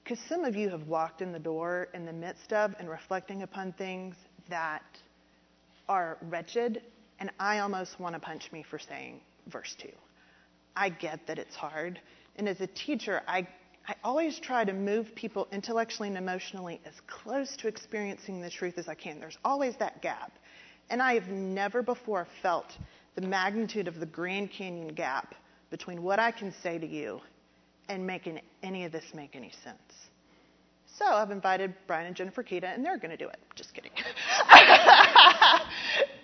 Because 0.04 0.20
some 0.30 0.44
of 0.44 0.56
you 0.56 0.70
have 0.70 0.88
walked 0.88 1.22
in 1.22 1.32
the 1.32 1.40
door 1.40 1.88
in 1.94 2.06
the 2.06 2.14
midst 2.14 2.54
of 2.54 2.76
and 2.80 2.90
reflecting 2.90 3.42
upon 3.42 3.74
things 3.74 4.16
that 4.50 4.84
are 5.90 6.18
wretched, 6.24 6.82
and 7.20 7.32
I 7.40 7.60
almost 7.60 8.00
want 8.00 8.14
to 8.14 8.20
punch 8.20 8.52
me 8.52 8.64
for 8.70 8.80
saying 8.80 9.22
verse 9.48 9.76
2. 9.80 9.90
I 10.76 10.90
get 10.90 11.26
that 11.28 11.40
it's 11.40 11.56
hard. 11.56 12.00
And 12.36 12.50
as 12.50 12.62
a 12.62 12.68
teacher, 12.68 13.22
I, 13.28 13.48
I 13.88 13.96
always 14.04 14.40
try 14.40 14.66
to 14.66 14.74
move 14.74 15.16
people 15.16 15.48
intellectually 15.52 16.10
and 16.10 16.18
emotionally 16.18 16.82
as 16.86 16.94
close 17.08 17.56
to 17.58 17.68
experiencing 17.68 18.42
the 18.42 18.50
truth 18.50 18.78
as 18.78 18.88
I 18.88 18.96
can. 18.96 19.20
There's 19.20 19.38
always 19.44 19.76
that 19.78 20.02
gap. 20.02 20.34
And 20.90 21.02
I 21.02 21.14
have 21.16 21.28
never 21.28 21.82
before 21.82 22.28
felt 22.42 22.78
the 23.16 23.22
magnitude 23.22 23.88
of 23.88 24.00
the 24.00 24.06
Grand 24.06 24.52
Canyon 24.52 24.90
gap 24.90 25.36
between 25.70 26.04
what 26.04 26.20
I 26.20 26.32
can 26.32 26.54
say 26.62 26.78
to 26.78 26.86
you 26.86 27.22
and 27.90 28.06
making 28.06 28.42
any 28.64 28.86
of 28.86 28.92
this 28.92 29.06
make 29.14 29.36
any 29.36 29.52
sense. 29.64 30.10
So 30.98 31.06
I've 31.06 31.32
invited 31.32 31.74
Brian 31.88 32.08
and 32.08 32.16
Jennifer 32.16 32.44
Kita, 32.44 32.74
and 32.74 32.86
they're 32.86 32.98
going 32.98 33.12
to 33.12 33.18
do 33.18 33.28
it. 33.28 33.38
Just 33.56 33.74
kidding. 33.74 33.92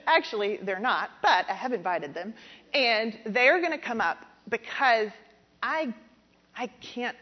Actually, 0.08 0.60
they're 0.64 0.80
not, 0.80 1.10
but 1.22 1.46
I 1.50 1.54
have 1.54 1.74
invited 1.74 2.14
them, 2.14 2.34
and 2.74 3.18
they're 3.26 3.60
going 3.60 3.74
to 3.74 3.78
come 3.78 4.00
up 4.00 4.20
because 4.48 5.10
I, 5.62 5.94
I 6.56 6.68
can't, 6.82 7.18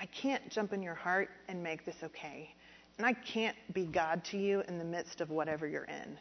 I 0.00 0.06
can't 0.06 0.48
jump 0.50 0.72
in 0.72 0.82
your 0.82 0.94
heart 0.94 1.28
and 1.48 1.62
make 1.62 1.84
this 1.84 1.96
okay, 2.02 2.54
and 2.98 3.06
I 3.06 3.12
can't 3.12 3.56
be 3.72 3.86
God 3.86 4.24
to 4.26 4.36
you 4.36 4.62
in 4.68 4.76
the 4.78 4.84
midst 4.84 5.20
of 5.20 5.30
whatever 5.30 5.66
you're 5.66 5.84
in. 5.84 6.18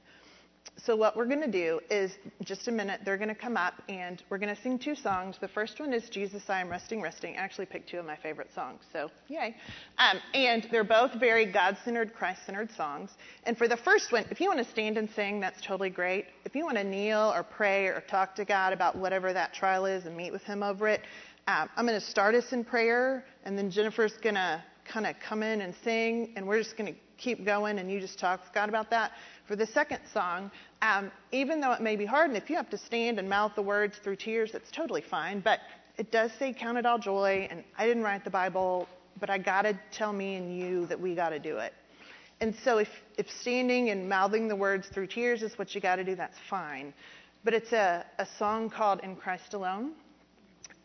So 0.83 0.95
what 0.95 1.17
we're 1.17 1.25
going 1.25 1.41
to 1.41 1.51
do 1.51 1.79
is 1.89 2.11
just 2.43 2.67
a 2.67 2.71
minute 2.71 3.01
they're 3.03 3.17
going 3.17 3.29
to 3.29 3.35
come 3.35 3.57
up 3.57 3.73
and 3.89 4.21
we're 4.29 4.37
going 4.37 4.53
to 4.53 4.61
sing 4.61 4.77
two 4.77 4.93
songs. 4.93 5.37
The 5.41 5.47
first 5.47 5.79
one 5.79 5.91
is 5.91 6.07
jesus 6.09 6.43
i 6.49 6.61
am 6.61 6.69
resting 6.69 7.01
resting. 7.01 7.35
I 7.35 7.39
actually 7.39 7.65
picked 7.65 7.89
two 7.89 7.97
of 7.97 8.05
my 8.05 8.15
favorite 8.17 8.49
songs 8.53 8.81
so 8.93 9.09
yay. 9.27 9.55
Um, 9.97 10.19
and 10.33 10.67
they're 10.69 10.83
both 10.83 11.13
very 11.15 11.51
god-centered 11.51 12.13
christ-centered 12.13 12.71
songs. 12.73 13.11
And 13.45 13.57
for 13.57 13.67
the 13.67 13.77
first 13.77 14.11
one 14.11 14.25
if 14.29 14.39
you 14.39 14.47
want 14.47 14.59
to 14.59 14.71
stand 14.71 14.97
and 14.97 15.09
sing 15.15 15.39
that's 15.39 15.61
totally 15.61 15.89
great. 15.89 16.25
If 16.45 16.53
you 16.53 16.63
want 16.63 16.77
to 16.77 16.83
kneel 16.83 17.33
or 17.35 17.43
pray 17.43 17.87
or 17.87 18.03
talk 18.07 18.35
to 18.35 18.45
god 18.45 18.71
about 18.73 18.95
whatever 18.95 19.33
that 19.33 19.53
trial 19.53 19.85
is 19.85 20.05
and 20.05 20.15
meet 20.15 20.31
with 20.31 20.43
him 20.43 20.61
over 20.61 20.87
it 20.87 21.01
um, 21.47 21.69
i'm 21.75 21.87
going 21.87 21.99
to 21.99 22.05
start 22.05 22.35
us 22.35 22.51
in 22.51 22.63
prayer 22.63 23.25
and 23.45 23.57
then 23.57 23.71
jennifer's 23.71 24.13
going 24.21 24.35
to 24.35 24.63
kind 24.87 25.05
of 25.05 25.15
come 25.19 25.43
in 25.43 25.61
and 25.61 25.73
sing 25.83 26.33
and 26.35 26.47
we're 26.47 26.59
just 26.59 26.77
going 26.77 26.93
to 26.93 26.99
keep 27.17 27.45
going 27.45 27.79
and 27.79 27.91
you 27.91 27.99
just 27.99 28.19
talk 28.19 28.43
with 28.43 28.53
god 28.53 28.69
about 28.69 28.89
that 28.89 29.11
for 29.47 29.55
the 29.55 29.65
second 29.65 29.99
song, 30.13 30.51
um, 30.81 31.09
even 31.31 31.61
though 31.61 31.71
it 31.71 31.81
may 31.81 31.95
be 31.95 32.05
hard, 32.05 32.29
and 32.29 32.37
if 32.37 32.49
you 32.49 32.57
have 32.57 32.69
to 32.69 32.77
stand 32.77 33.17
and 33.17 33.29
mouth 33.29 33.53
the 33.55 33.61
words 33.61 33.97
through 34.03 34.17
tears, 34.17 34.51
that's 34.51 34.69
totally 34.71 35.01
fine. 35.01 35.39
But 35.39 35.61
it 35.97 36.11
does 36.11 36.31
say, 36.37 36.53
Count 36.53 36.77
it 36.77 36.85
all 36.85 36.99
joy. 36.99 37.47
And 37.49 37.63
I 37.77 37.87
didn't 37.87 38.03
write 38.03 38.25
the 38.25 38.29
Bible, 38.29 38.87
but 39.19 39.29
I 39.29 39.37
got 39.37 39.61
to 39.61 39.79
tell 39.91 40.11
me 40.11 40.35
and 40.35 40.59
you 40.59 40.85
that 40.87 40.99
we 40.99 41.15
got 41.15 41.29
to 41.29 41.39
do 41.39 41.57
it. 41.57 41.73
And 42.41 42.53
so 42.63 42.77
if, 42.77 42.89
if 43.17 43.31
standing 43.31 43.89
and 43.89 44.07
mouthing 44.07 44.47
the 44.47 44.55
words 44.55 44.87
through 44.89 45.07
tears 45.07 45.41
is 45.41 45.57
what 45.57 45.73
you 45.73 45.81
got 45.81 45.95
to 45.95 46.03
do, 46.03 46.15
that's 46.15 46.37
fine. 46.49 46.93
But 47.43 47.53
it's 47.53 47.71
a, 47.71 48.05
a 48.19 48.27
song 48.37 48.69
called 48.69 48.99
In 49.01 49.15
Christ 49.15 49.53
Alone. 49.53 49.93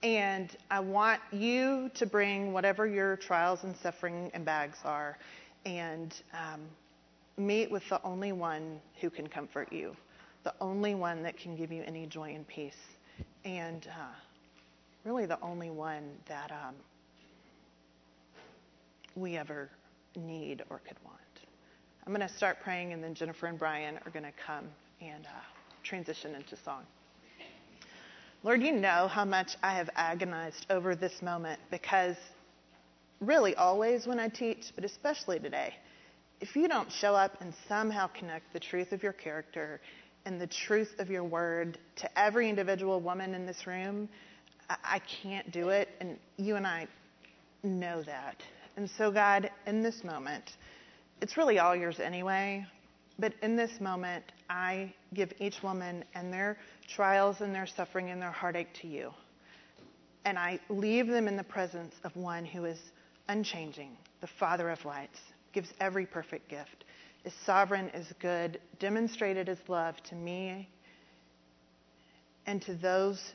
And 0.02 0.50
I 0.70 0.80
want 0.80 1.20
you 1.30 1.90
to 1.94 2.06
bring 2.06 2.52
whatever 2.52 2.86
your 2.86 3.16
trials 3.16 3.62
and 3.62 3.76
suffering 3.76 4.30
and 4.34 4.44
bags 4.44 4.78
are. 4.84 5.16
And 5.64 6.14
um, 6.32 6.60
meet 7.36 7.70
with 7.70 7.88
the 7.88 8.02
only 8.02 8.32
one 8.32 8.80
who 9.00 9.10
can 9.10 9.28
comfort 9.28 9.72
you, 9.72 9.96
the 10.44 10.54
only 10.60 10.94
one 10.94 11.22
that 11.22 11.36
can 11.36 11.56
give 11.56 11.72
you 11.72 11.82
any 11.86 12.06
joy 12.06 12.34
and 12.34 12.46
peace, 12.46 12.76
and 13.44 13.86
uh, 13.86 14.14
really 15.04 15.26
the 15.26 15.40
only 15.40 15.70
one 15.70 16.10
that 16.26 16.50
um, 16.50 16.74
we 19.14 19.36
ever 19.36 19.70
need 20.16 20.62
or 20.68 20.80
could 20.86 20.96
want. 21.04 21.18
I'm 22.06 22.12
going 22.12 22.26
to 22.26 22.34
start 22.34 22.58
praying, 22.62 22.92
and 22.92 23.02
then 23.02 23.14
Jennifer 23.14 23.46
and 23.46 23.58
Brian 23.58 23.98
are 24.04 24.10
going 24.10 24.24
to 24.24 24.32
come 24.44 24.64
and 25.00 25.24
uh, 25.26 25.40
transition 25.82 26.34
into 26.34 26.56
song. 26.64 26.82
Lord, 28.44 28.62
you 28.62 28.72
know 28.72 29.08
how 29.08 29.24
much 29.24 29.56
I 29.62 29.74
have 29.74 29.88
agonized 29.94 30.66
over 30.68 30.96
this 30.96 31.22
moment 31.22 31.60
because 31.70 32.16
really 33.20 33.54
always 33.54 34.06
when 34.06 34.18
I 34.18 34.28
teach, 34.28 34.72
but 34.74 34.84
especially 34.84 35.38
today 35.38 35.74
if 36.42 36.56
you 36.56 36.66
don't 36.66 36.90
show 36.90 37.14
up 37.14 37.40
and 37.40 37.54
somehow 37.68 38.08
connect 38.08 38.52
the 38.52 38.58
truth 38.58 38.90
of 38.90 39.00
your 39.00 39.12
character 39.12 39.80
and 40.26 40.40
the 40.40 40.46
truth 40.48 40.92
of 40.98 41.08
your 41.08 41.22
word 41.22 41.78
to 41.94 42.18
every 42.18 42.48
individual 42.48 43.00
woman 43.00 43.32
in 43.32 43.46
this 43.46 43.64
room, 43.64 44.08
I, 44.68 45.00
can't 45.22 45.52
do 45.52 45.68
it. 45.68 45.88
And 46.00 46.18
you 46.36 46.56
and 46.56 46.66
I 46.66 46.88
know 47.62 48.02
that. 48.02 48.42
And 48.76 48.90
so, 48.98 49.12
God, 49.12 49.50
in 49.68 49.82
this 49.82 50.02
moment, 50.02 50.56
it's 51.20 51.36
really 51.36 51.60
all 51.60 51.76
yours 51.76 52.00
anyway. 52.00 52.66
But 53.20 53.34
in 53.40 53.54
this 53.54 53.80
moment, 53.80 54.24
I 54.50 54.92
give 55.14 55.32
each 55.38 55.62
woman 55.62 56.04
and 56.14 56.32
their 56.32 56.56
trials 56.88 57.40
and 57.40 57.54
their 57.54 57.66
suffering 57.66 58.10
and 58.10 58.20
their 58.20 58.32
heartache 58.32 58.72
to 58.82 58.86
you. 58.86 59.12
And 60.24 60.38
I 60.38 60.60
leave 60.68 61.08
them 61.08 61.26
in 61.28 61.36
the 61.36 61.44
presence 61.44 61.94
of 62.04 62.14
one 62.16 62.44
who 62.44 62.64
is 62.64 62.78
unchanging, 63.28 63.96
the 64.20 64.26
Father 64.26 64.70
of 64.70 64.84
lights 64.84 65.18
gives 65.52 65.72
every 65.80 66.06
perfect 66.06 66.48
gift, 66.48 66.84
is 67.24 67.32
sovereign, 67.44 67.88
is 67.90 68.12
good, 68.20 68.60
demonstrated 68.78 69.48
his 69.48 69.58
love 69.68 70.02
to 70.04 70.14
me 70.14 70.68
and 72.46 72.60
to 72.62 72.74
those 72.74 73.34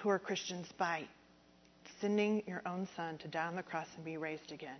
who 0.00 0.08
are 0.08 0.18
Christians 0.18 0.68
by 0.78 1.04
sending 2.00 2.42
your 2.46 2.62
own 2.66 2.88
son 2.96 3.18
to 3.18 3.28
die 3.28 3.46
on 3.46 3.56
the 3.56 3.62
cross 3.62 3.88
and 3.96 4.04
be 4.04 4.16
raised 4.16 4.52
again. 4.52 4.78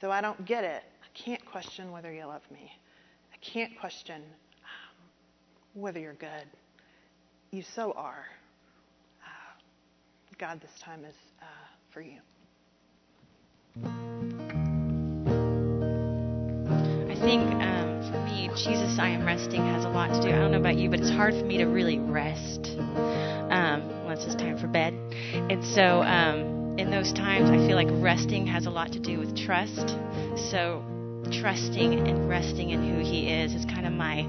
Though 0.00 0.10
I 0.10 0.20
don't 0.20 0.44
get 0.44 0.64
it, 0.64 0.82
I 1.02 1.18
can't 1.18 1.44
question 1.46 1.92
whether 1.92 2.12
you 2.12 2.26
love 2.26 2.42
me. 2.50 2.70
I 3.32 3.36
can't 3.38 3.78
question 3.78 4.22
um, 4.22 5.80
whether 5.80 6.00
you're 6.00 6.14
good. 6.14 6.46
You 7.54 7.62
so 7.76 7.92
are. 7.92 8.26
Uh, 9.22 10.36
God, 10.40 10.60
this 10.60 10.72
time 10.84 11.04
is 11.04 11.14
uh, 11.40 11.44
for 11.92 12.00
you. 12.00 12.18
I 17.08 17.14
think 17.14 17.44
um, 17.62 18.02
for 18.10 18.18
me, 18.24 18.48
Jesus, 18.56 18.98
I 18.98 19.10
am 19.10 19.24
resting 19.24 19.60
has 19.66 19.84
a 19.84 19.88
lot 19.88 20.08
to 20.08 20.20
do. 20.20 20.34
I 20.34 20.38
don't 20.40 20.50
know 20.50 20.58
about 20.58 20.78
you, 20.78 20.90
but 20.90 20.98
it's 20.98 21.10
hard 21.10 21.32
for 21.34 21.44
me 21.44 21.58
to 21.58 21.66
really 21.66 22.00
rest 22.00 22.74
um, 22.76 23.88
unless 24.02 24.24
it's 24.24 24.34
time 24.34 24.58
for 24.58 24.66
bed. 24.66 24.92
And 25.32 25.64
so, 25.64 26.02
um, 26.02 26.76
in 26.76 26.90
those 26.90 27.12
times, 27.12 27.50
I 27.50 27.58
feel 27.68 27.76
like 27.76 27.86
resting 28.02 28.48
has 28.48 28.66
a 28.66 28.70
lot 28.70 28.90
to 28.94 28.98
do 28.98 29.20
with 29.20 29.36
trust. 29.36 29.90
So, 30.50 30.82
trusting 31.30 32.08
and 32.08 32.28
resting 32.28 32.70
in 32.70 32.82
who 32.82 32.98
He 32.98 33.30
is 33.30 33.54
is 33.54 33.64
kind 33.64 33.86
of 33.86 33.92
my 33.92 34.26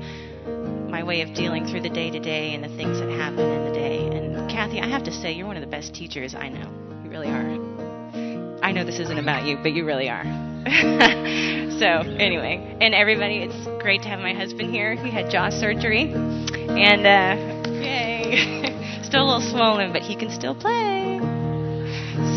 my 0.89 1.03
way 1.03 1.21
of 1.21 1.33
dealing 1.33 1.65
through 1.65 1.81
the 1.81 1.89
day 1.89 2.09
to 2.09 2.19
day 2.19 2.53
and 2.53 2.63
the 2.63 2.75
things 2.75 2.99
that 2.99 3.09
happen 3.09 3.39
in 3.39 3.65
the 3.65 3.73
day. 3.73 4.07
And 4.07 4.49
Kathy, 4.49 4.79
I 4.79 4.87
have 4.87 5.03
to 5.03 5.11
say, 5.11 5.31
you're 5.33 5.47
one 5.47 5.57
of 5.57 5.61
the 5.61 5.69
best 5.69 5.93
teachers 5.93 6.35
I 6.35 6.49
know. 6.49 6.69
You 7.03 7.09
really 7.09 7.27
are. 7.27 8.61
I 8.63 8.71
know 8.71 8.83
this 8.83 8.99
isn't 8.99 9.19
about 9.19 9.45
you, 9.45 9.57
but 9.61 9.73
you 9.73 9.85
really 9.85 10.09
are. 10.09 10.23
so 11.79 11.85
anyway, 12.17 12.77
and 12.81 12.95
everybody, 12.95 13.37
it's 13.37 13.83
great 13.83 14.01
to 14.03 14.07
have 14.09 14.19
my 14.19 14.33
husband 14.33 14.71
here. 14.71 14.95
He 14.95 15.11
had 15.11 15.29
jaw 15.29 15.49
surgery, 15.49 16.11
and 16.11 17.05
uh, 17.05 17.69
yay, 17.71 19.01
still 19.03 19.23
a 19.23 19.27
little 19.37 19.51
swollen, 19.51 19.93
but 19.93 20.01
he 20.01 20.15
can 20.15 20.31
still 20.31 20.55
play. 20.55 21.14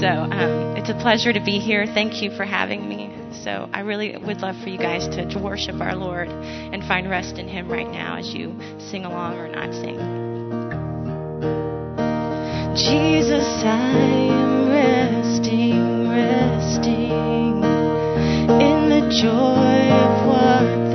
So 0.00 0.06
um, 0.06 0.76
it's 0.76 0.90
a 0.90 0.94
pleasure 0.94 1.32
to 1.32 1.40
be 1.40 1.58
here. 1.58 1.84
Thank 1.84 2.22
you 2.22 2.30
for 2.36 2.44
having 2.44 2.88
me. 2.88 3.10
So 3.42 3.68
I 3.72 3.80
really 3.80 4.16
would 4.16 4.40
love 4.42 4.54
for 4.62 4.68
you 4.68 4.78
guys 4.78 5.08
to, 5.08 5.28
to 5.28 5.38
worship 5.40 5.80
our 5.80 5.96
Lord 5.96 6.28
and 6.28 6.84
find 6.84 7.10
rest 7.10 7.36
in 7.36 7.48
Him 7.48 7.68
right 7.68 7.90
now 7.90 8.16
as 8.16 8.32
you 8.32 8.56
sing 8.78 9.04
along 9.04 9.34
or 9.38 9.48
not 9.48 9.74
sing. 9.74 9.96
Jesus, 12.76 13.44
I 13.64 13.90
am 14.30 14.70
resting, 14.70 16.08
resting 16.08 17.58
in 18.60 18.88
the 18.88 19.02
joy 19.20 19.90
of 19.90 20.26
what 20.28 20.87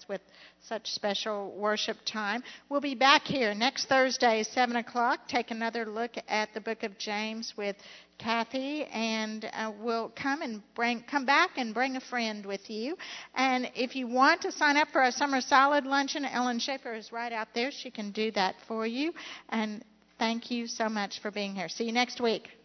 us 0.00 0.08
with 0.08 0.20
such 0.68 0.90
special 0.92 1.52
worship 1.56 1.96
time. 2.04 2.42
We'll 2.68 2.80
be 2.80 2.94
back 2.94 3.22
here 3.22 3.54
next 3.54 3.86
Thursday, 3.86 4.42
7 4.42 4.76
o'clock. 4.76 5.28
Take 5.28 5.50
another 5.50 5.84
look 5.84 6.12
at 6.28 6.52
the 6.54 6.60
book 6.60 6.82
of 6.82 6.98
James 6.98 7.54
with 7.56 7.76
Kathy, 8.18 8.84
and 8.84 9.44
uh, 9.52 9.72
we'll 9.80 10.10
come 10.10 10.42
and 10.42 10.62
bring 10.74 11.02
come 11.10 11.24
back 11.24 11.50
and 11.56 11.72
bring 11.72 11.96
a 11.96 12.00
friend 12.00 12.44
with 12.44 12.68
you. 12.68 12.96
And 13.34 13.70
if 13.74 13.96
you 13.96 14.06
want 14.06 14.42
to 14.42 14.52
sign 14.52 14.76
up 14.76 14.88
for 14.92 15.00
our 15.02 15.10
summer 15.10 15.40
salad 15.40 15.84
luncheon, 15.86 16.24
Ellen 16.24 16.58
Schaefer 16.58 16.94
is 16.94 17.12
right 17.12 17.32
out 17.32 17.48
there. 17.54 17.70
She 17.70 17.90
can 17.90 18.10
do 18.12 18.30
that 18.32 18.56
for 18.68 18.86
you. 18.86 19.12
And 19.48 19.82
thank 20.18 20.50
you 20.50 20.66
so 20.66 20.88
much 20.88 21.20
for 21.20 21.30
being 21.30 21.54
here. 21.54 21.68
See 21.68 21.84
you 21.84 21.92
next 21.92 22.20
week. 22.20 22.59